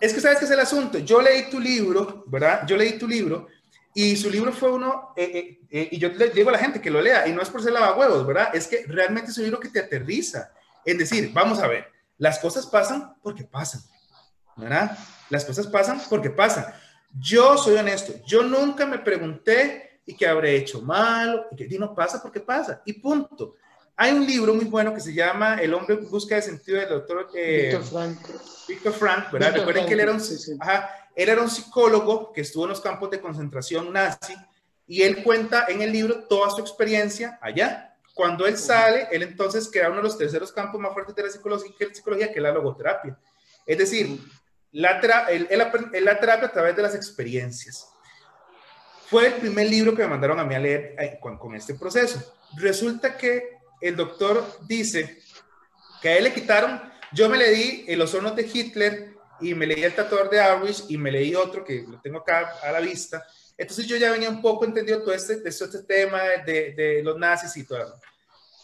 es 0.00 0.12
que 0.12 0.20
sabes 0.20 0.38
que 0.38 0.44
es 0.46 0.50
el 0.50 0.60
asunto. 0.60 0.98
Yo 0.98 1.20
leí 1.20 1.50
tu 1.50 1.60
libro, 1.60 2.24
¿verdad? 2.26 2.66
Yo 2.66 2.76
leí 2.76 2.98
tu 2.98 3.06
libro 3.06 3.48
y 3.94 4.16
su 4.16 4.30
libro 4.30 4.52
fue 4.52 4.72
uno, 4.72 5.12
eh, 5.16 5.30
eh, 5.34 5.60
eh, 5.70 5.88
y 5.92 5.98
yo 5.98 6.08
le 6.08 6.30
digo 6.30 6.48
a 6.48 6.52
la 6.52 6.58
gente 6.58 6.80
que 6.80 6.90
lo 6.90 7.00
lea, 7.00 7.28
y 7.28 7.32
no 7.32 7.42
es 7.42 7.50
por 7.50 7.62
ser 7.62 7.72
lavahuevos, 7.72 8.26
¿verdad? 8.26 8.48
Es 8.54 8.66
que 8.66 8.84
realmente 8.86 9.30
es 9.30 9.38
un 9.38 9.44
libro 9.44 9.60
que 9.60 9.68
te 9.68 9.80
aterriza. 9.80 10.50
Es 10.84 10.96
decir, 10.96 11.30
vamos 11.32 11.58
a 11.58 11.68
ver, 11.68 11.86
las 12.16 12.38
cosas 12.38 12.66
pasan 12.66 13.14
porque 13.22 13.44
pasan, 13.44 13.82
¿verdad? 14.56 14.96
Las 15.28 15.44
cosas 15.44 15.66
pasan 15.66 16.00
porque 16.08 16.30
pasan. 16.30 16.66
Yo 17.20 17.58
soy 17.58 17.76
honesto, 17.76 18.14
yo 18.24 18.42
nunca 18.42 18.86
me 18.86 18.98
pregunté 18.98 20.00
y 20.06 20.16
que 20.16 20.26
habré 20.26 20.56
hecho 20.56 20.80
mal, 20.80 21.46
y 21.50 21.56
que 21.56 21.78
no 21.78 21.94
pasa 21.94 22.20
porque 22.22 22.40
pasa, 22.40 22.80
y 22.86 22.94
punto. 22.94 23.56
Hay 24.02 24.10
un 24.10 24.26
libro 24.26 24.52
muy 24.52 24.64
bueno 24.64 24.92
que 24.92 24.98
se 24.98 25.14
llama 25.14 25.62
El 25.62 25.72
hombre 25.74 25.94
busca 25.94 26.34
de 26.34 26.42
sentido 26.42 26.80
del 26.80 26.88
doctor 26.88 27.28
Víctor 27.32 27.84
Frank. 27.84 28.18
Víctor 28.66 28.92
Frank, 28.94 29.30
¿verdad? 29.30 29.54
Recuerden 29.54 29.86
que 29.86 29.92
él 29.92 30.00
era 30.00 30.10
un... 30.10 30.20
Ajá, 30.58 30.90
él 31.14 31.28
era 31.28 31.40
un 31.40 31.48
psicólogo 31.48 32.32
que 32.32 32.40
estuvo 32.40 32.64
en 32.64 32.70
los 32.70 32.80
campos 32.80 33.12
de 33.12 33.20
concentración 33.20 33.92
nazi 33.92 34.34
y 34.88 35.02
él 35.02 35.22
cuenta 35.22 35.66
en 35.68 35.82
el 35.82 35.92
libro 35.92 36.24
toda 36.24 36.50
su 36.50 36.60
experiencia 36.60 37.38
allá. 37.40 37.96
Cuando 38.12 38.44
él 38.44 38.58
sale, 38.58 39.06
él 39.12 39.22
entonces 39.22 39.70
crea 39.70 39.86
uno 39.86 39.98
de 39.98 40.02
los 40.02 40.18
terceros 40.18 40.50
campos 40.50 40.80
más 40.80 40.92
fuertes 40.92 41.14
de 41.14 41.22
la 41.22 41.30
psicología, 41.30 41.72
que, 41.78 41.94
psicología, 41.94 42.32
que 42.32 42.40
es 42.40 42.42
la 42.42 42.50
logoterapia. 42.50 43.16
Es 43.64 43.78
decir, 43.78 44.18
la, 44.72 45.00
la 45.00 46.18
terapia 46.18 46.48
a 46.48 46.52
través 46.52 46.74
de 46.74 46.82
las 46.82 46.96
experiencias. 46.96 47.86
fue 49.06 49.28
el 49.28 49.34
primer 49.34 49.68
libro 49.68 49.94
que 49.94 50.02
me 50.02 50.08
mandaron 50.08 50.40
a 50.40 50.44
mí 50.44 50.56
a 50.56 50.58
leer 50.58 50.96
eh, 50.98 51.18
con, 51.20 51.38
con 51.38 51.54
este 51.54 51.74
proceso. 51.74 52.34
Resulta 52.56 53.16
que 53.16 53.61
el 53.82 53.96
doctor 53.96 54.58
dice 54.62 55.20
que 56.00 56.08
a 56.08 56.16
él 56.16 56.24
le 56.24 56.32
quitaron, 56.32 56.80
yo 57.12 57.28
me 57.28 57.36
leí 57.36 57.84
Los 57.96 58.14
hornos 58.14 58.34
de 58.34 58.48
Hitler 58.52 59.14
y 59.40 59.54
me 59.54 59.66
leí 59.66 59.82
El 59.82 59.94
tatuador 59.94 60.30
de 60.30 60.40
Auschwitz 60.40 60.84
y 60.88 60.96
me 60.96 61.10
leí 61.10 61.34
otro 61.34 61.64
que 61.64 61.84
lo 61.86 62.00
tengo 62.00 62.20
acá 62.20 62.54
a 62.62 62.72
la 62.72 62.80
vista. 62.80 63.24
Entonces 63.56 63.86
yo 63.86 63.96
ya 63.96 64.10
venía 64.10 64.30
un 64.30 64.40
poco 64.40 64.64
entendido 64.64 65.02
todo 65.02 65.12
este, 65.12 65.34
este, 65.34 65.48
este 65.48 65.82
tema 65.82 66.22
de, 66.44 66.72
de, 66.72 67.02
los 67.02 67.18
nazis 67.18 67.56
y 67.56 67.66
todo. 67.66 68.00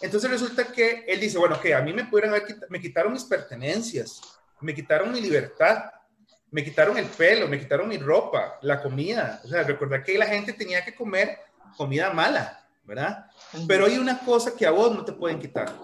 Entonces 0.01 0.31
resulta 0.31 0.65
que 0.65 1.05
él 1.07 1.21
dice, 1.21 1.39
bueno, 1.39 1.61
que 1.61 1.75
a 1.75 1.83
mí 1.83 1.93
me 1.93 2.05
pudieron 2.05 2.31
haber 2.31 2.57
me 2.69 2.81
quitaron 2.81 3.13
mis 3.13 3.25
pertenencias, 3.25 4.21
me 4.61 4.75
quitaron 4.75 5.13
mi 5.13 5.21
libertad, 5.21 5.91
me 6.51 6.65
quitaron 6.65 6.97
el 6.97 7.07
pelo, 7.07 7.49
me 7.49 7.59
quitaron 7.59 7.89
mi 7.89 7.99
ropa, 7.99 8.59
la 8.63 8.81
comida. 8.81 9.41
O 9.45 9.49
sea, 9.49 9.65
recordar 9.65 10.03
que 10.03 10.17
la 10.17 10.27
gente 10.27 10.53
tenía 10.53 10.85
que 10.85 10.95
comer 10.95 11.39
comida 11.77 12.13
mala, 12.13 12.67
¿verdad? 12.85 13.28
Pero 13.67 13.87
hay 13.87 13.99
una 13.99 14.19
cosa 14.21 14.55
que 14.55 14.67
a 14.67 14.71
vos 14.71 14.95
no 14.95 15.05
te 15.05 15.13
pueden 15.13 15.39
quitar 15.39 15.75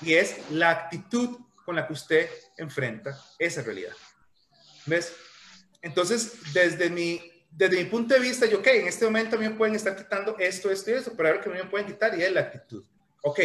y 0.00 0.14
es 0.14 0.36
la 0.50 0.70
actitud 0.70 1.38
con 1.64 1.76
la 1.76 1.86
que 1.86 1.92
usted 1.92 2.30
enfrenta 2.56 3.20
esa 3.38 3.62
realidad. 3.62 3.92
¿Ves? 4.86 5.14
Entonces, 5.82 6.52
desde 6.52 6.88
mi, 6.88 7.20
desde 7.50 7.76
mi 7.76 7.84
punto 7.84 8.14
de 8.14 8.20
vista, 8.20 8.46
yo, 8.46 8.58
ok, 8.58 8.66
en 8.68 8.88
este 8.88 9.04
momento 9.04 9.36
a 9.36 9.38
mí 9.38 9.48
me 9.48 9.54
pueden 9.54 9.74
estar 9.74 9.96
quitando 9.96 10.36
esto, 10.38 10.70
esto 10.70 10.90
y 10.90 10.94
esto, 10.94 11.12
pero 11.16 11.28
ahora 11.28 11.40
que 11.40 11.50
me 11.50 11.64
pueden 11.64 11.86
quitar 11.86 12.18
y 12.18 12.22
es 12.22 12.32
la 12.32 12.40
actitud. 12.40 12.84
Ok, 13.22 13.40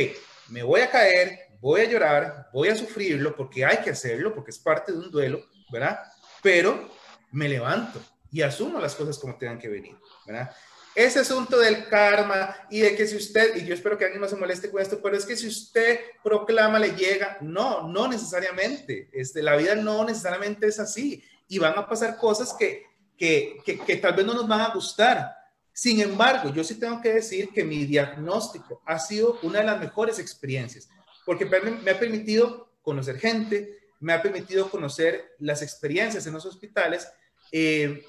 me 0.50 0.64
voy 0.64 0.82
a 0.82 0.90
caer, 0.90 1.48
voy 1.60 1.82
a 1.82 1.86
llorar, 1.86 2.50
voy 2.54 2.70
a 2.70 2.76
sufrirlo 2.76 3.36
porque 3.36 3.66
hay 3.66 3.78
que 3.78 3.90
hacerlo, 3.90 4.34
porque 4.34 4.52
es 4.52 4.60
parte 4.60 4.92
de 4.92 5.00
un 5.00 5.12
duelo, 5.12 5.46
¿verdad? 5.72 6.00
Pero 6.42 6.90
me 7.32 7.50
levanto 7.50 8.02
y 8.32 8.42
asumo 8.42 8.80
las 8.80 8.96
cosas 8.96 9.18
como 9.18 9.38
tengan 9.38 9.60
que 9.60 9.68
venir, 9.68 9.96
¿verdad? 10.26 10.56
Ese 10.96 11.20
asunto 11.20 11.58
del 11.58 11.88
karma 11.88 12.56
y 12.70 12.80
de 12.82 12.96
que 12.96 13.08
si 13.08 13.16
usted, 13.16 13.56
y 13.56 13.66
yo 13.66 13.74
espero 13.74 13.98
que 13.98 14.06
alguien 14.06 14.22
no 14.22 14.28
se 14.28 14.36
moleste 14.36 14.70
con 14.70 14.82
esto, 14.82 15.02
pero 15.02 15.18
es 15.18 15.26
que 15.26 15.36
si 15.36 15.48
usted 15.48 16.00
proclama, 16.24 16.78
le 16.78 16.96
llega. 16.96 17.38
No, 17.41 17.88
no 17.88 18.08
necesariamente. 18.08 19.10
Este, 19.12 19.41
la 19.41 19.56
vida 19.56 19.76
no 19.76 20.06
necesariamente 20.06 20.68
es 20.68 20.80
así. 20.80 21.24
Y 21.48 21.58
van 21.58 21.78
a 21.78 21.88
pasar 21.88 22.18
cosas 22.18 22.54
que, 22.54 22.86
que, 23.18 23.58
que, 23.86 23.96
tal 23.98 24.14
vez 24.16 24.26
no 24.26 24.34
nos 24.34 24.48
van 24.48 24.62
a 24.62 24.74
gustar. 24.74 25.36
Sin 25.72 26.00
embargo, 26.00 26.54
yo 26.54 26.64
sí 26.64 26.76
tengo 26.76 27.02
que 27.02 27.14
decir 27.14 27.50
que 27.50 27.64
mi 27.64 27.86
diagnóstico 27.86 28.82
ha 28.86 29.00
sido 29.00 29.39
una 29.41 29.60
de 29.60 29.66
las 29.66 29.80
mejores 29.80 30.20
experiencias, 30.20 30.88
porque 31.26 31.46
me 31.46 31.89
ha 31.89 32.00
permitido 32.00 32.70
conocer 32.84 33.18
gente, 33.18 33.80
me 34.00 34.14
ha 34.14 34.22
permitido 34.22 34.70
conocer 34.70 35.36
las 35.39 35.64
experiencias 35.64 36.28
en 36.28 36.34
los 36.34 36.46
hospitales 36.46 37.08
eh, 37.52 38.06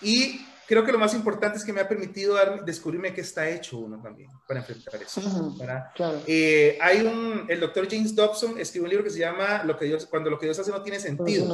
y 0.00 0.46
creo 0.72 0.86
que 0.86 0.92
lo 0.92 0.98
más 0.98 1.12
importante 1.12 1.58
es 1.58 1.64
que 1.64 1.72
me 1.72 1.82
ha 1.82 1.88
permitido 1.88 2.32
dar, 2.32 2.64
descubrirme 2.64 3.12
qué 3.12 3.20
está 3.20 3.46
hecho 3.46 3.76
uno 3.76 4.00
también 4.00 4.30
para 4.48 4.60
enfrentar 4.60 5.02
eso. 5.02 5.20
Eh, 6.26 6.78
hay 6.80 7.02
un, 7.02 7.44
el 7.46 7.60
doctor 7.60 7.86
James 7.90 8.16
Dobson 8.16 8.58
escribió 8.58 8.84
un 8.84 8.88
libro 8.88 9.04
que 9.04 9.10
se 9.10 9.18
llama 9.18 9.64
lo 9.64 9.76
que 9.76 9.84
Dios, 9.84 10.06
Cuando 10.06 10.30
lo 10.30 10.38
que 10.38 10.46
Dios 10.46 10.58
hace 10.58 10.70
no 10.70 10.82
tiene 10.82 10.98
sentido. 10.98 11.44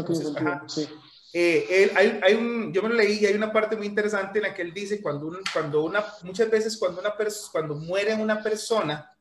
Eh, 1.33 1.91
hay, 1.97 2.21
hay, 2.23 2.35
un, 2.35 2.73
yo 2.73 2.81
me 2.81 2.91
lo 2.91 2.95
leí 2.95 3.19
y 3.19 3.27
hay 3.27 3.35
una 3.35 3.53
parte 3.53 3.75
muy 3.75 3.87
interesante 3.87 4.39
en 4.39 4.45
la 4.45 4.55
que 4.55 4.63
él 4.63 4.73
dice 4.73 5.03
cuando, 5.03 5.37
cuando 5.53 5.83
una, 5.83 6.05
muchas 6.23 6.49
veces 6.49 6.77
cuando, 6.77 7.01
una 7.01 7.13
cuando 7.51 7.75
muere 7.75 8.15
una 8.15 8.41
persona, 8.41 9.13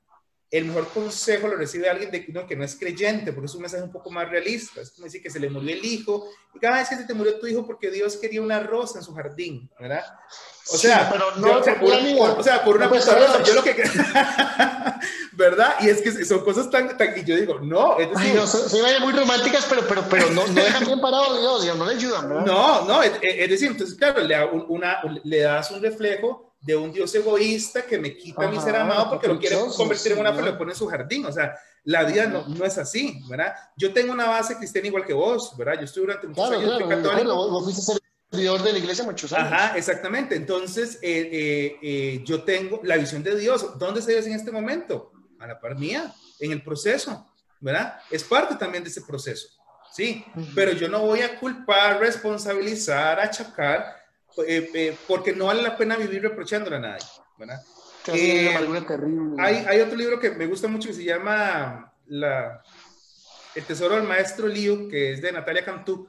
el 0.49 0.65
mejor 0.65 0.87
consejo 0.89 1.47
lo 1.47 1.57
recibe 1.57 1.89
alguien 1.89 2.09
de, 2.09 2.25
que 2.25 2.55
no 2.55 2.63
es 2.63 2.75
creyente, 2.75 3.33
porque 3.33 3.47
es 3.47 3.55
un 3.55 3.61
mensaje 3.61 3.83
un 3.83 3.91
poco 3.91 4.09
más 4.09 4.29
realista. 4.29 4.79
Es 4.79 4.91
como 4.91 5.05
decir 5.05 5.21
que 5.21 5.29
se 5.29 5.39
le 5.39 5.49
murió 5.49 5.75
el 5.75 5.83
hijo, 5.83 6.29
y 6.53 6.59
cada 6.59 6.77
vez 6.77 6.87
que 6.87 6.95
se 6.95 7.03
te 7.03 7.13
murió 7.13 7.37
tu 7.37 7.47
hijo 7.47 7.65
porque 7.65 7.91
Dios 7.91 8.15
quería 8.15 8.41
una 8.41 8.61
rosa 8.61 8.99
en 8.99 9.05
su 9.05 9.13
jardín, 9.13 9.69
¿verdad? 9.77 10.05
O 10.69 10.77
sea, 10.77 11.09
pero 11.11 11.35
no, 11.35 11.59
o, 11.59 11.63
sea 11.63 11.79
por, 11.79 11.89
o, 11.89 12.43
sea, 12.43 12.63
por, 12.63 12.75
una 12.77 12.89
cosa 12.89 13.17
rosa, 13.17 13.43
yo 13.43 13.53
lo 13.55 13.63
que... 13.63 13.73
¿Verdad? 15.33 15.75
Y 15.81 15.89
es 15.89 16.01
que 16.01 16.25
son 16.25 16.43
cosas 16.43 16.69
tan... 16.69 16.97
tan 16.97 17.17
y 17.17 17.23
yo 17.23 17.35
digo, 17.35 17.59
no, 17.59 17.99
es 17.99 18.09
decir... 18.09 18.31
Ay, 18.31 18.33
no, 18.33 18.47
son, 18.47 19.01
muy 19.01 19.13
románticas, 19.13 19.65
pero, 19.69 19.85
pero, 19.87 20.03
pero 20.09 20.29
no, 20.31 20.47
no 20.47 20.63
dejan 20.63 20.85
bien 20.85 21.01
parado 21.01 21.61
Dios, 21.61 21.77
no 21.77 21.85
le 21.85 21.95
ayudan, 21.95 22.29
¿verdad? 22.29 22.45
No, 22.45 22.85
no, 22.85 23.03
es, 23.03 23.11
es 23.21 23.49
decir, 23.49 23.69
entonces, 23.71 23.97
claro, 23.97 24.21
le, 24.21 24.45
una, 24.45 25.01
le 25.23 25.39
das 25.39 25.71
un 25.71 25.81
reflejo 25.81 26.46
de 26.61 26.75
un 26.75 26.91
Dios 26.91 27.13
egoísta 27.15 27.85
que 27.85 27.97
me 27.97 28.15
quita 28.17 28.49
mi 28.49 28.59
ser 28.59 28.75
amado 28.75 29.09
porque 29.09 29.27
lo 29.27 29.39
quiere 29.39 29.57
convertir 29.75 30.13
en 30.13 30.19
una 30.19 30.33
pero 30.33 30.47
lo 30.47 30.57
pone 30.57 30.71
en 30.71 30.77
su 30.77 30.87
jardín. 30.87 31.25
O 31.25 31.31
sea, 31.31 31.55
la 31.83 32.03
vida 32.03 32.27
no, 32.27 32.47
no, 32.47 32.65
es 32.65 32.77
así, 32.77 33.21
¿verdad? 33.29 33.53
Yo 33.77 33.93
tengo 33.93 34.11
una 34.11 34.27
base 34.27 34.57
cristiana 34.57 34.87
igual 34.87 35.05
que 35.05 35.13
vos, 35.13 35.55
¿verdad? 35.57 35.75
Yo 35.75 35.85
estuve 35.85 36.07
durante 36.07 36.27
muchos 36.27 36.47
claro, 36.47 36.61
años 36.61 36.77
claro, 36.77 37.01
católico. 37.03 37.49
Vos 37.49 37.63
fuiste 37.63 37.93
servidor 38.29 38.61
de 38.61 38.73
la 38.73 38.79
iglesia 38.79 39.05
muchos 39.05 39.31
años. 39.31 39.53
Ajá, 39.53 39.77
exactamente. 39.77 40.35
Entonces, 40.35 40.99
eh, 41.01 41.29
eh, 41.31 41.77
eh, 41.81 42.21
yo 42.25 42.43
tengo 42.43 42.81
la 42.83 42.97
visión 42.97 43.23
de 43.23 43.37
Dios. 43.37 43.77
¿Dónde 43.77 44.01
está 44.01 44.11
Dios 44.11 44.25
en 44.25 44.33
este 44.33 44.51
momento? 44.51 45.13
A 45.39 45.47
la 45.47 45.59
par 45.59 45.77
mía, 45.77 46.13
en 46.39 46.51
el 46.51 46.63
proceso, 46.63 47.25
¿verdad? 47.61 47.99
Es 48.11 48.23
parte 48.23 48.55
también 48.55 48.83
de 48.83 48.89
ese 48.89 49.01
proceso, 49.03 49.47
¿sí? 49.93 50.25
Pero 50.55 50.71
yo 50.73 50.89
no 50.89 51.01
voy 51.01 51.21
a 51.21 51.39
culpar, 51.39 51.99
responsabilizar, 51.99 53.19
achacar 53.19 53.95
eh, 54.45 54.69
eh, 54.73 54.97
porque 55.07 55.33
no 55.33 55.45
vale 55.45 55.61
la 55.61 55.77
pena 55.77 55.95
vivir 55.95 56.21
reprochándole 56.21 56.75
a 56.75 56.79
nadie, 56.79 57.05
¿verdad? 57.37 57.61
Eh, 58.13 58.55
hay, 59.37 59.55
hay, 59.67 59.81
otro 59.81 59.97
libro 59.97 60.19
que 60.19 60.31
me 60.31 60.45
gusta 60.45 60.67
mucho 60.67 60.87
que 60.87 60.93
se 60.93 61.03
llama 61.03 61.93
la, 62.05 62.63
El 63.53 63.63
Tesoro 63.65 63.95
del 63.95 64.05
Maestro 64.05 64.47
Lío, 64.47 64.87
que 64.87 65.11
es 65.11 65.21
de 65.21 65.31
Natalia 65.31 65.65
Cantú. 65.65 66.07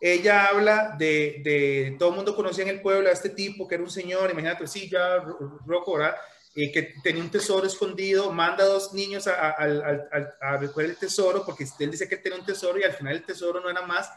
Ella 0.00 0.46
habla 0.46 0.96
de, 0.98 1.40
de, 1.44 1.96
todo 1.98 2.10
el 2.10 2.16
mundo 2.16 2.34
conocía 2.34 2.64
en 2.64 2.70
el 2.70 2.82
pueblo 2.82 3.08
a 3.08 3.12
este 3.12 3.30
tipo 3.30 3.68
que 3.68 3.76
era 3.76 3.84
un 3.84 3.90
señor, 3.90 4.30
imagínate, 4.30 4.66
sí, 4.66 4.88
ya 4.90 5.24
rojo, 5.64 5.94
¿verdad? 5.96 6.16
que 6.54 6.94
tenía 7.02 7.22
un 7.22 7.30
tesoro 7.30 7.66
escondido, 7.66 8.32
manda 8.32 8.64
a 8.64 8.68
dos 8.68 8.94
niños 8.94 9.26
a, 9.26 9.50
a, 9.50 9.62
a, 9.62 10.54
a, 10.54 10.56
recoger 10.56 10.86
el 10.86 10.96
tesoro, 10.96 11.44
porque 11.44 11.66
él 11.80 11.90
dice 11.90 12.08
que 12.08 12.16
tenía 12.16 12.38
un 12.38 12.46
tesoro 12.46 12.78
y 12.78 12.82
al 12.82 12.94
final 12.94 13.14
el 13.14 13.24
tesoro 13.24 13.60
no 13.60 13.68
era 13.68 13.82
más 13.82 14.10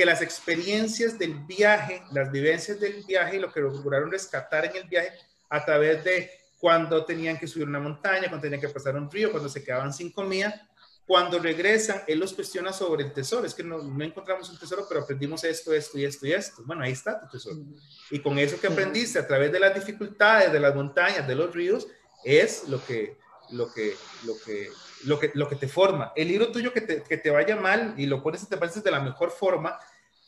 que 0.00 0.06
las 0.06 0.22
experiencias 0.22 1.18
del 1.18 1.34
viaje, 1.40 2.02
las 2.10 2.32
vivencias 2.32 2.80
del 2.80 3.04
viaje 3.04 3.36
y 3.36 3.38
lo 3.38 3.52
que 3.52 3.60
lograron 3.60 4.10
rescatar 4.10 4.64
en 4.64 4.74
el 4.76 4.84
viaje 4.84 5.12
a 5.50 5.62
través 5.62 6.02
de 6.02 6.30
cuando 6.58 7.04
tenían 7.04 7.38
que 7.38 7.46
subir 7.46 7.68
una 7.68 7.80
montaña, 7.80 8.22
cuando 8.30 8.40
tenían 8.40 8.62
que 8.62 8.70
pasar 8.70 8.96
un 8.96 9.10
río, 9.10 9.30
cuando 9.30 9.50
se 9.50 9.62
quedaban 9.62 9.92
sin 9.92 10.10
comida, 10.10 10.66
cuando 11.04 11.38
regresan, 11.38 12.00
él 12.06 12.18
los 12.18 12.32
cuestiona 12.32 12.72
sobre 12.72 13.04
el 13.04 13.12
tesoro. 13.12 13.44
Es 13.44 13.52
que 13.52 13.62
no, 13.62 13.82
no, 13.82 14.02
encontramos 14.02 14.48
un 14.48 14.58
tesoro, 14.58 14.86
pero 14.88 15.02
aprendimos 15.02 15.44
esto, 15.44 15.74
esto 15.74 15.98
y 15.98 16.06
esto 16.06 16.26
y 16.26 16.32
esto. 16.32 16.62
Bueno, 16.64 16.82
ahí 16.82 16.92
está 16.92 17.20
tu 17.20 17.28
tesoro. 17.28 17.58
Y 18.10 18.20
con 18.20 18.38
eso 18.38 18.58
que 18.58 18.68
aprendiste 18.68 19.18
a 19.18 19.26
través 19.26 19.52
de 19.52 19.60
las 19.60 19.74
dificultades, 19.74 20.50
de 20.50 20.60
las 20.60 20.74
montañas, 20.74 21.28
de 21.28 21.34
los 21.34 21.54
ríos, 21.54 21.86
es 22.24 22.66
lo 22.68 22.82
que, 22.82 23.18
lo 23.50 23.70
que, 23.70 23.94
lo 24.24 24.32
que, 24.46 24.70
lo 25.04 25.18
que, 25.18 25.30
lo 25.34 25.46
que 25.46 25.56
te 25.56 25.68
forma. 25.68 26.14
El 26.16 26.28
libro 26.28 26.50
tuyo 26.50 26.72
que 26.72 26.80
te, 26.80 27.02
que 27.02 27.18
te 27.18 27.28
vaya 27.28 27.54
mal 27.56 27.92
y 27.98 28.06
lo 28.06 28.22
pones 28.22 28.44
y 28.44 28.46
te 28.46 28.56
pareces 28.56 28.82
de 28.82 28.90
la 28.90 29.00
mejor 29.00 29.30
forma, 29.30 29.78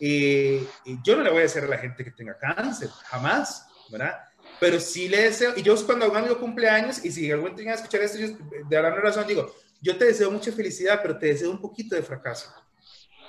eh, 0.05 0.67
yo 1.05 1.17
no 1.17 1.23
le 1.23 1.31
voy 1.31 1.39
a 1.39 1.43
decir 1.43 1.63
a 1.63 1.69
la 1.69 1.79
gente 1.79 2.03
que 2.03 2.11
tenga 2.11 2.37
cáncer, 2.37 2.89
jamás, 2.89 3.69
¿verdad? 3.89 4.19
Pero 4.59 4.81
sí 4.81 5.09
le 5.09 5.23
deseo, 5.23 5.53
y 5.57 5.63
yo 5.63 5.77
cuando 5.87 6.11
un 6.11 6.17
amigo 6.17 6.41
cumpleaños, 6.41 7.05
y 7.05 7.13
si 7.13 7.31
algún 7.31 7.55
día 7.55 7.75
escuchar 7.75 8.01
esto, 8.01 8.19
yo 8.19 8.29
de 8.69 8.77
alguna 8.77 9.01
razón 9.01 9.29
digo, 9.29 9.55
yo 9.81 9.97
te 9.97 10.07
deseo 10.07 10.29
mucha 10.33 10.51
felicidad, 10.51 10.99
pero 11.01 11.17
te 11.17 11.27
deseo 11.27 11.53
un 11.53 11.61
poquito 11.61 11.95
de 11.95 12.03
fracaso. 12.03 12.53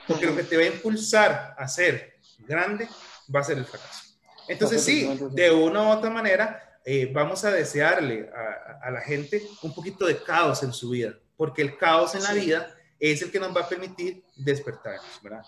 Porque 0.08 0.26
lo 0.26 0.36
que 0.36 0.42
te 0.42 0.58
va 0.58 0.64
a 0.64 0.66
impulsar 0.66 1.54
a 1.56 1.68
ser 1.68 2.16
grande 2.40 2.90
va 3.34 3.42
a 3.42 3.44
ser 3.44 3.60
el 3.60 3.66
fracaso. 3.66 4.06
Entonces 4.48 4.84
sí, 4.84 5.08
de 5.32 5.52
una 5.52 5.84
u 5.84 5.92
otra 5.92 6.10
manera, 6.10 6.80
eh, 6.84 7.08
vamos 7.14 7.46
a 7.46 7.52
desearle 7.52 8.32
a, 8.36 8.88
a, 8.88 8.90
la 8.90 9.02
gente 9.02 9.44
un 9.62 9.76
poquito 9.76 10.08
de 10.08 10.24
caos 10.24 10.64
en 10.64 10.74
su 10.74 10.90
vida, 10.90 11.14
porque 11.38 11.62
el 11.62 11.78
caos 11.78 12.16
en 12.16 12.24
la 12.24 12.34
vida 12.34 12.76
es 13.00 13.22
el 13.22 13.32
que 13.32 13.40
nos 13.40 13.56
va 13.56 13.62
a 13.62 13.70
permitir 13.70 14.24
despertarnos, 14.36 15.22
¿verdad? 15.22 15.44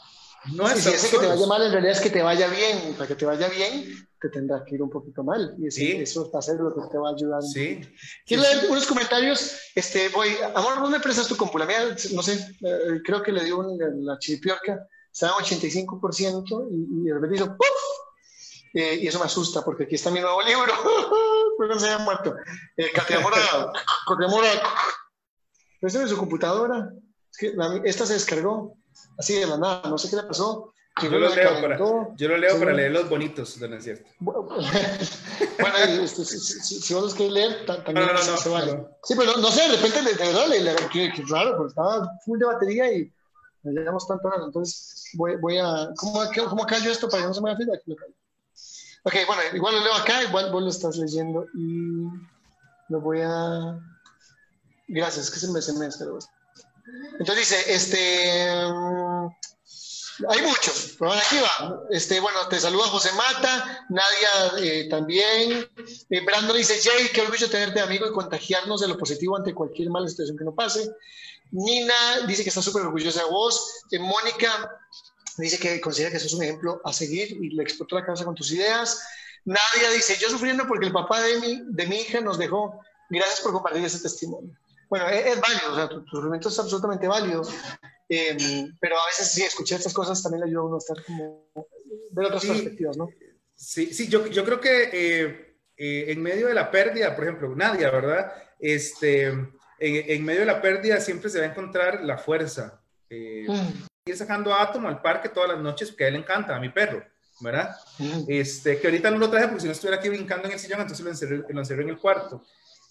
No 0.54 0.68
es 0.70 0.84
si 0.84 1.10
que 1.10 1.18
te 1.18 1.28
vaya 1.28 1.48
mal, 1.48 1.62
en 1.64 1.72
realidad 1.72 1.96
es 1.96 2.02
que 2.02 2.10
te 2.10 2.22
vaya 2.22 2.48
bien. 2.48 2.94
Para 2.94 3.08
que 3.08 3.16
te 3.16 3.26
vaya 3.26 3.48
bien, 3.50 4.08
te 4.22 4.30
tendrá 4.30 4.64
que 4.64 4.76
ir 4.76 4.82
un 4.82 4.90
poquito 4.90 5.24
mal. 5.24 5.56
Y 5.58 5.68
eso 5.68 6.30
va 6.32 6.40
a 6.40 6.42
ser 6.42 6.58
lo 6.58 6.74
que 6.74 6.82
te 6.92 6.98
va 6.98 7.10
a 7.10 7.14
ayudar. 7.14 7.42
Sí. 7.42 7.82
Quiero 8.26 8.44
leer 8.44 8.70
unos 8.70 8.86
comentarios. 8.86 9.58
Este, 9.74 10.10
voy, 10.10 10.30
amor, 10.54 10.82
¿dónde 10.82 11.00
prestas 11.00 11.28
tu 11.28 11.36
compu? 11.36 11.58
La 11.58 11.66
mía, 11.66 11.96
no 12.14 12.22
sé, 12.22 12.34
eh, 12.62 13.02
creo 13.04 13.24
que 13.24 13.32
le 13.32 13.44
dio 13.44 13.58
un, 13.58 14.06
la 14.06 14.20
chiripiorca. 14.20 14.88
Estaba 15.12 15.38
en 15.40 15.46
85% 15.46 16.68
y, 16.72 17.06
y 17.06 17.10
el 17.10 17.16
repente 17.16 17.36
hizo 17.36 17.58
¡puf! 17.58 17.86
Eh, 18.76 19.00
y 19.02 19.08
eso 19.08 19.20
me 19.20 19.26
asusta 19.26 19.64
porque 19.64 19.84
aquí 19.86 19.96
está 19.96 20.12
mi 20.12 20.20
nuevo 20.20 20.42
libro. 20.42 20.74
no 21.58 21.80
se 21.80 21.88
haya 21.88 22.00
muerto. 22.00 22.36
Eh, 22.76 22.92
Katia 22.94 23.22
Mora, 23.22 23.38
Katia 24.08 24.28
Mora. 24.30 24.50
Préstame 25.80 26.08
su 26.08 26.18
computadora. 26.18 26.90
Es 27.32 27.38
que 27.38 27.56
esta 27.86 28.06
se 28.06 28.14
descargó 28.14 28.78
así 29.18 29.34
de 29.34 29.48
la 29.48 29.58
nada, 29.58 29.90
no 29.90 29.98
sé 29.98 30.10
qué 30.10 30.16
le 30.18 30.24
pasó. 30.24 30.72
Yo 31.02 31.10
lo, 31.10 31.20
leo 31.20 31.62
para, 31.62 31.78
yo 31.78 32.28
lo 32.30 32.38
leo 32.38 32.58
para 32.58 32.72
leer 32.72 32.92
los 32.94 33.10
bonitos, 33.10 33.58
no 33.58 33.76
es 33.76 33.84
cierto. 33.84 34.10
bueno, 34.22 35.78
este, 36.02 36.24
si, 36.24 36.40
si, 36.40 36.82
si, 36.82 36.94
vos 36.94 37.04
los 37.04 37.14
querés 37.14 37.34
leer, 37.34 37.66
también 37.66 38.08
no, 38.08 38.14
no, 38.14 38.38
se, 38.38 38.48
vale. 38.48 38.88
Sí, 39.04 39.14
pero 39.18 39.36
no, 39.36 39.52
sé, 39.52 39.70
de 39.70 39.76
repente, 39.76 40.02
de, 40.02 40.14
verdad, 40.14 40.48
le, 40.48 40.62
le, 40.62 40.74
qué, 40.94 41.12
raro, 41.28 41.58
porque 41.58 41.72
estaba 41.72 42.10
full 42.24 42.40
de 42.40 42.46
batería 42.46 42.94
y 42.94 43.12
me 43.64 43.74
llevamos 43.74 44.08
tanto 44.08 44.30
rato. 44.30 44.46
Entonces, 44.46 45.10
voy, 45.16 45.36
voy 45.36 45.58
a. 45.58 45.90
¿Cómo, 45.98 46.22
cómo 46.50 46.66
callo 46.66 46.90
esto 46.90 47.10
para 47.10 47.24
que 47.24 47.28
no 47.28 47.34
se 47.34 47.42
me 47.42 47.52
haga 47.52 47.60
Aquí 47.74 47.92
lo 47.92 47.96
callo. 47.98 48.14
Ok, 49.04 49.14
bueno, 49.28 49.42
igual 49.54 49.76
lo 49.76 49.84
leo 49.84 49.94
acá, 49.96 50.24
igual 50.24 50.50
vos 50.52 50.64
lo 50.64 50.70
estás 50.70 50.96
leyendo 50.98 51.46
y 51.54 52.08
lo 52.90 53.02
voy 53.02 53.20
a... 53.22 53.80
Gracias, 54.88 55.30
que 55.30 55.40
se 55.40 55.52
me, 55.52 55.62
se 55.62 55.74
me 55.74 55.86
Entonces 57.20 57.50
dice, 57.50 57.74
este... 57.74 58.50
Hay 60.30 60.42
muchos, 60.44 60.96
pero 60.98 61.12
aquí 61.12 61.38
va. 61.38 61.84
Este, 61.90 62.22
bueno, 62.22 62.48
te 62.48 62.58
saluda 62.58 62.86
José 62.86 63.12
Mata, 63.14 63.86
Nadia 63.90 64.64
eh, 64.64 64.88
también. 64.90 65.70
Eh, 66.10 66.22
Brando 66.22 66.54
dice, 66.54 66.80
Jay, 66.82 67.10
qué 67.10 67.22
orgullo 67.22 67.50
tenerte 67.50 67.82
amigo 67.82 68.08
y 68.08 68.14
contagiarnos 68.14 68.80
de 68.80 68.88
lo 68.88 68.98
positivo 68.98 69.36
ante 69.36 69.54
cualquier 69.54 69.90
mala 69.90 70.08
situación 70.08 70.38
que 70.38 70.46
nos 70.46 70.56
pase. 70.56 70.90
Nina 71.52 72.22
dice 72.28 72.44
que 72.44 72.50
está 72.50 72.62
súper 72.62 72.84
orgullosa 72.84 73.24
de 73.24 73.30
vos. 73.30 73.84
Eh, 73.92 74.00
Mónica 74.00 74.72
dice 75.38 75.60
que 75.60 75.82
considera 75.82 76.12
que 76.12 76.20
sos 76.20 76.34
un 76.34 76.44
ejemplo 76.44 76.80
a 76.86 76.94
seguir 76.94 77.32
y 77.32 77.50
le 77.50 77.64
explotó 77.64 77.96
la 77.98 78.06
cabeza 78.06 78.24
con 78.24 78.36
tus 78.36 78.52
ideas. 78.52 79.02
Nadia 79.44 79.92
dice, 79.92 80.18
yo 80.20 80.30
sufriendo 80.30 80.66
porque 80.66 80.86
el 80.86 80.94
papá 80.94 81.22
de 81.22 81.40
mi, 81.42 81.62
de 81.66 81.88
mi 81.88 81.98
hija 81.98 82.22
nos 82.22 82.38
dejó. 82.38 82.80
Gracias 83.10 83.42
por 83.42 83.52
compartir 83.52 83.84
ese 83.84 84.00
testimonio. 84.00 84.58
Bueno, 84.90 85.08
es, 85.08 85.40
válido, 85.40 85.72
o 85.72 85.76
sea, 85.76 85.90
tu, 85.90 86.04
tu 86.06 86.34
es 86.34 86.60
absolutamente 86.60 87.08
válido. 87.08 87.44
Em, 88.08 88.76
pero 88.80 89.00
a 89.00 89.06
veces 89.08 89.32
sí, 89.32 89.42
escuchar 89.42 89.80
estas 89.80 89.94
cosas 89.94 90.22
también 90.22 90.42
le 90.42 90.48
ayuda 90.48 90.62
a 90.62 90.66
uno 90.66 90.76
a 90.76 90.80
estar 90.80 91.04
como, 91.06 91.50
ver 92.12 92.26
otras 92.28 92.46
perspectivas, 92.46 92.98
¿no? 92.98 93.10
Sí, 93.56 93.94
sí, 93.94 94.08
yo, 94.08 94.28
yo 94.28 94.46
creo 94.46 94.60
que 94.60 94.90
eh, 94.94 95.58
eh, 95.78 96.06
en 96.10 96.22
medio 96.22 96.48
de 96.48 96.54
la 96.54 96.70
pérdida, 96.70 97.16
por 97.16 97.24
ejemplo, 97.24 97.56
Nadia, 97.56 97.90
¿verdad? 97.90 98.32
Este, 98.60 99.28
en, 99.28 99.50
en, 99.80 100.24
medio 100.24 100.42
de 100.42 100.46
la 100.46 100.62
pérdida 100.62 101.00
siempre 101.00 101.30
se 101.30 101.40
va 101.40 101.46
a 101.46 101.50
encontrar 101.50 102.04
la 102.04 102.18
fuerza. 102.18 102.82
Eh, 103.10 103.46
mm. 103.48 103.86
Ir 104.06 104.18
sacando 104.18 104.54
átomo 104.54 104.88
al 104.88 105.02
parque 105.02 105.30
todas 105.30 105.50
las 105.50 105.60
noches, 105.60 105.90
porque 105.90 106.06
a 106.06 106.08
él 106.08 106.14
le 106.14 106.20
encanta, 106.20 106.56
a 106.56 106.60
mi 106.60 106.70
perro, 106.70 107.04
¿verdad? 107.40 107.76
Mm. 107.98 108.26
Este, 108.28 108.80
que 108.80 108.88
ahorita 108.88 109.10
no 109.10 109.18
lo 109.18 109.30
traje 109.30 109.48
porque 109.48 109.62
si 109.62 109.68
no 109.68 109.74
estuviera 109.74 109.98
aquí 109.98 110.10
brincando 110.10 110.48
en 110.48 110.54
el 110.54 110.60
sillón, 110.60 110.82
entonces 110.82 111.04
lo 111.04 111.12
encerré, 111.12 111.44
lo 111.50 111.60
encerré 111.60 111.84
en 111.84 111.90
el 111.90 111.98
cuarto. 111.98 112.44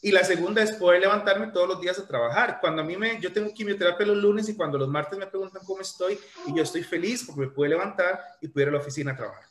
Y 0.04 0.12
la 0.12 0.22
segunda 0.22 0.62
es 0.62 0.72
poder 0.72 1.00
levantarme 1.00 1.46
todos 1.46 1.66
los 1.66 1.80
días 1.80 1.98
a 1.98 2.06
trabajar. 2.06 2.58
Cuando 2.60 2.82
a 2.82 2.84
mí 2.84 2.94
me, 2.94 3.18
yo 3.22 3.32
tengo 3.32 3.50
quimioterapia 3.54 4.04
los 4.04 4.18
lunes 4.18 4.46
y 4.50 4.54
cuando 4.54 4.76
los 4.76 4.86
martes 4.86 5.18
me 5.18 5.26
preguntan 5.26 5.62
cómo 5.64 5.80
estoy 5.80 6.18
y 6.46 6.54
yo 6.54 6.62
estoy 6.62 6.82
feliz 6.82 7.24
porque 7.24 7.40
me 7.40 7.46
pude 7.46 7.70
levantar 7.70 8.22
y 8.42 8.48
pude 8.48 8.64
ir 8.64 8.68
a 8.68 8.72
la 8.72 8.78
oficina 8.80 9.12
a 9.12 9.16
trabajar. 9.16 9.46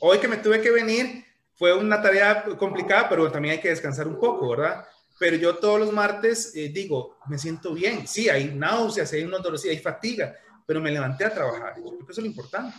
Hoy 0.00 0.18
que 0.18 0.28
me 0.28 0.36
tuve 0.36 0.60
que 0.60 0.70
venir 0.70 1.24
fue 1.54 1.72
una 1.72 2.02
tarea 2.02 2.44
complicada, 2.58 3.08
pero 3.08 3.32
también 3.32 3.52
hay 3.54 3.60
que 3.62 3.70
descansar 3.70 4.06
un 4.06 4.20
poco, 4.20 4.50
¿verdad? 4.50 4.84
Pero 5.18 5.38
yo 5.38 5.56
todos 5.56 5.80
los 5.80 5.90
martes 5.90 6.54
eh, 6.54 6.68
digo, 6.68 7.16
me 7.28 7.38
siento 7.38 7.72
bien. 7.72 8.06
Sí, 8.06 8.28
hay 8.28 8.54
náuseas, 8.54 9.10
hay 9.14 9.24
unos 9.24 9.42
dolores, 9.42 9.64
hay 9.64 9.78
fatiga, 9.78 10.36
pero 10.66 10.78
me 10.78 10.90
levanté 10.90 11.24
a 11.24 11.32
trabajar. 11.32 11.74
Yo 11.78 11.84
creo 11.84 12.04
que 12.04 12.12
eso 12.12 12.20
es 12.20 12.24
lo 12.24 12.26
importante. 12.26 12.76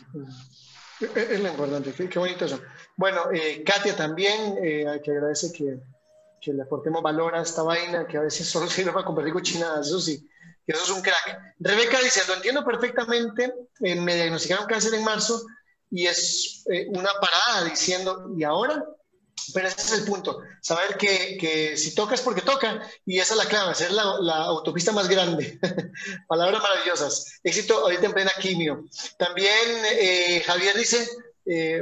Es 1.00 1.40
lo 1.40 1.50
importante, 1.50 1.94
qué, 1.94 2.20
bonito 2.20 2.46
eso. 2.46 2.62
Bueno, 2.96 3.32
eh, 3.34 3.64
Katia 3.64 3.96
también, 3.96 4.60
eh, 4.64 4.88
hay 4.88 5.02
que 5.02 5.10
agradecer 5.10 5.52
que 5.52 5.80
que 6.42 6.54
le 6.54 6.64
aportemos 6.64 7.02
valor 7.02 7.36
a 7.36 7.42
esta 7.42 7.64
vaina 7.64 8.08
que 8.08 8.18
a 8.18 8.22
veces 8.22 8.48
solo 8.50 8.70
sirve 8.70 8.92
para 8.92 9.06
compartir 9.06 9.34
cochinadas, 9.34 9.88
eso 9.88 10.00
sí, 10.00 10.28
que 10.66 10.74
eso 10.74 10.84
es 10.84 10.90
un 10.90 11.02
crack. 11.02 11.56
Rebeca 11.60 12.00
dice, 12.02 12.22
lo 12.28 12.36
entiendo 12.36 12.64
perfectamente, 12.64 13.54
eh, 13.82 13.96
me 13.96 14.16
diagnosticaron 14.16 14.68
cáncer 14.68 14.94
en 14.94 15.04
marzo 15.04 15.46
y 15.90 16.06
es 16.08 16.66
eh, 16.72 16.88
una 16.90 17.10
parada 17.22 17.70
diciendo, 17.70 18.34
¿y 18.38 18.44
ahora? 18.44 18.84
Pero 19.54 19.68
ese 19.70 19.80
es 19.80 20.00
el 20.00 20.06
punto, 20.06 20.42
saber 20.62 20.98
que, 20.98 21.38
que, 21.40 21.78
si 21.78 21.96
toca 21.96 22.16
es 22.16 22.22
porque 22.22 22.42
toca 22.42 22.82
y 23.06 23.20
esa 23.20 23.34
es 23.34 23.38
la 23.38 23.46
clave, 23.46 23.72
hacer 23.72 23.92
la, 23.92 24.04
autopista 24.04 24.92
más 24.92 25.08
grande. 25.08 25.58
Palabras 26.28 26.62
maravillosas. 26.62 27.40
Éxito 27.44 27.78
ahorita 27.78 28.08
en 28.08 28.14
plena 28.14 28.32
quimio. 28.42 28.84
También 29.18 29.86
eh, 29.94 30.44
Javier 30.46 30.76
dice 30.76 31.08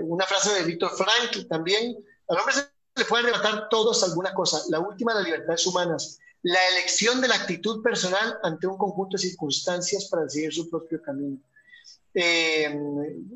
una 0.03 0.27
frase 0.27 0.53
de 0.53 0.63
Víctor 0.63 0.91
Frank, 0.95 1.47
también, 1.49 1.95
al 2.27 2.37
hombre 2.37 2.53
se 2.53 2.74
le 2.95 3.05
puede 3.05 3.23
arrebatar 3.23 3.67
todos 3.69 4.03
alguna 4.03 4.33
cosa. 4.33 4.61
La 4.69 4.79
última, 4.79 5.13
las 5.13 5.25
libertades 5.25 5.65
humanas. 5.67 6.19
La 6.43 6.59
elección 6.73 7.21
de 7.21 7.27
la 7.27 7.35
actitud 7.35 7.81
personal 7.81 8.37
ante 8.43 8.67
un 8.67 8.77
conjunto 8.77 9.17
de 9.17 9.23
circunstancias 9.23 10.05
para 10.05 10.29
seguir 10.29 10.53
su 10.53 10.69
propio 10.69 11.01
camino. 11.01 11.37
Eh, 12.13 12.73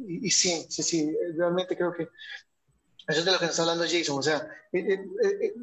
y, 0.08 0.32
sí, 0.32 0.66
sí, 0.70 0.84
sí, 0.84 1.18
realmente 1.36 1.76
creo 1.76 1.92
que 1.92 2.04
eso 3.08 3.20
es 3.20 3.26
de 3.26 3.32
lo 3.32 3.40
que 3.40 3.46
nos 3.46 3.52
está 3.52 3.64
hablando 3.64 3.84
Jason. 3.84 4.20
O 4.20 4.22
sea, 4.22 4.48
eh, 4.72 5.04
eh, 5.24 5.54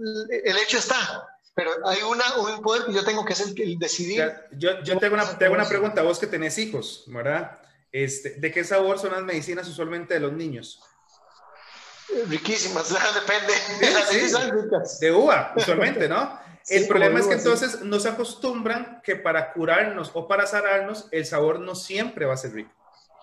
el, 0.45 0.57
hecho 0.59 0.79
está, 0.79 1.27
pero 1.55 1.71
hay 1.87 2.03
una, 2.03 2.25
un 2.37 2.61
poder 2.61 2.85
que 2.85 2.93
yo 2.93 3.05
tengo 3.05 3.25
que 3.25 3.33
hacer 3.33 3.55
el 3.57 3.79
decidir. 3.79 4.31
Yo, 4.53 4.83
yo 4.83 4.99
tengo, 4.99 5.15
una, 5.15 5.39
tengo 5.39 5.55
una 5.55 5.69
pregunta, 5.69 6.03
vos 6.03 6.19
que 6.19 6.27
tenés 6.27 6.59
hijos, 6.59 7.05
¿verdad? 7.07 7.59
Este, 7.93 8.31
¿De 8.35 8.53
qué 8.53 8.65
sabor 8.65 8.99
son 8.99 9.13
las 9.13 9.23
medicinas 9.23 9.67
usualmente 9.69 10.15
de 10.15 10.21
los 10.21 10.33
niños? 10.33 10.83
Riquísimas, 12.29 12.89
depende. 13.15 13.53
de 15.01 15.13
uva, 15.13 15.53
usualmente, 15.57 16.09
¿no? 16.09 16.39
el 16.69 16.87
problema 16.87 17.21
es 17.21 17.27
que 17.27 17.35
entonces 17.35 17.83
nos 17.83 18.07
acostumbran 18.07 19.01
que 19.03 19.17
para 19.17 19.53
curarnos 19.53 20.11
o 20.15 20.27
para 20.27 20.47
sanarnos, 20.47 21.09
el 21.13 21.25
sabor 21.25 21.61
no 21.61 21.75
siempre 21.75 22.27
va 22.27 22.35
a 22.35 22.39
ser 22.39 22.53
rico. 22.53 22.73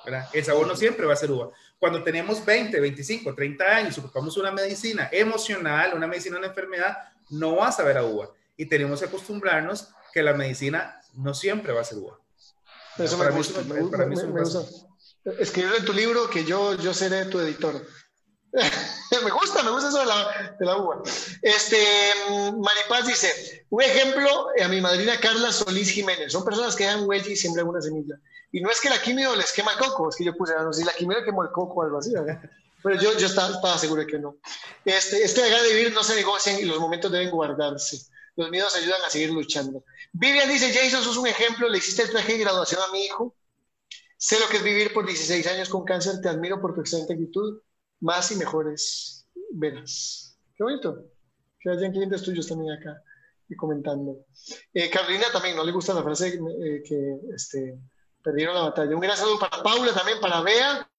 ¿verdad? 0.05 0.27
El 0.33 0.43
sabor 0.43 0.67
no 0.67 0.75
siempre 0.75 1.05
va 1.05 1.13
a 1.13 1.17
ser 1.17 1.31
uva. 1.31 1.49
Cuando 1.79 2.03
tenemos 2.03 2.43
20, 2.43 2.79
25, 2.79 3.33
30 3.33 3.65
años, 3.65 3.97
ocupamos 3.97 4.35
una 4.37 4.51
medicina 4.51 5.09
emocional, 5.11 5.93
una 5.93 6.07
medicina 6.07 6.35
de 6.35 6.39
una 6.39 6.47
enfermedad, 6.47 6.97
no 7.29 7.55
va 7.57 7.69
a 7.69 7.71
saber 7.71 7.97
a 7.97 8.03
uva. 8.03 8.29
Y 8.57 8.65
tenemos 8.65 8.99
que 8.99 9.05
acostumbrarnos 9.05 9.89
que 10.13 10.21
la 10.21 10.33
medicina 10.33 11.01
no 11.13 11.33
siempre 11.33 11.73
va 11.73 11.81
a 11.81 11.85
ser 11.85 11.99
uva. 11.99 12.19
Eso 12.97 13.17
para 13.17 13.31
me 13.31 13.37
gusta. 13.37 13.61
Mí, 14.05 14.15
Escribirlo 15.39 15.77
en 15.77 15.85
tu 15.85 15.93
libro 15.93 16.29
que 16.29 16.43
yo, 16.43 16.75
yo 16.75 16.93
seré 16.93 17.25
tu 17.25 17.39
editor. 17.39 17.81
me 19.23 19.31
gusta, 19.31 19.63
me 19.63 19.71
gusta 19.71 19.89
eso 19.89 19.99
de 19.99 20.05
la, 20.05 20.55
de 20.59 20.65
la 20.65 20.77
uva. 20.77 21.01
Este, 21.41 21.83
Maripaz 22.29 23.07
dice, 23.07 23.65
un 23.71 23.81
ejemplo 23.81 24.49
a 24.63 24.67
mi 24.67 24.79
madrina 24.79 25.19
Carla 25.19 25.51
Solís 25.51 25.89
Jiménez. 25.89 26.31
Son 26.31 26.45
personas 26.45 26.75
que 26.75 26.85
dan 26.85 27.07
huella 27.07 27.27
y 27.27 27.35
siembran 27.35 27.67
una 27.67 27.81
semilla. 27.81 28.15
Y 28.51 28.61
no 28.61 28.69
es 28.69 28.79
que 28.79 28.89
la 28.89 29.01
quimio 29.01 29.35
les 29.35 29.51
quema 29.53 29.75
coco, 29.77 30.09
es 30.09 30.15
que 30.15 30.23
yo 30.23 30.35
puse, 30.37 30.53
no 30.53 30.71
sé 30.71 30.81
si 30.81 30.85
la 30.85 30.93
quimio 30.93 31.23
quemó 31.25 31.43
el 31.43 31.49
coco 31.49 31.79
o 31.79 31.83
algo 31.83 31.97
así, 31.97 32.13
Pero 32.83 33.01
yo, 33.01 33.17
yo 33.17 33.25
estaba, 33.25 33.55
estaba, 33.55 33.77
seguro 33.79 34.01
de 34.01 34.07
que 34.07 34.19
no. 34.19 34.37
Este, 34.85 35.23
esto 35.23 35.41
de 35.41 35.49
de 35.49 35.73
vivir 35.73 35.91
no 35.91 36.03
se 36.03 36.13
negocian 36.13 36.59
y 36.59 36.63
los 36.63 36.79
momentos 36.79 37.11
deben 37.11 37.31
guardarse. 37.31 38.01
Los 38.35 38.51
miedos 38.51 38.75
ayudan 38.75 39.01
a 39.03 39.09
seguir 39.09 39.31
luchando. 39.31 39.83
Vivian 40.11 40.47
dice, 40.47 40.71
Jason, 40.71 41.03
sos 41.03 41.17
un 41.17 41.25
ejemplo, 41.25 41.67
le 41.69 41.79
hiciste 41.79 42.03
el 42.03 42.11
traje 42.11 42.33
de 42.33 42.39
graduación 42.39 42.81
a 42.87 42.91
mi 42.91 43.05
hijo. 43.05 43.35
Sé 44.15 44.39
lo 44.39 44.47
que 44.47 44.57
es 44.57 44.63
vivir 44.63 44.93
por 44.93 45.07
16 45.07 45.47
años 45.47 45.69
con 45.69 45.85
cáncer, 45.85 46.21
te 46.21 46.29
admiro 46.29 46.61
por 46.61 46.75
tu 46.75 46.81
excelente 46.81 47.13
actitud 47.13 47.59
más 48.03 48.31
y 48.31 48.35
mejores 48.35 49.25
veras. 49.51 50.37
Qué 50.55 50.63
bonito. 50.63 51.05
Que 51.59 51.71
hayan 51.71 51.93
clientes 51.93 52.21
tuyos 52.21 52.47
también 52.47 52.73
acá 52.73 53.01
y 53.47 53.55
comentando. 53.55 54.25
Eh, 54.73 54.89
Carolina 54.89 55.25
también, 55.31 55.55
no 55.55 55.63
le 55.63 55.71
gusta 55.71 55.93
la 55.93 56.03
frase 56.03 56.27
eh, 56.27 56.83
que 56.85 57.17
este, 57.33 57.79
perdieron 58.21 58.55
la 58.55 58.63
batalla. 58.63 58.93
Un 58.93 59.01
gran 59.01 59.17
saludo 59.17 59.39
para 59.39 59.63
Paula 59.63 59.93
también, 59.93 60.19
para 60.19 60.41
Bea, 60.41 60.89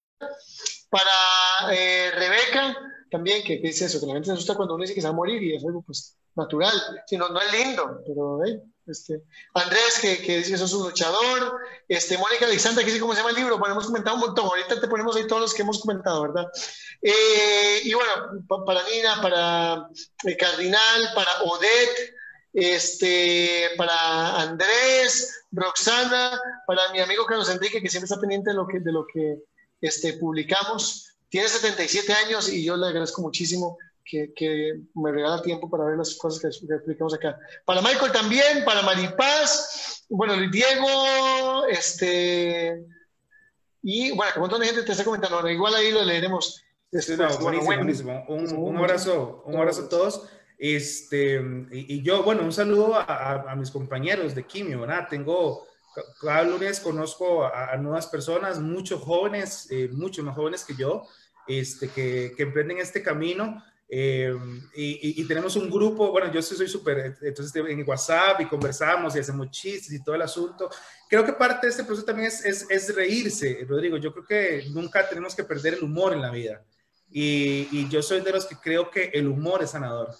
para 0.88 1.74
eh, 1.74 2.10
Rebeca 2.12 2.76
también, 3.10 3.44
que, 3.44 3.58
dice 3.58 3.84
eso, 3.84 4.00
que 4.00 4.06
la 4.06 4.14
gente 4.14 4.26
se 4.26 4.32
asusta 4.32 4.54
cuando 4.54 4.74
uno 4.74 4.82
dice 4.82 4.94
que 4.94 5.02
se 5.02 5.06
va 5.06 5.12
a 5.12 5.16
morir 5.16 5.42
y 5.42 5.54
es 5.54 5.64
algo 5.64 5.82
pues 5.82 6.16
natural. 6.34 6.74
Si 7.06 7.18
no, 7.18 7.28
no 7.28 7.40
es 7.40 7.52
lindo, 7.52 8.00
pero 8.06 8.38
este, 8.86 9.22
Andrés, 9.54 9.98
que, 10.00 10.18
que, 10.18 10.38
dice 10.38 10.52
que 10.52 10.58
sos 10.58 10.72
un 10.74 10.84
luchador. 10.88 11.58
Este, 11.88 12.18
Mónica 12.18 12.46
Alexandra, 12.46 12.82
que 12.82 12.90
dice 12.90 13.00
cómo 13.00 13.12
se 13.12 13.18
llama 13.18 13.30
el 13.30 13.36
libro. 13.36 13.58
Bueno, 13.58 13.74
hemos 13.74 13.86
comentado 13.86 14.16
un 14.16 14.22
montón. 14.22 14.46
Ahorita 14.46 14.80
te 14.80 14.88
ponemos 14.88 15.16
ahí 15.16 15.26
todos 15.26 15.42
los 15.42 15.54
que 15.54 15.62
hemos 15.62 15.80
comentado, 15.80 16.22
¿verdad? 16.22 16.46
Eh, 17.00 17.80
y 17.84 17.94
bueno, 17.94 18.44
para 18.64 18.82
Nina, 18.88 19.20
para 19.20 19.88
el 20.24 20.32
eh, 20.32 20.36
Cardinal, 20.36 21.10
para 21.14 21.42
Odette, 21.42 22.14
este, 22.52 23.70
para 23.76 24.40
Andrés, 24.40 25.44
Roxana, 25.50 26.40
para 26.66 26.92
mi 26.92 27.00
amigo 27.00 27.26
Carlos 27.26 27.50
Enrique, 27.50 27.82
que 27.82 27.88
siempre 27.88 28.06
está 28.06 28.20
pendiente 28.20 28.50
de 28.50 28.56
lo 28.56 28.66
que, 28.66 28.80
de 28.80 28.92
lo 28.92 29.06
que 29.06 29.42
este, 29.80 30.14
publicamos. 30.14 31.10
Tiene 31.28 31.48
77 31.48 32.12
años 32.12 32.48
y 32.48 32.64
yo 32.64 32.76
le 32.76 32.86
agradezco 32.86 33.22
muchísimo 33.22 33.76
que, 34.04 34.80
me 34.94 35.12
regala 35.12 35.42
tiempo 35.42 35.68
para 35.70 35.84
ver 35.84 35.96
las 35.96 36.14
cosas 36.16 36.40
que, 36.40 36.66
que, 36.66 36.74
explicamos 36.74 37.14
acá. 37.14 37.38
Para 37.64 37.80
Michael 37.80 38.12
también, 38.12 38.64
para 38.64 38.82
Maripaz, 38.82 40.04
bueno, 40.08 40.34
Diego, 40.50 41.66
este, 41.68 42.84
y 43.82 44.12
bueno, 44.12 44.32
un 44.36 44.40
montón 44.42 44.60
de 44.60 44.66
gente 44.66 44.82
te 44.82 44.92
está 44.92 45.04
comentando, 45.04 45.48
igual 45.48 45.74
ahí 45.74 45.90
lo 45.90 46.04
leeremos. 46.04 46.62
Este, 46.90 47.16
buenísimo, 47.40 48.24
Un, 48.28 48.76
abrazo, 48.76 49.42
un 49.46 49.56
abrazo 49.56 49.86
a 49.86 49.88
todos. 49.88 50.28
Este, 50.58 51.42
y, 51.72 52.02
yo, 52.02 52.22
bueno, 52.22 52.42
un 52.42 52.52
saludo 52.52 52.94
a, 52.94 53.54
mis 53.56 53.70
compañeros 53.70 54.34
de 54.34 54.44
Quimio, 54.44 54.82
¿verdad? 54.82 55.08
Tengo, 55.10 55.66
cada 56.20 56.44
lunes 56.44 56.78
conozco 56.78 57.44
a, 57.44 57.76
nuevas 57.78 58.06
personas, 58.06 58.60
muchos 58.60 59.02
jóvenes, 59.02 59.66
eh, 59.70 59.88
muchos 59.92 60.24
más 60.24 60.36
jóvenes 60.36 60.64
que 60.64 60.76
yo, 60.76 61.02
este, 61.48 61.88
que, 61.88 62.32
que 62.36 62.44
emprenden 62.44 62.78
este 62.78 63.02
camino 63.02 63.62
eh, 63.96 64.36
y, 64.74 65.24
tenemos 65.24 65.54
un 65.54 65.70
grupo, 65.70 66.10
bueno, 66.10 66.32
yo 66.32 66.42
soy 66.42 66.66
súper, 66.66 67.16
entonces 67.22 67.54
en 67.54 67.88
WhatsApp 67.88 68.40
y 68.40 68.46
conversamos 68.46 69.14
y 69.14 69.20
hacemos 69.20 69.52
chistes 69.52 69.92
y 69.92 70.02
todo 70.02 70.16
el 70.16 70.22
asunto. 70.22 70.68
Creo 71.08 71.24
que 71.24 71.32
parte 71.32 71.68
de 71.68 71.70
este 71.70 71.84
proceso 71.84 72.04
también 72.04 72.26
es, 72.26 72.44
es, 72.44 72.66
es, 72.68 72.92
reírse, 72.92 73.64
Rodrigo. 73.68 73.96
Yo 73.96 74.12
creo 74.12 74.26
que 74.26 74.68
nunca 74.70 75.08
tenemos 75.08 75.36
que 75.36 75.44
perder 75.44 75.74
el 75.74 75.84
humor 75.84 76.12
en 76.12 76.22
la 76.22 76.32
vida. 76.32 76.64
Y, 77.08 77.88
yo 77.88 78.02
soy 78.02 78.20
de 78.22 78.32
los 78.32 78.46
que 78.46 78.56
creo 78.56 78.90
que 78.90 79.10
el 79.14 79.28
humor 79.28 79.62
es 79.62 79.70
sanador, 79.70 80.12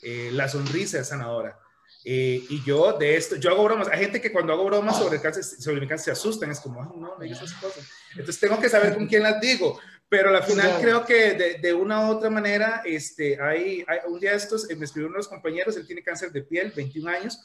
eh, 0.00 0.30
la 0.32 0.48
sonrisa 0.48 1.00
es 1.00 1.08
sanadora. 1.08 1.58
Eh, 2.02 2.42
y 2.48 2.64
yo 2.64 2.94
de 2.94 3.16
esto, 3.16 3.36
yo 3.36 3.50
hago 3.50 3.64
bromas. 3.64 3.88
Hay 3.88 4.00
gente 4.00 4.22
que 4.22 4.32
cuando 4.32 4.54
hago 4.54 4.64
bromas 4.64 4.96
sobre, 4.96 5.16
el 5.16 5.22
cáncer, 5.22 5.44
sobre 5.44 5.82
mi 5.82 5.86
cáncer 5.86 6.06
se 6.06 6.10
asustan, 6.12 6.50
es 6.50 6.60
como, 6.60 6.82
no, 6.82 6.96
no 6.96 7.18
digas 7.20 7.42
esas 7.42 7.52
cosas. 7.60 7.86
Entonces 8.12 8.40
tengo 8.40 8.58
que 8.58 8.70
saber 8.70 8.94
con 8.94 9.06
quién 9.06 9.22
las 9.22 9.38
digo. 9.42 9.78
Pero 10.10 10.36
al 10.36 10.42
final 10.42 10.78
creo 10.80 11.04
que 11.06 11.34
de, 11.34 11.58
de, 11.58 11.72
una 11.72 12.04
u 12.04 12.10
otra 12.10 12.28
manera, 12.28 12.82
este, 12.84 13.40
hay, 13.40 13.84
hay 13.86 14.00
un 14.08 14.18
día 14.18 14.32
de 14.32 14.38
estos, 14.38 14.66
me 14.76 14.84
escribió 14.84 15.06
uno 15.06 15.14
de 15.14 15.20
los 15.20 15.28
compañeros, 15.28 15.76
él 15.76 15.86
tiene 15.86 16.02
cáncer 16.02 16.32
de 16.32 16.42
piel, 16.42 16.72
21 16.74 17.08
años, 17.08 17.38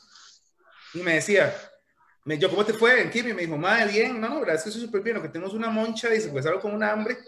y 0.96 0.98
me 1.04 1.14
decía, 1.14 1.56
me, 2.24 2.40
yo, 2.40 2.50
¿cómo 2.50 2.66
te 2.66 2.74
fue 2.74 3.04
en 3.04 3.12
Kimi? 3.12 3.34
Me 3.34 3.44
dijo, 3.44 3.56
madre, 3.56 3.92
bien, 3.92 4.20
no, 4.20 4.30
no, 4.30 4.40
verdad 4.40 4.56
es 4.56 4.64
que 4.64 4.70
estoy 4.70 4.84
súper 4.84 5.02
bien, 5.02 5.16
lo 5.16 5.22
que 5.22 5.30
tenemos 5.30 5.54
una 5.54 5.70
moncha, 5.70 6.10
dice, 6.10 6.30
pues 6.30 6.44
algo 6.48 6.60
con 6.60 6.74
un 6.74 6.82
hambre. 6.82 7.20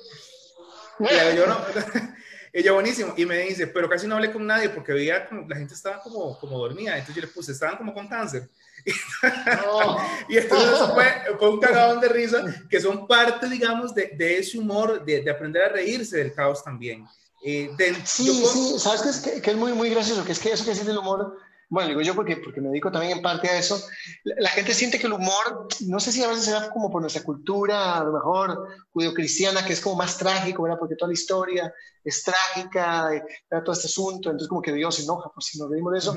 Y 0.99 1.37
yo 1.37 1.45
no, 1.45 1.63
ella 2.51 2.71
buenísimo, 2.71 3.13
y 3.15 3.27
me 3.27 3.37
dice, 3.37 3.67
pero 3.67 3.87
casi 3.87 4.07
no 4.07 4.15
hablé 4.15 4.31
con 4.31 4.43
nadie 4.43 4.69
porque 4.69 4.91
veía 4.91 5.27
como, 5.27 5.47
la 5.47 5.55
gente 5.55 5.75
estaba 5.75 6.01
como, 6.01 6.39
como 6.39 6.57
dormida, 6.57 6.93
entonces 6.97 7.15
yo 7.15 7.21
le 7.21 7.27
puse, 7.27 7.51
estaban 7.51 7.77
como 7.77 7.93
con 7.93 8.07
cáncer. 8.07 8.49
y 10.29 10.37
entonces 10.37 10.79
fue, 10.93 11.05
fue, 11.37 11.49
un 11.49 11.59
cagadón 11.59 11.99
de 11.99 12.09
risa, 12.09 12.43
que 12.69 12.79
son 12.79 13.07
parte, 13.07 13.49
digamos, 13.49 13.93
de, 13.93 14.11
de 14.17 14.39
ese 14.39 14.57
humor, 14.57 15.03
de, 15.03 15.21
de, 15.21 15.29
aprender 15.31 15.63
a 15.63 15.69
reírse 15.69 16.17
del 16.17 16.33
caos 16.33 16.63
también. 16.63 17.05
Eh, 17.43 17.69
sí, 18.03 18.45
sí, 18.45 18.79
sabes 18.79 19.01
que 19.01 19.09
es, 19.09 19.19
que, 19.19 19.41
que 19.41 19.51
es 19.51 19.57
muy, 19.57 19.73
muy 19.73 19.89
gracioso, 19.89 20.23
que 20.23 20.31
es 20.31 20.39
que 20.39 20.51
eso 20.51 20.65
que 20.65 20.71
es 20.71 20.87
el 20.87 20.97
humor 20.97 21.37
bueno, 21.69 21.89
digo 21.89 22.01
yo 22.01 22.15
porque, 22.15 22.37
porque 22.37 22.61
me 22.61 22.69
dedico 22.69 22.91
también 22.91 23.17
en 23.17 23.21
parte 23.21 23.49
a 23.49 23.57
eso, 23.57 23.81
la, 24.23 24.49
gente 24.49 24.73
siente 24.73 24.97
que 24.97 25.07
el 25.07 25.13
humor, 25.13 25.67
no 25.81 25.99
sé 25.99 26.13
si 26.13 26.23
a 26.23 26.29
veces 26.29 26.45
será 26.45 26.69
como 26.69 26.89
por 26.89 27.01
nuestra 27.01 27.23
cultura, 27.23 27.97
a 27.97 28.03
lo 28.05 28.13
mejor 28.13 28.67
judío-cristiana, 28.93 29.65
que 29.65 29.73
es 29.73 29.81
como 29.81 29.97
más 29.97 30.17
trágico, 30.17 30.63
¿verdad? 30.63 30.79
Porque 30.79 30.95
toda 30.95 31.09
la 31.09 31.13
historia 31.13 31.73
es 32.05 32.23
trágica, 32.23 33.09
todo 33.49 33.73
este 33.73 33.87
asunto, 33.87 34.29
entonces 34.29 34.47
como 34.47 34.61
que 34.61 34.71
Dios 34.71 34.95
se 34.95 35.03
enoja 35.03 35.29
por 35.29 35.43
si 35.43 35.59
nos 35.59 35.69
reímos 35.69 35.91
de 35.91 35.99
eso. 35.99 36.15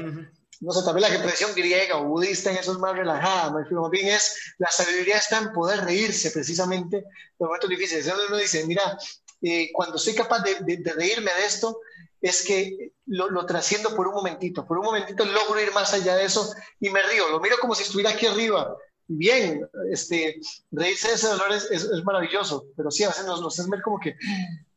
No 0.60 0.72
sé, 0.72 0.84
también 0.84 1.08
la 1.08 1.14
expresión 1.14 1.54
griega 1.54 1.96
o 1.96 2.04
budista 2.04 2.50
en 2.50 2.58
eso 2.58 2.72
es 2.72 2.78
más 2.78 2.94
relajada, 2.94 3.50
más 3.50 3.90
bien 3.90 4.08
es, 4.08 4.54
la 4.58 4.70
sabiduría 4.70 5.16
está 5.16 5.38
en 5.38 5.52
poder 5.52 5.80
reírse 5.80 6.30
precisamente 6.30 6.98
en 6.98 7.04
momentos 7.38 7.70
difíciles. 7.70 8.12
Uno 8.28 8.36
dice, 8.36 8.66
mira, 8.66 8.98
eh, 9.40 9.70
cuando 9.72 9.96
soy 9.98 10.14
capaz 10.14 10.42
de, 10.42 10.76
de 10.76 10.92
reírme 10.92 11.32
de 11.32 11.46
esto, 11.46 11.80
es 12.20 12.44
que 12.44 12.92
lo, 13.06 13.30
lo, 13.30 13.46
trasciendo 13.46 13.94
por 13.96 14.06
un 14.06 14.14
momentito, 14.14 14.66
por 14.66 14.78
un 14.78 14.84
momentito 14.84 15.24
logro 15.24 15.60
ir 15.60 15.72
más 15.72 15.94
allá 15.94 16.16
de 16.16 16.24
eso 16.24 16.54
y 16.78 16.90
me 16.90 17.02
río, 17.02 17.28
lo 17.30 17.40
miro 17.40 17.56
como 17.60 17.74
si 17.74 17.82
estuviera 17.82 18.10
aquí 18.10 18.26
arriba. 18.26 18.76
Bien, 19.12 19.68
este, 19.90 20.38
reírse 20.70 21.08
de 21.08 21.14
ese 21.14 21.26
dolor 21.26 21.52
es, 21.52 21.64
es, 21.68 22.04
maravilloso, 22.04 22.66
pero 22.76 22.92
sí, 22.92 23.02
a 23.02 23.08
veces 23.08 23.26
nos, 23.26 23.40
nos 23.40 23.68
ver 23.68 23.82
como 23.82 23.98
que, 23.98 24.14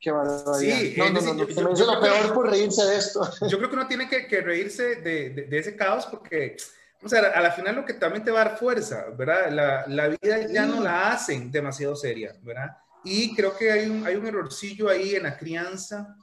qué 0.04 0.12
barbaridad. 0.12 0.80
Sí, 0.80 0.96
no, 0.98 1.10
no, 1.10 1.22
no, 1.22 1.34
no, 1.34 1.48
yo, 1.48 1.74
yo, 1.74 1.86
lo 1.86 2.02
peor 2.02 2.34
por 2.34 2.50
reírse 2.50 2.84
de 2.84 2.98
esto. 2.98 3.22
Yo 3.48 3.58
creo 3.58 3.70
que 3.70 3.76
uno 3.76 3.88
tiene 3.88 4.10
que, 4.10 4.28
que 4.28 4.42
reírse 4.42 4.96
de, 4.98 5.30
de, 5.30 5.44
de, 5.46 5.58
ese 5.58 5.78
caos 5.78 6.06
porque, 6.08 6.58
o 7.02 7.08
sea, 7.08 7.22
a 7.22 7.42
la 7.42 7.52
final 7.52 7.76
lo 7.76 7.86
que 7.86 7.94
también 7.94 8.24
te 8.24 8.32
va 8.32 8.42
a 8.42 8.46
dar 8.46 8.58
fuerza, 8.58 9.06
¿verdad? 9.18 9.50
La, 9.50 9.88
la 9.88 10.10
vida 10.10 10.46
ya 10.48 10.66
no 10.66 10.82
la 10.82 11.14
hacen 11.14 11.50
demasiado 11.50 11.96
seria, 11.96 12.36
¿verdad? 12.42 12.78
Y 13.06 13.34
creo 13.34 13.56
que 13.56 13.72
hay 13.72 13.90
un, 13.90 14.06
hay 14.06 14.16
un 14.16 14.28
errorcillo 14.28 14.90
ahí 14.90 15.16
en 15.16 15.24
la 15.24 15.38
crianza 15.38 16.18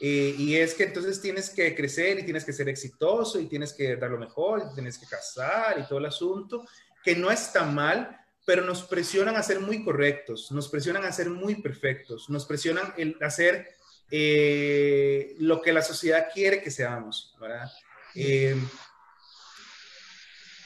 eh, 0.00 0.34
y 0.38 0.56
es 0.56 0.72
que 0.72 0.84
entonces 0.84 1.20
tienes 1.20 1.50
que 1.50 1.74
crecer 1.74 2.18
y 2.18 2.24
tienes 2.24 2.44
que 2.44 2.54
ser 2.54 2.70
exitoso 2.70 3.38
y 3.38 3.46
tienes 3.46 3.74
que 3.74 3.96
dar 3.96 4.10
lo 4.10 4.18
mejor, 4.18 4.66
y 4.70 4.74
tienes 4.74 4.96
que 4.96 5.06
casar 5.06 5.78
y 5.78 5.86
todo 5.86 5.98
el 5.98 6.06
asunto, 6.06 6.64
que 7.04 7.14
no 7.14 7.30
está 7.30 7.64
mal, 7.64 8.18
pero 8.50 8.62
nos 8.62 8.82
presionan 8.82 9.36
a 9.36 9.44
ser 9.44 9.60
muy 9.60 9.84
correctos, 9.84 10.50
nos 10.50 10.68
presionan 10.68 11.04
a 11.04 11.12
ser 11.12 11.30
muy 11.30 11.62
perfectos, 11.62 12.28
nos 12.28 12.44
presionan 12.44 12.92
a 13.20 13.24
hacer 13.24 13.76
eh, 14.10 15.36
lo 15.38 15.62
que 15.62 15.72
la 15.72 15.82
sociedad 15.82 16.26
quiere 16.34 16.60
que 16.60 16.72
seamos, 16.72 17.32
¿verdad? 17.40 17.70
Eh, 18.16 18.56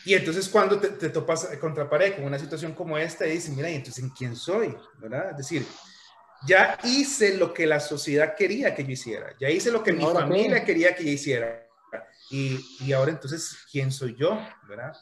y 0.06 0.14
entonces 0.14 0.48
cuando 0.48 0.80
te, 0.80 0.88
te, 0.88 1.10
topas 1.10 1.44
contra 1.60 1.90
pared 1.90 2.14
con 2.14 2.24
una 2.24 2.38
situación 2.38 2.72
como 2.72 2.96
esta, 2.96 3.26
y 3.26 3.32
dices, 3.32 3.54
mira, 3.54 3.68
¿y 3.68 3.74
entonces 3.74 4.02
en 4.02 4.08
quién 4.08 4.34
soy? 4.34 4.74
¿verdad? 4.96 5.32
Es 5.32 5.36
decir, 5.36 5.66
ya 6.46 6.78
hice 6.84 7.36
lo 7.36 7.52
que 7.52 7.66
la 7.66 7.80
sociedad 7.80 8.34
quería 8.34 8.74
que 8.74 8.84
yo 8.84 8.92
hiciera, 8.92 9.36
ya 9.38 9.50
hice 9.50 9.70
lo 9.70 9.82
que 9.82 9.92
mi 9.92 10.04
familia 10.04 10.64
quería 10.64 10.94
que 10.94 11.04
yo 11.04 11.10
hiciera. 11.10 11.63
Y, 12.30 12.58
y, 12.80 12.92
ahora 12.92 13.10
entonces, 13.10 13.56
¿quién 13.70 13.92
soy 13.92 14.16
yo? 14.16 14.38
¿verdad? 14.68 14.96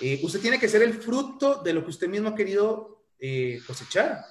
Eh, 0.00 0.20
usted 0.22 0.40
tiene 0.40 0.60
que 0.60 0.68
ser 0.68 0.82
el 0.82 0.94
fruto 0.94 1.62
de 1.62 1.72
lo 1.72 1.82
que 1.82 1.90
usted 1.90 2.08
mismo 2.08 2.28
ha 2.28 2.34
querido 2.34 3.04
eh, 3.18 3.60
cosechar. 3.66 4.24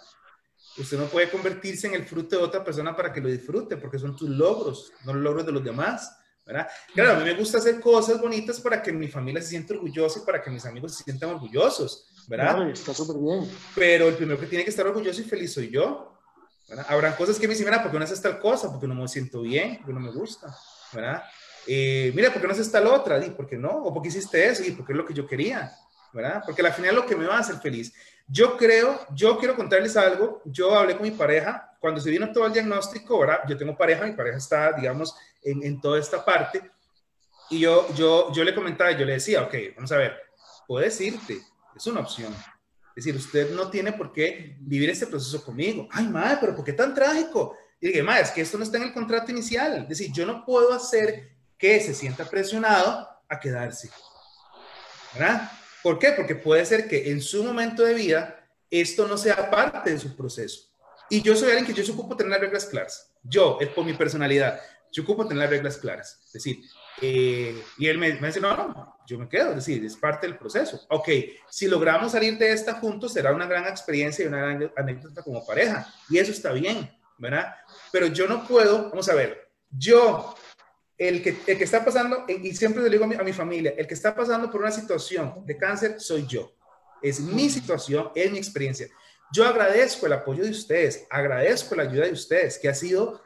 Usted 0.77 0.97
no 0.97 1.05
puede 1.07 1.29
convertirse 1.29 1.87
en 1.87 1.95
el 1.95 2.05
fruto 2.05 2.37
de 2.37 2.43
otra 2.43 2.63
persona 2.63 2.95
para 2.95 3.11
que 3.11 3.19
lo 3.19 3.27
disfrute, 3.27 3.77
porque 3.77 3.99
son 3.99 4.15
tus 4.15 4.29
logros, 4.29 4.93
no 5.05 5.13
los 5.13 5.23
logros 5.23 5.45
de 5.45 5.51
los 5.51 5.63
demás. 5.63 6.17
¿verdad? 6.45 6.67
Claro, 6.93 7.11
a 7.11 7.15
mí 7.15 7.25
me 7.25 7.33
gusta 7.33 7.57
hacer 7.57 7.79
cosas 7.81 8.21
bonitas 8.21 8.61
para 8.61 8.81
que 8.81 8.93
mi 8.93 9.09
familia 9.09 9.41
se 9.41 9.49
sienta 9.49 9.73
orgullosa 9.73 10.19
y 10.19 10.25
para 10.25 10.41
que 10.41 10.49
mis 10.49 10.65
amigos 10.65 10.95
se 10.95 11.03
sientan 11.03 11.31
orgullosos, 11.31 12.07
¿verdad? 12.25 12.69
está 12.69 12.93
súper 12.93 13.17
bien. 13.17 13.51
Pero 13.75 14.07
el 14.07 14.15
primero 14.15 14.39
que 14.39 14.45
tiene 14.45 14.63
que 14.63 14.69
estar 14.69 14.87
orgulloso 14.87 15.19
y 15.19 15.25
feliz 15.25 15.51
soy 15.53 15.69
yo, 15.69 16.17
¿verdad? 16.69 16.85
Habrán 16.87 17.15
cosas 17.15 17.37
que 17.37 17.47
me 17.47 17.53
dicen, 17.53 17.65
mira, 17.65 17.83
¿por 17.83 17.91
qué 17.91 17.97
no 17.97 18.05
haces 18.05 18.21
tal 18.21 18.39
cosa? 18.39 18.71
Porque 18.71 18.87
no 18.87 18.95
me 18.95 19.05
siento 19.09 19.41
bien, 19.41 19.75
porque 19.77 19.91
no 19.91 19.99
me 19.99 20.11
gusta, 20.11 20.55
¿verdad? 20.93 21.23
Eh, 21.67 22.11
mira, 22.15 22.31
¿por 22.31 22.41
qué 22.41 22.47
no 22.47 22.53
haces 22.53 22.71
tal 22.71 22.87
otra? 22.87 23.23
¿Y 23.25 23.31
por 23.31 23.47
qué 23.47 23.57
no? 23.57 23.69
¿O 23.69 23.93
por 23.93 24.01
qué 24.01 24.09
hiciste 24.09 24.47
eso? 24.47 24.63
¿Y 24.63 24.71
por 24.71 24.85
qué 24.85 24.93
es 24.93 24.97
lo 24.97 25.05
que 25.05 25.13
yo 25.13 25.27
quería? 25.27 25.71
¿verdad? 26.13 26.41
Porque 26.45 26.65
al 26.65 26.73
final 26.73 26.95
lo 26.95 27.05
que 27.05 27.15
me 27.15 27.27
va 27.27 27.37
a 27.37 27.39
hacer 27.39 27.57
feliz. 27.57 27.93
Yo 28.27 28.57
creo, 28.57 29.05
yo 29.13 29.37
quiero 29.37 29.55
contarles 29.55 29.95
algo. 29.95 30.41
Yo 30.45 30.75
hablé 30.75 30.95
con 30.95 31.03
mi 31.03 31.11
pareja 31.11 31.77
cuando 31.79 32.01
se 32.01 32.09
vino 32.09 32.31
todo 32.31 32.45
el 32.47 32.53
diagnóstico, 32.53 33.19
¿verdad? 33.19 33.41
Yo 33.47 33.55
tengo 33.55 33.77
pareja, 33.77 34.05
mi 34.05 34.13
pareja 34.13 34.37
está, 34.37 34.73
digamos, 34.73 35.15
en, 35.43 35.63
en 35.63 35.79
toda 35.79 35.99
esta 35.99 36.23
parte. 36.23 36.69
Y 37.49 37.59
yo, 37.59 37.87
yo, 37.95 38.31
yo 38.33 38.43
le 38.43 38.53
comentaba, 38.53 38.91
yo 38.91 39.05
le 39.05 39.13
decía, 39.13 39.43
ok, 39.43 39.53
vamos 39.75 39.91
a 39.91 39.97
ver, 39.97 40.17
puedes 40.67 40.99
irte, 40.99 41.39
es 41.75 41.87
una 41.87 42.01
opción. 42.01 42.33
Es 42.95 43.05
decir, 43.05 43.15
usted 43.15 43.51
no 43.51 43.69
tiene 43.69 43.93
por 43.93 44.11
qué 44.11 44.57
vivir 44.59 44.89
este 44.89 45.07
proceso 45.07 45.43
conmigo. 45.45 45.87
Ay, 45.91 46.07
madre, 46.07 46.39
pero 46.41 46.55
¿por 46.55 46.65
qué 46.65 46.73
tan 46.73 46.93
trágico? 46.93 47.55
Y 47.79 47.87
dije, 47.87 48.03
madre, 48.03 48.23
es 48.23 48.31
que 48.31 48.41
esto 48.41 48.57
no 48.57 48.63
está 48.63 48.77
en 48.77 48.83
el 48.83 48.93
contrato 48.93 49.31
inicial. 49.31 49.83
Es 49.83 49.89
decir, 49.89 50.11
yo 50.11 50.25
no 50.25 50.43
puedo 50.43 50.73
hacer 50.73 51.36
que 51.57 51.79
se 51.81 51.93
sienta 51.93 52.25
presionado 52.29 53.09
a 53.27 53.39
quedarse. 53.39 53.89
¿Verdad? 55.13 55.51
¿Por 55.81 55.99
qué? 55.99 56.11
Porque 56.11 56.35
puede 56.35 56.65
ser 56.65 56.87
que 56.87 57.11
en 57.11 57.21
su 57.21 57.43
momento 57.43 57.83
de 57.83 57.93
vida 57.93 58.47
esto 58.69 59.07
no 59.07 59.17
sea 59.17 59.49
parte 59.49 59.91
de 59.91 59.99
su 59.99 60.15
proceso. 60.15 60.69
Y 61.09 61.21
yo 61.21 61.35
soy 61.35 61.49
alguien 61.49 61.65
que 61.65 61.73
yo 61.73 61.85
se 61.85 61.91
ocupo 61.91 62.17
tener 62.17 62.31
las 62.31 62.41
reglas 62.41 62.65
claras. 62.65 63.11
Yo, 63.23 63.57
es 63.61 63.69
por 63.69 63.85
mi 63.85 63.93
personalidad, 63.93 64.59
yo 64.91 65.03
ocupo 65.03 65.27
tener 65.27 65.43
las 65.43 65.49
reglas 65.49 65.77
claras. 65.77 66.19
Es 66.25 66.33
decir, 66.33 66.59
eh, 67.01 67.61
y 67.77 67.87
él 67.87 67.97
me, 67.97 68.13
me, 68.15 68.27
dice, 68.27 68.39
no, 68.39 68.55
no, 68.55 68.97
yo 69.05 69.17
me 69.17 69.29
quedo, 69.29 69.49
es 69.49 69.57
decir, 69.57 69.83
es 69.85 69.95
parte 69.95 70.27
del 70.27 70.37
proceso. 70.37 70.85
Ok, 70.89 71.09
si 71.49 71.67
logramos 71.67 72.11
salir 72.11 72.37
de 72.37 72.51
esta 72.51 72.73
juntos, 72.75 73.13
será 73.13 73.33
una 73.33 73.45
gran 73.45 73.65
experiencia 73.67 74.25
y 74.25 74.27
una 74.27 74.39
gran 74.39 74.71
anécdota 74.75 75.23
como 75.23 75.45
pareja. 75.45 75.87
Y 76.09 76.17
eso 76.17 76.31
está 76.31 76.51
bien, 76.51 76.91
¿verdad? 77.17 77.55
Pero 77.91 78.07
yo 78.07 78.27
no 78.27 78.45
puedo, 78.45 78.89
vamos 78.89 79.07
a 79.09 79.15
ver, 79.15 79.49
yo, 79.69 80.35
el 80.97 81.21
que, 81.21 81.37
el 81.45 81.57
que 81.57 81.63
está 81.63 81.85
pasando, 81.85 82.25
y 82.27 82.55
siempre 82.55 82.83
le 82.83 82.89
digo 82.89 83.03
a 83.03 83.07
mi, 83.07 83.15
a 83.15 83.23
mi 83.23 83.33
familia, 83.33 83.73
el 83.77 83.85
que 83.85 83.93
está 83.93 84.15
pasando 84.15 84.49
por 84.49 84.61
una 84.61 84.71
situación 84.71 85.45
de 85.45 85.57
cáncer 85.57 85.99
soy 85.99 86.25
yo. 86.25 86.53
Es 87.01 87.19
mi 87.19 87.49
situación, 87.49 88.11
es 88.15 88.31
mi 88.31 88.37
experiencia. 88.37 88.87
Yo 89.31 89.45
agradezco 89.45 90.05
el 90.05 90.13
apoyo 90.13 90.43
de 90.43 90.51
ustedes, 90.51 91.05
agradezco 91.09 91.75
la 91.75 91.83
ayuda 91.83 92.05
de 92.05 92.13
ustedes, 92.13 92.57
que 92.57 92.69
ha 92.69 92.73
sido 92.73 93.21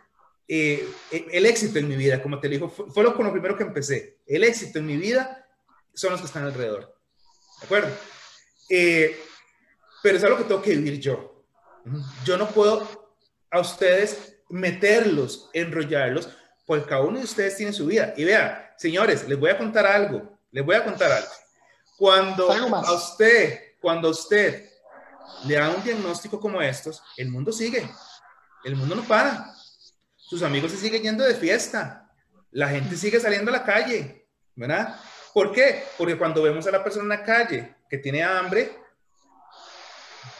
eh, 0.47 0.85
el 1.11 1.45
éxito 1.45 1.79
en 1.79 1.87
mi 1.87 1.95
vida, 1.95 2.21
como 2.21 2.39
te 2.39 2.49
digo, 2.49 2.69
fue, 2.69 3.03
lo, 3.03 3.15
con 3.15 3.25
lo 3.25 3.31
primero 3.31 3.55
que 3.55 3.63
empecé. 3.63 4.17
El 4.25 4.43
éxito 4.43 4.79
en 4.79 4.85
mi 4.85 4.97
vida 4.97 5.47
son 5.93 6.11
los 6.11 6.19
que 6.19 6.27
están 6.27 6.43
alrededor. 6.43 6.93
¿De 7.59 7.65
acuerdo? 7.65 7.89
Eh, 8.69 9.17
pero 10.03 10.17
es 10.17 10.23
algo 10.23 10.37
que 10.37 10.43
tengo 10.43 10.61
que 10.61 10.75
vivir 10.75 10.99
yo. 10.99 11.45
Yo 12.25 12.37
no 12.37 12.49
puedo 12.49 12.85
a 13.49 13.59
ustedes 13.59 14.39
meterlos, 14.49 15.49
enrollarlos, 15.53 16.29
porque 16.65 16.87
cada 16.87 17.01
uno 17.01 17.19
de 17.19 17.25
ustedes 17.25 17.57
tiene 17.57 17.73
su 17.73 17.85
vida. 17.85 18.13
Y 18.17 18.23
vea, 18.23 18.73
señores, 18.77 19.27
les 19.27 19.39
voy 19.39 19.49
a 19.49 19.57
contar 19.57 19.85
algo. 19.85 20.37
Les 20.51 20.65
voy 20.65 20.75
a 20.75 20.83
contar 20.83 21.11
algo. 21.11 21.31
Cuando 21.97 22.51
a 22.51 22.93
usted, 22.93 23.75
cuando 23.79 24.07
a 24.07 24.11
usted 24.11 24.69
le 25.45 25.55
da 25.55 25.69
un 25.69 25.83
diagnóstico 25.83 26.39
como 26.39 26.61
estos, 26.61 27.01
el 27.17 27.29
mundo 27.29 27.51
sigue. 27.51 27.89
El 28.63 28.75
mundo 28.75 28.95
no 28.95 29.03
para 29.03 29.53
sus 30.31 30.43
amigos 30.43 30.71
se 30.71 30.77
siguen 30.77 31.03
yendo 31.03 31.25
de 31.25 31.35
fiesta, 31.35 32.09
la 32.51 32.69
gente 32.69 32.95
sigue 32.95 33.19
saliendo 33.19 33.51
a 33.51 33.57
la 33.57 33.65
calle, 33.65 34.29
¿verdad? 34.55 34.97
¿Por 35.33 35.51
qué? 35.51 35.83
Porque 35.97 36.17
cuando 36.17 36.41
vemos 36.41 36.65
a 36.67 36.71
la 36.71 36.81
persona 36.81 37.03
en 37.03 37.19
la 37.19 37.25
calle 37.25 37.75
que 37.89 37.97
tiene 37.97 38.23
hambre, 38.23 38.77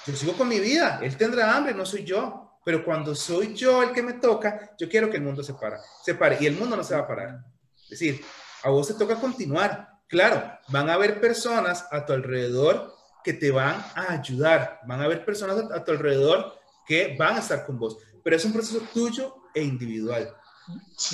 yo 0.07 0.15
sigo 0.15 0.31
con 0.33 0.47
mi 0.47 0.61
vida, 0.61 0.99
él 1.01 1.17
tendrá 1.17 1.53
hambre, 1.53 1.73
no 1.73 1.85
soy 1.85 2.05
yo, 2.05 2.50
pero 2.63 2.83
cuando 2.85 3.15
soy 3.15 3.53
yo 3.53 3.81
el 3.83 3.91
que 3.91 4.03
me 4.03 4.13
toca, 4.13 4.75
yo 4.77 4.87
quiero 4.87 5.09
que 5.09 5.17
el 5.17 5.23
mundo 5.23 5.43
se, 5.43 5.53
para, 5.53 5.79
se 6.03 6.15
pare 6.15 6.37
y 6.39 6.45
el 6.45 6.55
mundo 6.55 6.77
no 6.77 6.83
se 6.83 6.95
va 6.95 7.01
a 7.01 7.07
parar. 7.07 7.43
Es 7.83 7.89
decir, 7.91 8.23
a 8.63 8.69
vos 8.69 8.87
te 8.87 8.93
toca 8.93 9.15
continuar. 9.15 9.89
Claro, 10.07 10.43
van 10.67 10.89
a 10.89 10.93
haber 10.93 11.19
personas 11.19 11.85
a 11.91 12.05
tu 12.05 12.13
alrededor 12.13 12.95
que 13.23 13.33
te 13.33 13.51
van 13.51 13.83
a 13.95 14.13
ayudar, 14.13 14.81
van 14.85 15.01
a 15.01 15.05
haber 15.05 15.25
personas 15.25 15.71
a 15.71 15.83
tu 15.83 15.91
alrededor 15.91 16.59
que 16.85 17.15
van 17.17 17.35
a 17.35 17.39
estar 17.39 17.65
con 17.65 17.79
vos, 17.79 17.97
pero 18.23 18.35
es 18.35 18.45
un 18.45 18.53
proceso 18.53 18.79
tuyo 18.93 19.35
e 19.53 19.63
individual. 19.63 20.35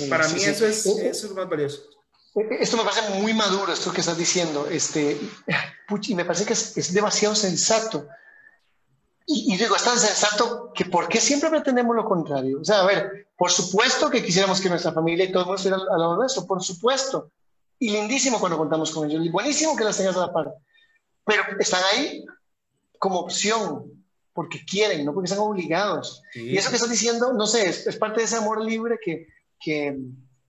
Para 0.08 0.28
mí 0.28 0.42
eso, 0.42 0.66
Es, 0.66 0.84
eso 0.86 1.08
es 1.08 1.22
lo 1.24 1.34
más 1.34 1.48
valioso. 1.48 1.82
Esto 2.60 2.76
me 2.76 2.84
parece 2.84 3.08
muy 3.20 3.34
maduro, 3.34 3.72
esto 3.72 3.92
que 3.92 4.00
estás 4.00 4.16
diciendo, 4.16 4.68
este, 4.70 5.18
y 6.02 6.14
me 6.14 6.24
parece 6.24 6.44
que 6.44 6.52
es, 6.52 6.76
es 6.76 6.92
demasiado 6.92 7.34
sensato. 7.34 8.06
Y, 9.30 9.58
digo, 9.58 9.76
es 9.76 9.84
tan 9.84 9.98
sensato 9.98 10.72
que 10.74 10.86
¿por 10.86 11.06
qué 11.06 11.20
siempre 11.20 11.50
pretendemos 11.50 11.94
lo 11.94 12.06
contrario? 12.06 12.60
O 12.62 12.64
sea, 12.64 12.80
a 12.80 12.86
ver, 12.86 13.28
por 13.36 13.50
supuesto 13.50 14.08
que 14.08 14.24
quisiéramos 14.24 14.58
que 14.58 14.70
nuestra 14.70 14.92
familia 14.92 15.26
y 15.26 15.30
todo 15.30 15.42
el 15.42 15.46
mundo 15.48 15.56
estuviera 15.56 15.82
al 15.92 16.00
lado 16.00 16.16
nuestro, 16.16 16.46
por 16.46 16.62
supuesto. 16.62 17.30
Y 17.78 17.90
lindísimo 17.90 18.40
cuando 18.40 18.56
contamos 18.56 18.90
con 18.90 19.08
ellos, 19.08 19.22
y 19.22 19.28
buenísimo 19.28 19.76
que 19.76 19.84
las 19.84 19.98
tengas 19.98 20.16
a 20.16 20.20
la 20.20 20.32
par. 20.32 20.54
Pero 21.26 21.42
están 21.60 21.82
ahí 21.92 22.24
como 22.98 23.18
opción, 23.18 24.02
porque 24.32 24.64
quieren, 24.64 25.04
no 25.04 25.12
porque 25.12 25.26
están 25.26 25.44
obligados. 25.44 26.22
Y 26.34 26.56
eso 26.56 26.70
que 26.70 26.76
estás 26.76 26.90
diciendo, 26.90 27.34
no 27.34 27.46
sé, 27.46 27.68
es, 27.68 27.86
es 27.86 27.96
parte 27.96 28.20
de 28.20 28.24
ese 28.24 28.36
amor 28.36 28.64
libre 28.64 28.98
que, 29.04 29.26
que, 29.60 29.94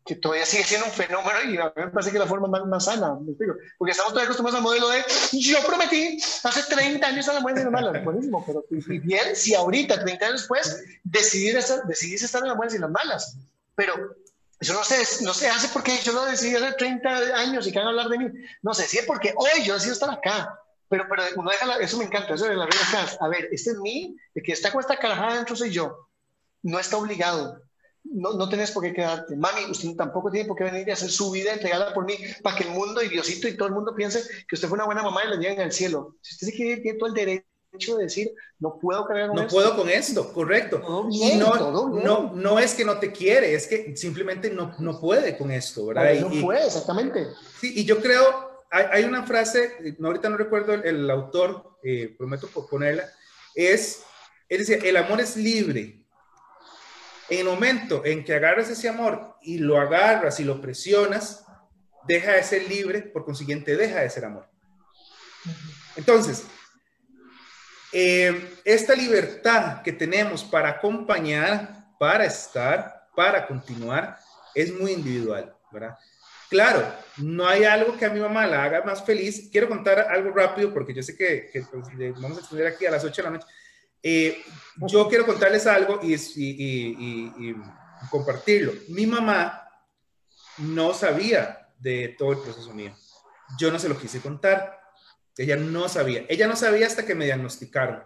que 0.06 0.16
todavía 0.16 0.46
sigue 0.46 0.64
siendo 0.64 0.88
un 0.88 0.92
fenómeno 0.92 1.40
y 1.44 1.58
a 1.58 1.66
mí 1.66 1.72
me 1.76 1.88
parece 1.90 2.12
que 2.12 2.20
la 2.20 2.26
forma 2.26 2.48
más, 2.48 2.66
más 2.66 2.86
sana, 2.86 3.16
me 3.22 3.32
explico. 3.32 3.54
Porque 3.78 3.92
estamos 3.92 4.12
todavía 4.12 4.26
acostumbrados 4.26 4.58
al 4.58 4.64
modelo 4.64 4.90
de 4.90 5.04
yo 5.34 5.60
prometí 5.66 6.20
hace 6.44 6.64
30 6.64 7.06
años 7.06 7.28
a 7.28 7.34
la 7.34 7.40
muerte 7.42 7.62
sin 7.62 7.72
las 7.72 7.82
malas. 7.82 8.04
Buenísimo, 8.04 8.44
pero 8.46 8.66
bien 8.70 9.36
si 9.36 9.54
ahorita, 9.54 10.04
30 10.04 10.26
años 10.26 10.42
después, 10.42 10.84
decidir 11.04 11.58
estar, 11.58 11.84
decidís 11.84 12.24
estar 12.24 12.42
en 12.42 12.48
las 12.48 12.58
buenas 12.58 12.74
y 12.76 12.80
las 12.80 12.90
malas. 12.90 13.38
Pero 13.76 14.16
eso 14.60 14.74
no 14.74 14.84
se, 14.84 15.24
no 15.24 15.34
se 15.34 15.48
hace 15.48 15.70
porque 15.72 15.98
yo 16.04 16.12
lo 16.12 16.26
decidí 16.26 16.56
hace 16.56 16.74
30 16.74 17.10
años 17.38 17.68
y 17.68 17.72
que 17.72 17.78
van 17.78 17.88
a 17.88 17.92
hablar 17.92 18.10
de 18.10 18.18
mí. 18.18 18.26
No 18.62 18.74
sí 18.74 18.98
es 18.98 19.06
porque 19.06 19.34
hoy 19.36 19.64
yo 19.64 19.76
decido 19.76 19.94
estar 19.94 20.10
acá. 20.10 20.60
Pero, 20.90 21.06
pero 21.08 21.22
uno 21.36 21.52
deja 21.52 21.78
eso 21.78 21.98
me 21.98 22.06
encanta, 22.06 22.34
eso 22.34 22.46
de 22.46 22.56
la 22.56 22.66
regla 22.66 23.18
A 23.22 23.28
ver, 23.28 23.48
este 23.52 23.72
es 23.72 23.78
mí, 23.78 24.18
el 24.34 24.42
que 24.42 24.54
está 24.54 24.72
con 24.72 24.82
esta 24.82 24.98
carajada 24.98 25.36
dentro 25.36 25.56
soy 25.56 25.70
yo. 25.70 26.10
No 26.64 26.80
está 26.80 26.98
obligado 26.98 27.62
no, 28.04 28.34
no 28.34 28.50
tenés 28.50 28.72
por 28.72 28.84
qué 28.84 28.94
quedarte. 28.94 29.36
Mami, 29.36 29.70
usted 29.70 29.96
tampoco 29.96 30.32
tiene 30.32 30.48
por 30.48 30.58
qué 30.58 30.64
venir 30.66 30.88
y 30.88 30.92
hacer 30.92 31.10
su 31.10 31.32
vida 31.32 31.54
entregada 31.54 31.94
por 31.94 32.06
mí 32.06 32.16
para 32.42 32.56
que 32.56 32.64
el 32.64 32.72
mundo 32.72 33.02
y 33.02 33.10
Diosito 33.10 33.48
y 33.48 33.58
todo 33.58 33.68
el 33.68 33.74
mundo 33.74 33.94
piense 33.96 34.22
que 34.48 34.56
usted 34.56 34.68
fue 34.68 34.78
una 34.78 34.86
buena 34.86 35.04
mamá 35.04 35.22
y 35.26 35.30
le 35.30 35.38
lleven 35.38 35.62
al 35.62 35.72
cielo. 35.72 36.16
Si 36.22 36.36
usted 36.36 36.48
se 36.48 36.54
quiere, 36.54 36.82
tiene 36.82 36.98
todo 36.98 37.10
el 37.10 37.16
derecho 37.16 37.46
de 37.98 38.04
decir, 38.04 38.32
no 38.60 38.80
puedo 38.80 39.06
cargar 39.06 39.28
con 39.28 39.36
no 39.36 39.42
esto. 39.44 39.56
No 39.56 39.62
puedo 39.62 39.78
con 39.78 39.90
esto, 39.90 40.34
correcto. 40.34 40.80
no, 40.80 41.90
no, 41.90 42.34
no 42.34 42.60
es 42.60 42.74
que 42.74 42.86
no 42.86 43.00
te 43.00 43.12
quiere, 43.12 43.54
es 43.54 43.68
que 43.68 43.96
simplemente 43.96 44.50
no, 44.50 44.74
no 44.80 45.00
puede 45.00 45.38
con 45.38 45.52
esto, 45.52 45.88
¿verdad? 45.88 46.16
no 46.20 46.42
puede, 46.42 46.66
exactamente. 46.66 47.28
Sí, 47.60 47.74
y 47.76 47.86
yo 47.86 48.00
creo, 48.00 48.64
hay, 48.72 48.86
hay 48.92 49.04
una 49.04 49.24
frase, 49.24 49.96
ahorita 50.04 50.30
no 50.30 50.38
recuerdo 50.38 50.74
el, 50.74 51.10
autor, 51.12 51.78
eh, 51.84 52.16
prometo 52.18 52.48
ponerla, 52.48 53.10
es, 53.54 54.02
es 54.48 54.68
decir, 54.68 54.86
el 54.86 54.98
amor 54.98 55.22
es 55.22 55.38
libre, 55.38 55.99
en 57.30 57.40
el 57.40 57.46
momento 57.46 58.04
en 58.06 58.24
que 58.24 58.34
agarras 58.34 58.70
ese 58.70 58.90
amor 58.90 59.36
y 59.42 59.60
lo 59.60 59.80
agarras 59.80 60.40
y 60.40 60.44
lo 60.44 60.60
presionas, 60.62 61.46
deja 62.08 62.34
de 62.34 62.44
ser 62.44 62.68
libre, 62.68 63.02
por 63.02 63.26
consiguiente 63.26 63.78
deja 63.78 64.00
de 64.00 64.10
ser 64.10 64.26
amor. 64.26 64.50
Entonces, 65.96 66.46
eh, 67.92 68.58
esta 68.64 68.96
libertad 68.96 69.82
que 69.82 69.92
tenemos 69.92 70.44
para 70.44 70.70
acompañar, 70.70 71.88
para 72.00 72.26
estar, 72.26 73.08
para 73.16 73.46
continuar, 73.48 74.18
es 74.56 74.74
muy 74.74 74.92
individual, 74.92 75.56
¿verdad? 75.72 75.98
Claro, 76.50 76.84
no 77.18 77.48
hay 77.48 77.64
algo 77.64 77.96
que 77.96 78.06
a 78.06 78.10
mi 78.10 78.20
mamá 78.20 78.48
la 78.48 78.64
haga 78.64 78.82
más 78.84 79.04
feliz. 79.04 79.50
Quiero 79.52 79.70
contar 79.70 80.00
algo 80.00 80.32
rápido 80.32 80.74
porque 80.74 80.94
yo 80.94 81.04
sé 81.04 81.16
que, 81.16 81.50
pues, 81.54 82.16
vamos 82.20 82.38
a 82.38 82.42
extender 82.42 82.68
aquí 82.68 82.88
a 82.88 82.92
las 82.92 83.04
8 83.04 83.22
de 83.22 83.24
la 83.24 83.38
noche. 83.38 83.48
Eh, 84.02 84.42
yo 84.88 85.08
quiero 85.10 85.26
contarles 85.26 85.68
algo 85.68 86.00
y, 86.02 86.16
y, 86.36 87.56
compartirlo. 88.10 88.74
Mi 88.90 89.06
mamá 89.06 89.68
no 90.58 90.94
sabía 90.94 91.70
de 91.78 92.16
todo 92.18 92.32
el 92.32 92.40
proceso 92.40 92.74
mío. 92.74 92.96
Yo 93.58 93.72
no 93.72 93.80
se 93.80 93.90
lo 93.90 93.98
quise 93.98 94.22
contar. 94.22 94.80
Ella 95.38 95.56
no 95.56 95.90
sabía. 95.90 96.26
Ella 96.30 96.48
no 96.48 96.56
sabía 96.56 96.88
hasta 96.88 97.06
que 97.06 97.16
me 97.16 97.26
diagnosticaron. 97.26 98.04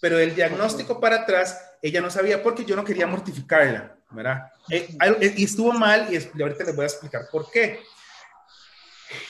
Pero 0.00 0.18
el 0.18 0.34
diagnóstico 0.34 1.00
para 1.00 1.22
atrás, 1.22 1.60
ella 1.80 2.00
no 2.00 2.10
sabía 2.10 2.42
porque 2.42 2.64
yo 2.64 2.74
no 2.74 2.84
quería 2.84 3.06
mortificarla, 3.06 3.96
¿verdad? 4.10 4.52
Eh, 4.68 4.96
eh, 5.20 5.34
y 5.36 5.44
estuvo 5.44 5.72
mal 5.72 6.08
y 6.12 6.42
ahorita 6.42 6.64
les 6.64 6.76
voy 6.76 6.84
a 6.84 6.88
explicar 6.88 7.22
por 7.30 7.50
qué. 7.50 7.80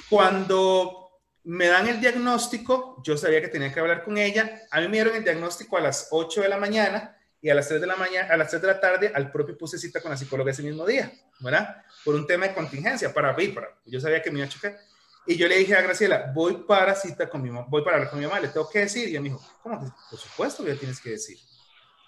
Cuando 0.09 1.02
me 1.45 1.67
dan 1.67 1.89
el 1.89 2.01
diagnóstico, 2.01 3.03
yo 3.05 3.17
sabía 3.17 3.41
que 3.41 3.49
tenía 3.49 3.73
que 3.73 3.81
hablar 3.81 4.05
con 4.05 4.17
ella, 4.19 4.63
a 4.71 4.81
mí 4.81 4.87
me 4.87 4.95
dieron 4.95 5.17
el 5.17 5.25
diagnóstico 5.25 5.77
a 5.77 5.81
las 5.81 6.09
8 6.11 6.43
de 6.43 6.49
la 6.49 6.57
mañana 6.57 7.17
y 7.41 7.51
a 7.51 7.55
las 7.55 7.67
3 7.69 7.81
de 7.81 7.87
la 7.87 7.97
mañana, 7.97 8.33
a 8.33 8.37
las 8.37 8.51
3 8.51 8.63
de 8.63 8.69
la 8.69 8.81
tarde, 8.81 9.13
al 9.13 9.33
propio 9.33 9.59
puse 9.59 9.77
cita 9.77 10.01
con 10.01 10.11
la 10.11 10.17
psicóloga 10.17 10.53
ese 10.53 10.63
mismo 10.63 10.87
día, 10.87 11.13
¿verdad? 11.41 11.85
Por 12.05 12.15
un 12.15 12.27
tema 12.27 12.47
de 12.47 12.55
contingencia, 12.55 13.13
para 13.13 13.33
ver, 13.33 13.53
para, 13.53 13.69
yo 13.85 14.01
sabía 14.01 14.23
que 14.23 14.31
me 14.31 14.39
iba 14.39 14.47
a 14.47 14.51
chocar. 14.51 14.79
Y 15.27 15.37
yo 15.37 15.47
le 15.47 15.57
dije 15.57 15.75
a 15.77 15.83
Graciela, 15.83 16.33
voy 16.35 16.65
para 16.67 16.95
cita 16.95 17.29
con 17.29 17.43
mi 17.43 17.51
mamá, 17.51 17.67
voy 17.69 17.83
para 17.83 17.97
hablar 17.97 18.11
con 18.11 18.19
mi 18.19 18.27
mamá, 18.27 18.41
le 18.41 18.49
tengo 18.49 18.69
que 18.69 18.81
decir. 18.81 19.09
Y 19.09 19.13
ella 19.13 19.21
me 19.21 19.29
dijo, 19.29 19.41
¿cómo? 19.63 19.95
Por 20.11 20.19
supuesto 20.19 20.65
que 20.65 20.75
tienes 20.75 21.01
que 21.01 21.11
decir. 21.11 21.39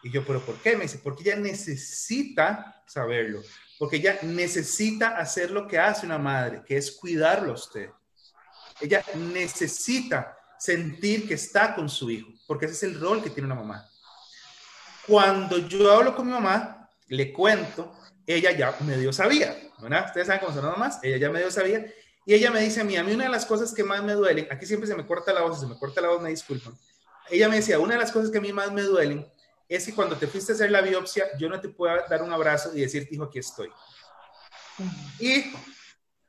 Y 0.03 0.11
yo, 0.11 0.25
¿pero 0.25 0.45
por 0.45 0.61
qué? 0.61 0.77
Me 0.77 0.83
dice, 0.83 0.99
porque 0.99 1.23
ella 1.23 1.37
necesita 1.37 2.83
saberlo, 2.87 3.43
porque 3.79 3.97
ella 3.97 4.19
necesita 4.23 5.17
hacer 5.17 5.51
lo 5.51 5.67
que 5.67 5.79
hace 5.79 6.07
una 6.07 6.19
madre, 6.19 6.63
que 6.67 6.77
es 6.77 6.93
cuidarlo 6.93 7.53
a 7.53 7.55
usted. 7.55 7.91
Ella 8.85 9.03
necesita 9.15 10.37
sentir 10.59 11.27
que 11.27 11.35
está 11.35 11.75
con 11.75 11.89
su 11.89 12.11
hijo, 12.11 12.29
porque 12.47 12.67
ese 12.67 12.75
es 12.75 12.83
el 12.83 13.01
rol 13.01 13.23
que 13.23 13.31
tiene 13.31 13.47
una 13.47 13.55
mamá. 13.55 13.89
Cuando 15.07 15.57
yo 15.57 15.91
hablo 15.91 16.15
con 16.15 16.27
mi 16.27 16.33
mamá, 16.33 16.91
le 17.09 17.33
cuento, 17.33 17.97
ella 18.27 18.51
ya 18.51 18.77
medio 18.81 19.11
sabía, 19.11 19.57
¿verdad? 19.79 20.05
Ustedes 20.05 20.27
saben 20.27 20.41
cómo 20.41 20.53
son 20.53 20.67
las 20.67 20.73
mamás, 20.73 20.99
ella 21.03 21.17
ya 21.17 21.31
medio 21.31 21.51
sabía, 21.51 21.87
y 22.27 22.35
ella 22.35 22.51
me 22.51 22.61
dice 22.61 22.83
a 22.83 22.85
mí, 22.85 22.95
a 22.99 23.03
mí 23.03 23.15
una 23.15 23.25
de 23.25 23.31
las 23.31 23.47
cosas 23.47 23.73
que 23.73 23.83
más 23.83 24.05
me 24.05 24.13
duelen, 24.13 24.49
aquí 24.51 24.67
siempre 24.67 24.87
se 24.87 24.95
me 24.95 25.07
corta 25.07 25.33
la 25.33 25.41
voz, 25.41 25.61
se 25.61 25.67
me 25.67 25.79
corta 25.79 26.03
la 26.03 26.09
voz, 26.09 26.21
me 26.21 26.29
disculpan. 26.29 26.77
Ella 27.31 27.49
me 27.49 27.57
decía, 27.57 27.79
una 27.79 27.95
de 27.95 28.01
las 28.01 28.13
cosas 28.13 28.31
que 28.31 28.37
a 28.37 28.43
mí 28.43 28.53
más 28.53 28.71
me 28.71 28.83
duelen 28.83 29.27
es 29.67 29.87
que 29.87 29.95
cuando 29.95 30.15
te 30.15 30.27
fuiste 30.27 30.53
a 30.53 30.55
hacer 30.57 30.71
la 30.71 30.83
biopsia, 30.83 31.39
yo 31.39 31.49
no 31.49 31.59
te 31.59 31.71
puedo 31.71 31.97
dar 32.11 32.23
un 32.23 32.35
abrazo 32.35 32.71
y 32.77 32.83
decirte, 32.83 33.15
hijo, 33.15 33.25
aquí 33.25 33.39
estoy. 33.39 33.71
Y 35.19 35.55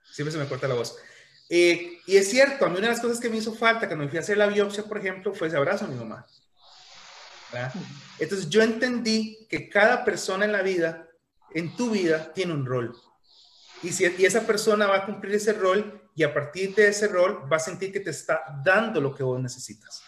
siempre 0.10 0.32
se 0.32 0.38
me 0.38 0.48
corta 0.48 0.70
la 0.70 0.76
voz. 0.76 0.96
Eh, 1.50 2.00
y 2.08 2.18
es 2.18 2.30
cierto, 2.30 2.66
a 2.66 2.70
mí 2.70 2.78
una 2.78 2.88
de 2.88 2.94
las 2.94 3.02
cosas 3.02 3.20
que 3.20 3.30
me 3.30 3.38
hizo 3.38 3.54
falta 3.54 3.88
cuando 3.88 4.06
me 4.06 4.10
fui 4.10 4.18
a 4.18 4.22
hacer 4.22 4.38
la 4.38 4.48
biopsia, 4.48 4.84
por 4.84 4.98
ejemplo, 4.98 5.34
fue 5.34 5.48
ese 5.48 5.58
abrazo 5.58 5.86
a 5.86 5.88
mi 5.88 5.96
mamá. 5.96 6.26
Entonces 8.20 8.50
yo 8.50 8.62
entendí 8.62 9.48
que 9.50 9.70
cada 9.70 10.04
persona 10.04 10.46
en 10.46 10.52
la 10.52 10.62
vida, 10.62 11.08
en 11.54 11.76
tu 11.76 11.92
vida, 11.92 12.34
tiene 12.34 12.54
un 12.54 12.66
rol. 12.66 12.96
Y, 13.84 13.92
si, 13.92 14.06
y 14.18 14.26
esa 14.26 14.42
persona 14.42 14.88
va 14.88 14.98
a 14.98 15.06
cumplir 15.06 15.36
ese 15.36 15.54
rol 15.54 16.10
y 16.16 16.24
a 16.24 16.34
partir 16.34 16.74
de 16.76 16.88
ese 16.88 17.08
rol 17.08 17.48
va 17.52 17.58
a 17.58 17.60
sentir 17.60 17.92
que 17.92 18.00
te 18.00 18.10
está 18.10 18.44
dando 18.64 19.00
lo 19.00 19.14
que 19.14 19.24
vos 19.24 19.40
necesitas. 19.40 20.02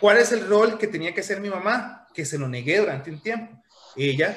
¿Cuál 0.00 0.18
es 0.18 0.32
el 0.32 0.46
rol 0.46 0.78
que 0.78 0.86
tenía 0.86 1.12
que 1.12 1.20
hacer 1.20 1.40
mi 1.40 1.50
mamá? 1.50 2.06
Que 2.14 2.24
se 2.24 2.38
lo 2.38 2.48
negué 2.48 2.78
durante 2.78 3.10
un 3.10 3.20
tiempo. 3.20 3.62
Ella 3.96 4.36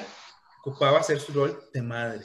ocupaba 0.60 1.00
hacer 1.00 1.20
su 1.20 1.32
rol 1.32 1.68
de 1.72 1.82
madre. 1.82 2.24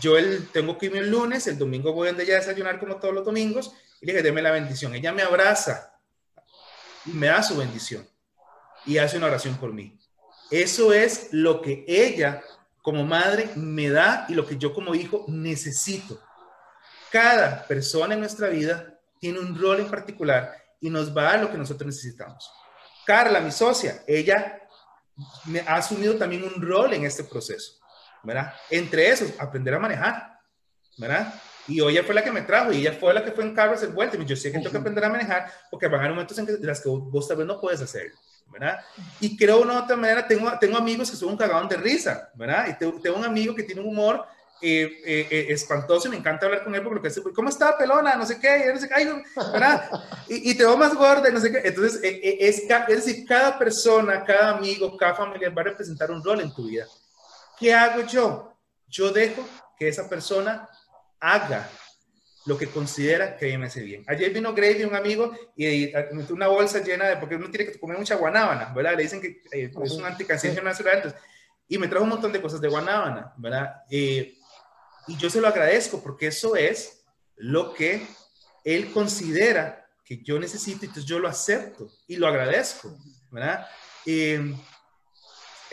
Yo 0.00 0.18
el, 0.18 0.48
tengo 0.48 0.76
que 0.76 0.86
irme 0.86 0.98
el 0.98 1.10
lunes, 1.10 1.46
el 1.46 1.58
domingo 1.58 1.92
voy 1.92 2.08
donde 2.08 2.24
ella 2.24 2.36
a 2.36 2.40
desayunar 2.40 2.78
como 2.78 2.96
todos 2.96 3.14
los 3.14 3.24
domingos 3.24 3.72
y 4.00 4.06
le 4.06 4.12
dije, 4.12 4.22
deme 4.22 4.42
la 4.42 4.50
bendición. 4.50 4.94
Ella 4.94 5.12
me 5.12 5.22
abraza 5.22 5.98
y 7.06 7.10
me 7.10 7.28
da 7.28 7.42
su 7.42 7.56
bendición 7.56 8.06
y 8.86 8.98
hace 8.98 9.16
una 9.16 9.26
oración 9.26 9.56
por 9.56 9.72
mí. 9.72 9.98
Eso 10.50 10.92
es 10.92 11.28
lo 11.32 11.62
que 11.62 11.84
ella 11.86 12.42
como 12.82 13.04
madre 13.04 13.50
me 13.56 13.88
da 13.88 14.26
y 14.28 14.34
lo 14.34 14.46
que 14.46 14.58
yo 14.58 14.74
como 14.74 14.94
hijo 14.94 15.24
necesito. 15.28 16.20
Cada 17.10 17.66
persona 17.66 18.14
en 18.14 18.20
nuestra 18.20 18.48
vida 18.48 19.00
tiene 19.18 19.38
un 19.38 19.58
rol 19.58 19.80
en 19.80 19.90
particular 19.90 20.54
y 20.80 20.90
nos 20.90 21.16
va 21.16 21.30
a 21.30 21.36
lo 21.38 21.50
que 21.50 21.56
nosotros 21.56 21.86
necesitamos. 21.86 22.50
Carla, 23.06 23.40
mi 23.40 23.50
socia, 23.50 24.02
ella 24.06 24.60
me 25.46 25.60
ha 25.60 25.76
asumido 25.76 26.16
también 26.16 26.44
un 26.44 26.60
rol 26.60 26.92
en 26.92 27.04
este 27.04 27.24
proceso. 27.24 27.78
¿Verdad? 28.24 28.52
Entre 28.70 29.08
esos, 29.08 29.32
aprender 29.38 29.74
a 29.74 29.78
manejar, 29.78 30.40
¿verdad? 30.96 31.34
Y 31.66 31.80
hoy 31.80 31.94
ella 31.94 32.04
fue 32.04 32.14
la 32.14 32.22
que 32.22 32.32
me 32.32 32.42
trajo 32.42 32.72
y 32.72 32.78
ella 32.78 32.92
fue 32.92 33.14
la 33.14 33.24
que 33.24 33.32
fue 33.32 33.44
en 33.44 33.54
carro 33.54 33.72
a 33.72 33.74
hacer 33.74 33.90
vueltas. 33.90 34.20
Yo 34.26 34.36
sé 34.36 34.52
que 34.52 34.58
tengo 34.58 34.70
que 34.70 34.76
aprender 34.76 35.04
a 35.04 35.08
manejar 35.08 35.50
porque 35.70 35.86
van 35.86 35.96
a 35.96 35.98
haber 35.98 36.10
momentos 36.10 36.38
en 36.38 36.46
que, 36.46 36.52
las 36.60 36.80
que 36.80 36.88
vos, 36.88 37.26
tal 37.26 37.38
vez 37.38 37.46
no 37.46 37.60
puedes 37.60 37.80
hacer, 37.80 38.12
¿verdad? 38.50 38.80
Y 39.20 39.36
creo 39.36 39.58
de 39.58 39.62
una 39.64 39.82
otra 39.82 39.96
manera, 39.96 40.26
tengo, 40.26 40.50
tengo 40.58 40.76
amigos 40.76 41.10
que 41.10 41.16
son 41.16 41.30
un 41.30 41.36
cagón 41.36 41.68
de 41.68 41.76
risa, 41.76 42.30
¿verdad? 42.34 42.66
Y 42.68 42.74
tengo, 42.74 43.16
un 43.16 43.24
amigo 43.24 43.54
que 43.54 43.62
tiene 43.62 43.80
un 43.80 43.88
humor 43.88 44.26
eh, 44.60 45.00
eh, 45.04 45.28
eh, 45.30 45.46
espantoso 45.50 46.06
y 46.06 46.10
me 46.10 46.16
encanta 46.16 46.46
hablar 46.46 46.64
con 46.64 46.74
él 46.74 46.82
porque 46.82 47.08
lo 47.08 47.24
que 47.24 47.32
¿cómo 47.32 47.48
está, 47.48 47.76
pelona? 47.76 48.14
No 48.14 48.24
sé 48.24 48.38
qué, 48.38 48.70
no 48.72 48.80
sé 48.80 48.88
qué, 48.88 49.22
¿verdad? 49.52 49.90
Y, 50.28 50.50
y, 50.50 50.54
te 50.54 50.64
veo 50.64 50.76
más 50.76 50.94
gorda, 50.94 51.30
no 51.30 51.40
sé 51.40 51.50
qué. 51.50 51.62
Entonces, 51.64 52.00
es, 52.02 52.62
es 52.62 53.06
decir, 53.06 53.26
cada 53.26 53.58
persona, 53.58 54.22
cada 54.22 54.50
amigo, 54.50 54.96
cada 54.98 55.14
familiar 55.14 55.56
va 55.56 55.62
a 55.62 55.66
representar 55.66 56.10
un 56.10 56.22
rol 56.22 56.40
en 56.40 56.54
tu 56.54 56.66
vida. 56.66 56.86
¿Qué 57.58 57.72
hago 57.72 58.06
yo? 58.06 58.56
Yo 58.88 59.10
dejo 59.10 59.46
que 59.78 59.88
esa 59.88 60.08
persona 60.08 60.68
haga 61.20 61.68
lo 62.46 62.58
que 62.58 62.66
considera 62.66 63.36
que 63.36 63.56
me 63.56 63.66
hace 63.66 63.80
bien. 63.80 64.04
Ayer 64.06 64.32
vino 64.32 64.52
Grady, 64.52 64.84
un 64.84 64.94
amigo, 64.94 65.32
y 65.56 65.92
metió 66.12 66.34
una 66.34 66.48
bolsa 66.48 66.80
llena 66.82 67.06
de, 67.06 67.16
porque 67.16 67.36
uno 67.36 67.50
tiene 67.50 67.72
que 67.72 67.78
comer 67.78 67.96
mucha 67.96 68.16
guanábana, 68.16 68.72
¿verdad? 68.74 68.96
Le 68.96 69.04
dicen 69.04 69.20
que 69.20 69.42
eh, 69.50 69.72
es 69.82 69.92
un 69.92 70.04
anticancerígeno 70.04 70.64
natural, 70.64 70.96
entonces 70.96 71.20
y 71.68 71.78
me 71.78 71.88
trajo 71.88 72.04
un 72.04 72.10
montón 72.10 72.32
de 72.32 72.42
cosas 72.42 72.60
de 72.60 72.68
Guanábana, 72.68 73.32
¿verdad? 73.36 73.82
Eh, 73.90 74.38
y 75.06 75.16
yo 75.16 75.30
se 75.30 75.40
lo 75.40 75.48
agradezco 75.48 76.02
porque 76.02 76.28
eso 76.28 76.56
es 76.56 77.04
lo 77.36 77.72
que 77.74 78.06
él 78.64 78.92
considera 78.92 79.86
que 80.04 80.22
yo 80.22 80.38
necesito, 80.38 80.84
entonces 80.84 81.06
yo 81.06 81.18
lo 81.18 81.28
acepto 81.28 81.90
y 82.06 82.16
lo 82.16 82.26
agradezco, 82.26 82.96
¿verdad? 83.30 83.66
Eh, 84.04 84.54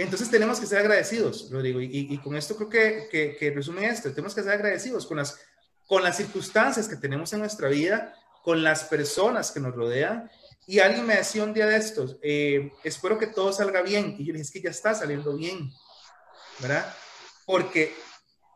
entonces 0.01 0.29
tenemos 0.29 0.59
que 0.59 0.65
ser 0.65 0.79
agradecidos, 0.79 1.49
Rodrigo, 1.51 1.81
y, 1.81 2.07
y 2.09 2.17
con 2.19 2.35
esto 2.35 2.55
creo 2.55 2.69
que, 2.69 3.07
que, 3.11 3.35
que, 3.35 3.51
resume 3.51 3.87
esto, 3.87 4.11
tenemos 4.11 4.33
que 4.33 4.43
ser 4.43 4.53
agradecidos 4.53 5.05
con 5.05 5.17
las, 5.17 5.39
con 5.87 6.03
las 6.03 6.17
circunstancias 6.17 6.87
que 6.87 6.95
tenemos 6.95 7.33
en 7.33 7.39
nuestra 7.39 7.67
vida, 7.69 8.15
con 8.43 8.63
las 8.63 8.85
personas 8.85 9.51
que 9.51 9.59
nos 9.59 9.75
rodean. 9.75 10.29
Y 10.65 10.79
alguien 10.79 11.05
me 11.05 11.17
decía 11.17 11.43
un 11.43 11.53
día 11.53 11.65
de 11.65 11.77
estos, 11.77 12.17
eh, 12.21 12.71
espero 12.83 13.17
que 13.17 13.27
todo 13.27 13.51
salga 13.51 13.81
bien. 13.81 14.15
Y 14.17 14.25
yo 14.25 14.33
le 14.33 14.39
dije, 14.39 14.41
es 14.41 14.51
que 14.51 14.61
ya 14.61 14.69
está 14.69 14.93
saliendo 14.93 15.35
bien, 15.35 15.71
¿verdad? 16.59 16.93
Porque 17.45 17.93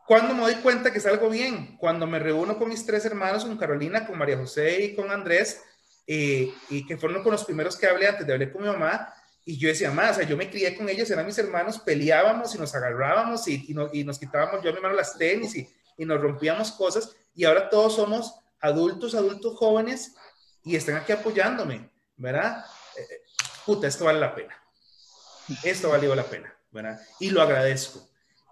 cuando 0.06 0.34
me 0.34 0.42
doy 0.42 0.54
cuenta 0.56 0.92
que 0.92 1.00
salgo 1.00 1.28
bien, 1.28 1.76
cuando 1.78 2.06
me 2.06 2.18
reúno 2.18 2.58
con 2.58 2.68
mis 2.68 2.86
tres 2.86 3.04
hermanos, 3.04 3.44
con 3.44 3.58
Carolina, 3.58 4.06
con 4.06 4.16
María 4.16 4.38
José 4.38 4.84
y 4.84 4.94
con 4.94 5.10
Andrés, 5.10 5.60
eh, 6.06 6.54
y 6.70 6.86
que 6.86 6.96
fueron 6.96 7.22
con 7.22 7.32
los 7.32 7.44
primeros 7.44 7.76
que 7.76 7.86
hablé 7.86 8.06
antes 8.06 8.26
de 8.26 8.32
hablar 8.32 8.52
con 8.52 8.62
mi 8.62 8.68
mamá, 8.68 9.12
y 9.48 9.56
yo 9.58 9.68
decía, 9.68 9.92
más, 9.92 10.10
o 10.10 10.14
sea, 10.16 10.28
yo 10.28 10.36
me 10.36 10.50
crié 10.50 10.76
con 10.76 10.88
ellos, 10.88 11.08
eran 11.08 11.24
mis 11.24 11.38
hermanos, 11.38 11.78
peleábamos 11.78 12.52
y 12.52 12.58
nos 12.58 12.74
agarrábamos 12.74 13.46
y, 13.46 13.64
y, 13.92 14.02
nos 14.02 14.18
quitábamos 14.18 14.60
yo 14.60 14.70
a 14.70 14.72
mi 14.72 14.78
hermano 14.78 14.96
las 14.96 15.16
tenis 15.16 15.54
y, 15.54 15.68
y, 15.96 16.04
nos 16.04 16.20
rompíamos 16.20 16.72
cosas 16.72 17.14
y 17.32 17.44
ahora 17.44 17.70
todos 17.70 17.94
somos 17.94 18.34
adultos, 18.58 19.14
adultos 19.14 19.56
jóvenes 19.56 20.16
y 20.64 20.74
están 20.74 20.96
aquí 20.96 21.12
apoyándome, 21.12 21.88
¿verdad? 22.16 22.64
Eh, 22.96 23.22
puta, 23.64 23.86
esto 23.86 24.06
vale 24.06 24.18
la 24.18 24.34
pena. 24.34 24.60
Esto 25.62 25.90
valió 25.90 26.12
la 26.16 26.24
pena, 26.24 26.52
¿verdad? 26.72 27.00
Y 27.20 27.30
lo 27.30 27.40
agradezco. 27.40 28.04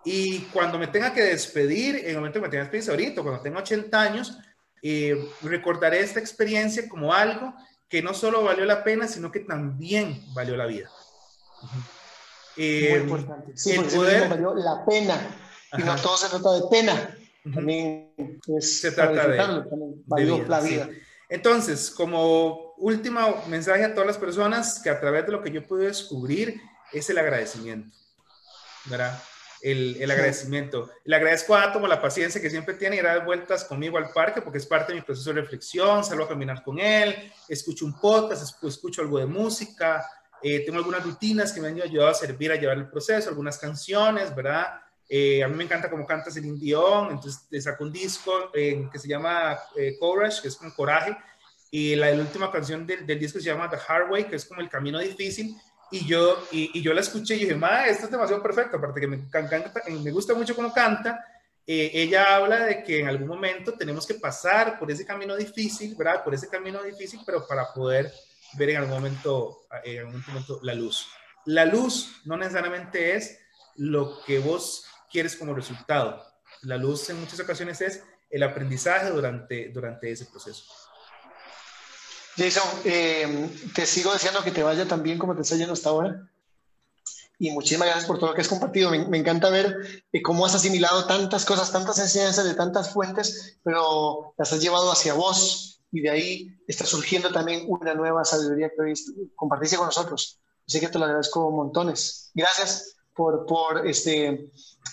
Y 0.05 0.42
cuando 0.53 0.78
me 0.78 0.86
tenga 0.86 1.12
que 1.12 1.22
despedir, 1.24 1.97
en 1.97 2.11
el 2.11 2.16
momento 2.16 2.38
que 2.38 2.47
me 2.47 2.51
tenga 2.51 2.70
que 2.70 2.76
despedir 2.76 2.90
ahorita, 2.90 3.22
cuando 3.22 3.42
tenga 3.42 3.59
80 3.59 4.01
años, 4.01 4.38
eh, 4.80 5.28
recordaré 5.42 5.99
esta 5.99 6.20
experiencia 6.20 6.88
como 6.88 7.12
algo 7.12 7.53
que 7.89 8.03
no 8.03 8.14
solo 8.14 8.43
valió 8.43 8.64
la 8.64 8.82
pena, 8.85 9.09
sino 9.09 9.30
que 9.30 9.41
también 9.41 10.24
valió 10.35 10.57
la 10.57 10.66
vida. 10.66 10.91
Eh, 12.57 12.89
Muy 12.91 13.01
importante. 13.01 13.53
Sí, 13.57 13.72
el 13.72 13.85
poder 13.85 14.28
valió 14.28 14.55
la 14.55 14.85
pena. 14.85 15.37
Y 15.76 15.82
no 15.82 15.97
todo 15.97 16.16
se 16.16 16.28
trata 16.28 16.53
de 16.53 16.62
pena. 16.70 17.18
También 17.53 18.14
se 18.61 18.93
trata 18.93 19.28
de, 19.28 19.37
también 19.37 20.03
valió 20.07 20.37
vida, 20.37 20.49
la 20.49 20.61
vida. 20.61 20.89
Sí. 20.91 20.99
Entonces, 21.28 21.91
como 21.91 22.74
último 22.76 23.45
mensaje 23.49 23.85
a 23.85 23.93
todas 23.93 24.07
las 24.07 24.18
personas 24.18 24.80
que 24.80 24.91
a 24.91 25.01
través 25.01 25.26
de 25.26 25.32
lo 25.32 25.43
que 25.43 25.51
yo 25.51 25.66
pude 25.66 25.87
descubrir 25.87 26.61
es 26.93 27.11
el 27.11 27.18
agradecimiento. 27.18 27.97
¿Verdad? 28.87 29.18
El, 29.65 29.97
el, 29.99 30.11
agradecimiento. 30.11 30.91
Le 31.05 31.17
agradezco 31.17 31.55
a 31.55 31.65
Átomo 31.65 31.87
la 31.87 32.01
paciencia 32.01 32.41
que 32.41 32.51
siempre 32.51 32.75
tiene 32.75 32.97
y 32.97 33.01
dar 33.01 33.25
vueltas 33.25 33.65
conmigo 33.65 33.97
al 33.97 34.11
parque 34.11 34.43
porque 34.43 34.59
es 34.59 34.67
parte 34.67 34.93
de 34.93 35.01
mi 35.01 35.05
proceso 35.05 35.33
de 35.33 35.41
reflexión, 35.41 36.05
salgo 36.05 36.25
a 36.25 36.29
caminar 36.29 36.62
con 36.62 36.79
él, 36.79 37.33
escucho 37.49 37.87
un 37.87 37.99
podcast, 37.99 38.43
escucho 38.62 39.01
algo 39.01 39.19
de 39.19 39.27
música, 39.27 40.07
eh, 40.43 40.61
tengo 40.61 40.79
algunas 40.79 41.03
rutinas 41.03 41.53
que 41.53 41.61
me 41.62 41.69
han 41.69 41.81
ayudado 41.81 42.11
a 42.11 42.15
servir 42.15 42.53
a 42.53 42.57
llevar 42.57 42.77
el 42.77 42.91
proceso, 42.91 43.31
algunas 43.31 43.57
canciones, 43.57 44.35
¿verdad? 44.35 44.81
Eh, 45.09 45.43
a 45.43 45.49
mí 45.49 45.55
me 45.55 45.65
encanta 45.65 45.91
cómo 45.91 46.07
cantas 46.07 46.37
el 46.37 46.59
Dion, 46.59 47.11
entonces 47.11 47.47
te 47.49 47.61
saco 47.61 47.85
un 47.85 47.93
disco 47.93 48.51
eh, 48.55 48.89
que 48.91 48.99
se 48.99 49.09
llama 49.09 49.59
eh, 49.77 49.97
Courage, 49.99 50.43
que 50.43 50.49
es 50.49 50.57
con 50.57 50.71
coraje, 50.73 51.17
y 51.71 51.95
la, 51.95 52.11
la 52.11 52.23
última 52.23 52.51
canción 52.51 52.87
del, 52.87 53.07
del, 53.07 53.19
disco 53.19 53.39
se 53.39 53.47
llama 53.47 53.69
The 53.69 53.79
Hard 53.87 54.11
Way, 54.11 54.25
que 54.25 54.37
es 54.37 54.45
como 54.45 54.61
el 54.61 54.69
camino 54.69 54.99
difícil, 54.99 55.57
y 55.91 56.07
yo, 56.07 56.47
y, 56.51 56.78
y, 56.78 56.82
yo 56.82 56.93
la 56.93 57.01
escuché 57.01 57.37
y 57.37 57.41
dije, 57.41 57.55
ma, 57.55 57.87
esto 57.87 58.07
es 58.07 58.11
demasiado 58.11 58.43
perfecto, 58.43 58.76
aparte 58.76 59.01
que 59.01 59.07
me, 59.07 59.28
me 60.01 60.11
gusta 60.11 60.35
mucho 60.35 60.55
cómo 60.55 60.72
canta, 60.72 61.24
eh, 61.66 61.91
ella 61.95 62.37
habla 62.37 62.66
de 62.66 62.82
que 62.82 63.01
en 63.01 63.09
algún 63.09 63.28
momento 63.28 63.72
tenemos 63.72 64.07
que 64.07 64.14
pasar 64.14 64.78
por 64.78 64.91
ese 64.91 65.07
camino 65.07 65.35
difícil, 65.37 65.95
¿verdad? 65.97 66.22
Por 66.22 66.35
ese 66.35 66.49
camino 66.49 66.82
difícil, 66.82 67.20
pero 67.24 67.47
para 67.47 67.72
poder 67.72 68.12
ver 68.55 68.70
en 68.70 68.76
algún 68.78 68.95
momento, 68.95 69.66
en 69.82 70.01
algún 70.01 70.22
momento 70.26 70.61
la 70.62 70.74
luz. 70.74 71.07
La 71.47 71.64
luz 71.64 72.20
no 72.24 72.37
necesariamente 72.37 73.16
es 73.16 73.39
lo 73.76 74.22
que 74.24 74.39
vos 74.39 74.87
quieres 75.11 75.37
como 75.37 75.55
resultado. 75.55 76.22
La 76.62 76.76
luz 76.76 77.09
en 77.11 77.20
muchas 77.20 77.41
ocasiones 77.41 77.80
es 77.80 78.03
el 78.30 78.43
aprendizaje 78.43 79.11
durante, 79.11 79.70
durante 79.70 80.11
ese 80.11 80.26
proceso. 80.26 80.64
Jason, 82.37 82.68
eh, 82.85 83.51
te 83.74 83.87
sigo 83.87 84.12
deseando 84.12 84.43
que 84.43 84.51
te 84.51 84.62
vaya 84.62 84.87
tan 84.87 85.03
bien 85.03 85.18
como 85.18 85.35
te 85.35 85.43
está 85.43 85.57
yendo 85.57 85.72
hasta 85.72 85.91
ahora. 85.91 86.28
Y 87.39 87.51
muchísimas 87.51 87.89
gracias 87.89 88.07
por 88.07 88.18
todo 88.18 88.30
lo 88.30 88.35
que 88.35 88.41
has 88.41 88.49
compartido. 88.49 88.91
Me, 88.91 89.18
encanta 89.18 89.51
ver 89.51 90.05
eh, 90.12 90.22
cómo 90.22 90.47
has 90.47 90.55
asimilado 90.55 91.07
tantas 91.07 91.45
cosas, 91.45 91.72
tantas 91.72 91.99
enseñanzas 91.99 92.45
de 92.45 92.55
tantas 92.55 92.93
fuentes, 92.93 93.59
pero 93.62 94.35
las 94.37 94.53
has 94.53 94.61
llevado 94.61 94.91
hacia 94.91 95.14
vos 95.14 95.80
y 95.91 96.01
de 96.01 96.11
ahí 96.11 96.57
está 96.66 96.87
surgiendo 96.87 97.30
también 97.30 97.64
una 97.68 97.95
nueva 97.95 98.24
sabiduría 98.24 98.70
que 98.70 98.82
hoy 98.82 98.95
compartiste 99.37 99.76
con 99.76 99.87
nosotros. 99.87 100.41
Así 100.66 100.80
que 100.80 100.89
te 100.89 100.99
lo 100.99 101.05
agradezco 101.05 101.51
montones. 101.51 102.30
Gracias 102.35 102.97
por, 103.14 103.47
por 103.47 103.87
este, 103.87 104.51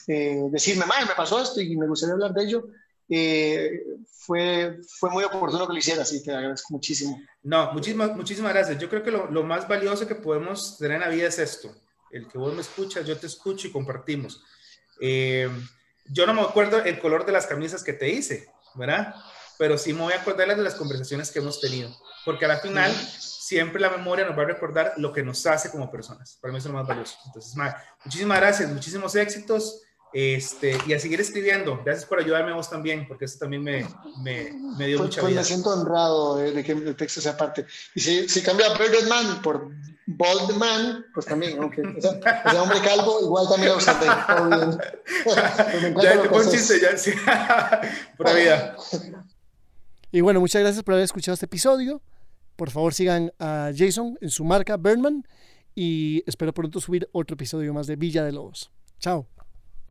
eh, 0.07 0.43
decirme, 0.51 0.85
Mae, 0.85 1.05
me 1.05 1.15
pasó 1.15 1.39
esto 1.39 1.61
y 1.61 1.75
me 1.77 1.87
gustaría 1.87 2.13
hablar 2.13 2.33
de 2.33 2.43
ello. 2.43 2.67
Eh, 3.13 3.83
fue, 4.07 4.79
fue 4.87 5.09
muy 5.09 5.25
oportuno 5.25 5.67
que 5.67 5.73
lo 5.73 5.79
hicieras 5.79 6.13
y 6.13 6.23
te 6.23 6.33
agradezco 6.33 6.73
muchísimo. 6.73 7.21
No, 7.43 7.73
muchísimas, 7.73 8.15
muchísimas 8.15 8.53
gracias. 8.53 8.79
Yo 8.79 8.89
creo 8.89 9.03
que 9.03 9.11
lo, 9.11 9.29
lo, 9.29 9.43
más 9.43 9.67
valioso 9.67 10.07
que 10.07 10.15
podemos 10.15 10.77
tener 10.77 10.95
en 10.95 11.01
la 11.01 11.09
vida 11.09 11.27
es 11.27 11.37
esto, 11.37 11.75
el 12.11 12.25
que 12.29 12.37
vos 12.37 12.53
me 12.53 12.61
escuchas, 12.61 13.05
yo 13.05 13.17
te 13.17 13.27
escucho 13.27 13.67
y 13.67 13.71
compartimos. 13.71 14.41
Eh, 15.01 15.49
yo 16.05 16.25
no 16.25 16.33
me 16.33 16.41
acuerdo 16.41 16.81
el 16.83 16.99
color 16.99 17.25
de 17.25 17.33
las 17.33 17.47
camisas 17.47 17.83
que 17.83 17.91
te 17.91 18.07
hice, 18.07 18.47
¿verdad? 18.75 19.13
Pero 19.57 19.77
sí 19.77 19.91
me 19.91 20.03
voy 20.03 20.13
a 20.13 20.21
acordar 20.21 20.55
de 20.55 20.63
las 20.63 20.75
conversaciones 20.75 21.31
que 21.31 21.39
hemos 21.39 21.59
tenido, 21.59 21.93
porque 22.23 22.45
a 22.45 22.47
la 22.47 22.59
final 22.59 22.91
siempre 22.93 23.81
la 23.81 23.89
memoria 23.89 24.25
nos 24.25 24.37
va 24.37 24.43
a 24.43 24.45
recordar 24.45 24.93
lo 24.95 25.11
que 25.11 25.23
nos 25.23 25.45
hace 25.45 25.69
como 25.69 25.91
personas. 25.91 26.37
Para 26.41 26.53
mí 26.53 26.59
eso 26.59 26.69
es 26.69 26.73
lo 26.73 26.79
más 26.79 26.87
valioso. 26.87 27.17
Entonces, 27.25 27.55
ma, 27.55 27.75
muchísimas 28.05 28.39
gracias, 28.39 28.71
muchísimos 28.71 29.15
éxitos. 29.15 29.81
Este, 30.13 30.77
y 30.87 30.93
a 30.93 30.99
seguir 30.99 31.21
escribiendo. 31.21 31.81
Gracias 31.85 32.05
por 32.05 32.19
ayudarme 32.19 32.51
a 32.51 32.55
vos 32.55 32.69
también, 32.69 33.07
porque 33.07 33.25
eso 33.25 33.39
también 33.39 33.63
me, 33.63 33.87
me, 34.21 34.51
me 34.77 34.87
dio 34.87 34.97
pues, 34.97 35.09
mucha 35.09 35.21
pues 35.21 35.31
vida. 35.31 35.41
me 35.41 35.45
siento 35.45 35.69
honrado 35.69 36.37
de, 36.37 36.51
de 36.51 36.63
que 36.63 36.73
el 36.73 36.95
texto 36.95 37.21
sea 37.21 37.37
parte. 37.37 37.65
Y 37.95 37.99
si, 38.01 38.27
si 38.27 38.41
cambia 38.41 38.73
Bearded 38.77 39.07
Man 39.07 39.41
por 39.41 39.69
Bald 40.07 40.57
Man, 40.57 41.05
pues 41.13 41.25
también, 41.25 41.57
aunque 41.59 41.81
o 41.81 42.01
sea, 42.01 42.61
hombre 42.61 42.79
calvo, 42.81 43.19
igual 43.21 43.47
también 43.47 43.71
lo 43.71 43.77
usaré. 43.77 44.05
ya 46.01 46.21
te 46.21 46.29
pongo 46.29 46.43
un 46.43 46.51
chiste, 46.51 46.79
ya, 46.81 46.97
sí. 46.97 47.11
Pura 48.17 48.33
vida. 48.33 48.75
Y 50.13 50.19
bueno, 50.19 50.41
muchas 50.41 50.61
gracias 50.61 50.83
por 50.83 50.95
haber 50.95 51.05
escuchado 51.05 51.35
este 51.35 51.45
episodio. 51.45 52.01
Por 52.57 52.69
favor, 52.69 52.93
sigan 52.93 53.31
a 53.39 53.71
Jason 53.73 54.17
en 54.19 54.29
su 54.29 54.43
marca 54.43 54.75
Birdman 54.75 55.25
y 55.73 56.21
espero 56.27 56.53
pronto 56.53 56.81
subir 56.81 57.07
otro 57.13 57.35
episodio 57.35 57.73
más 57.73 57.87
de 57.87 57.95
Villa 57.95 58.25
de 58.25 58.33
Lobos. 58.33 58.71
Chao. 58.99 59.25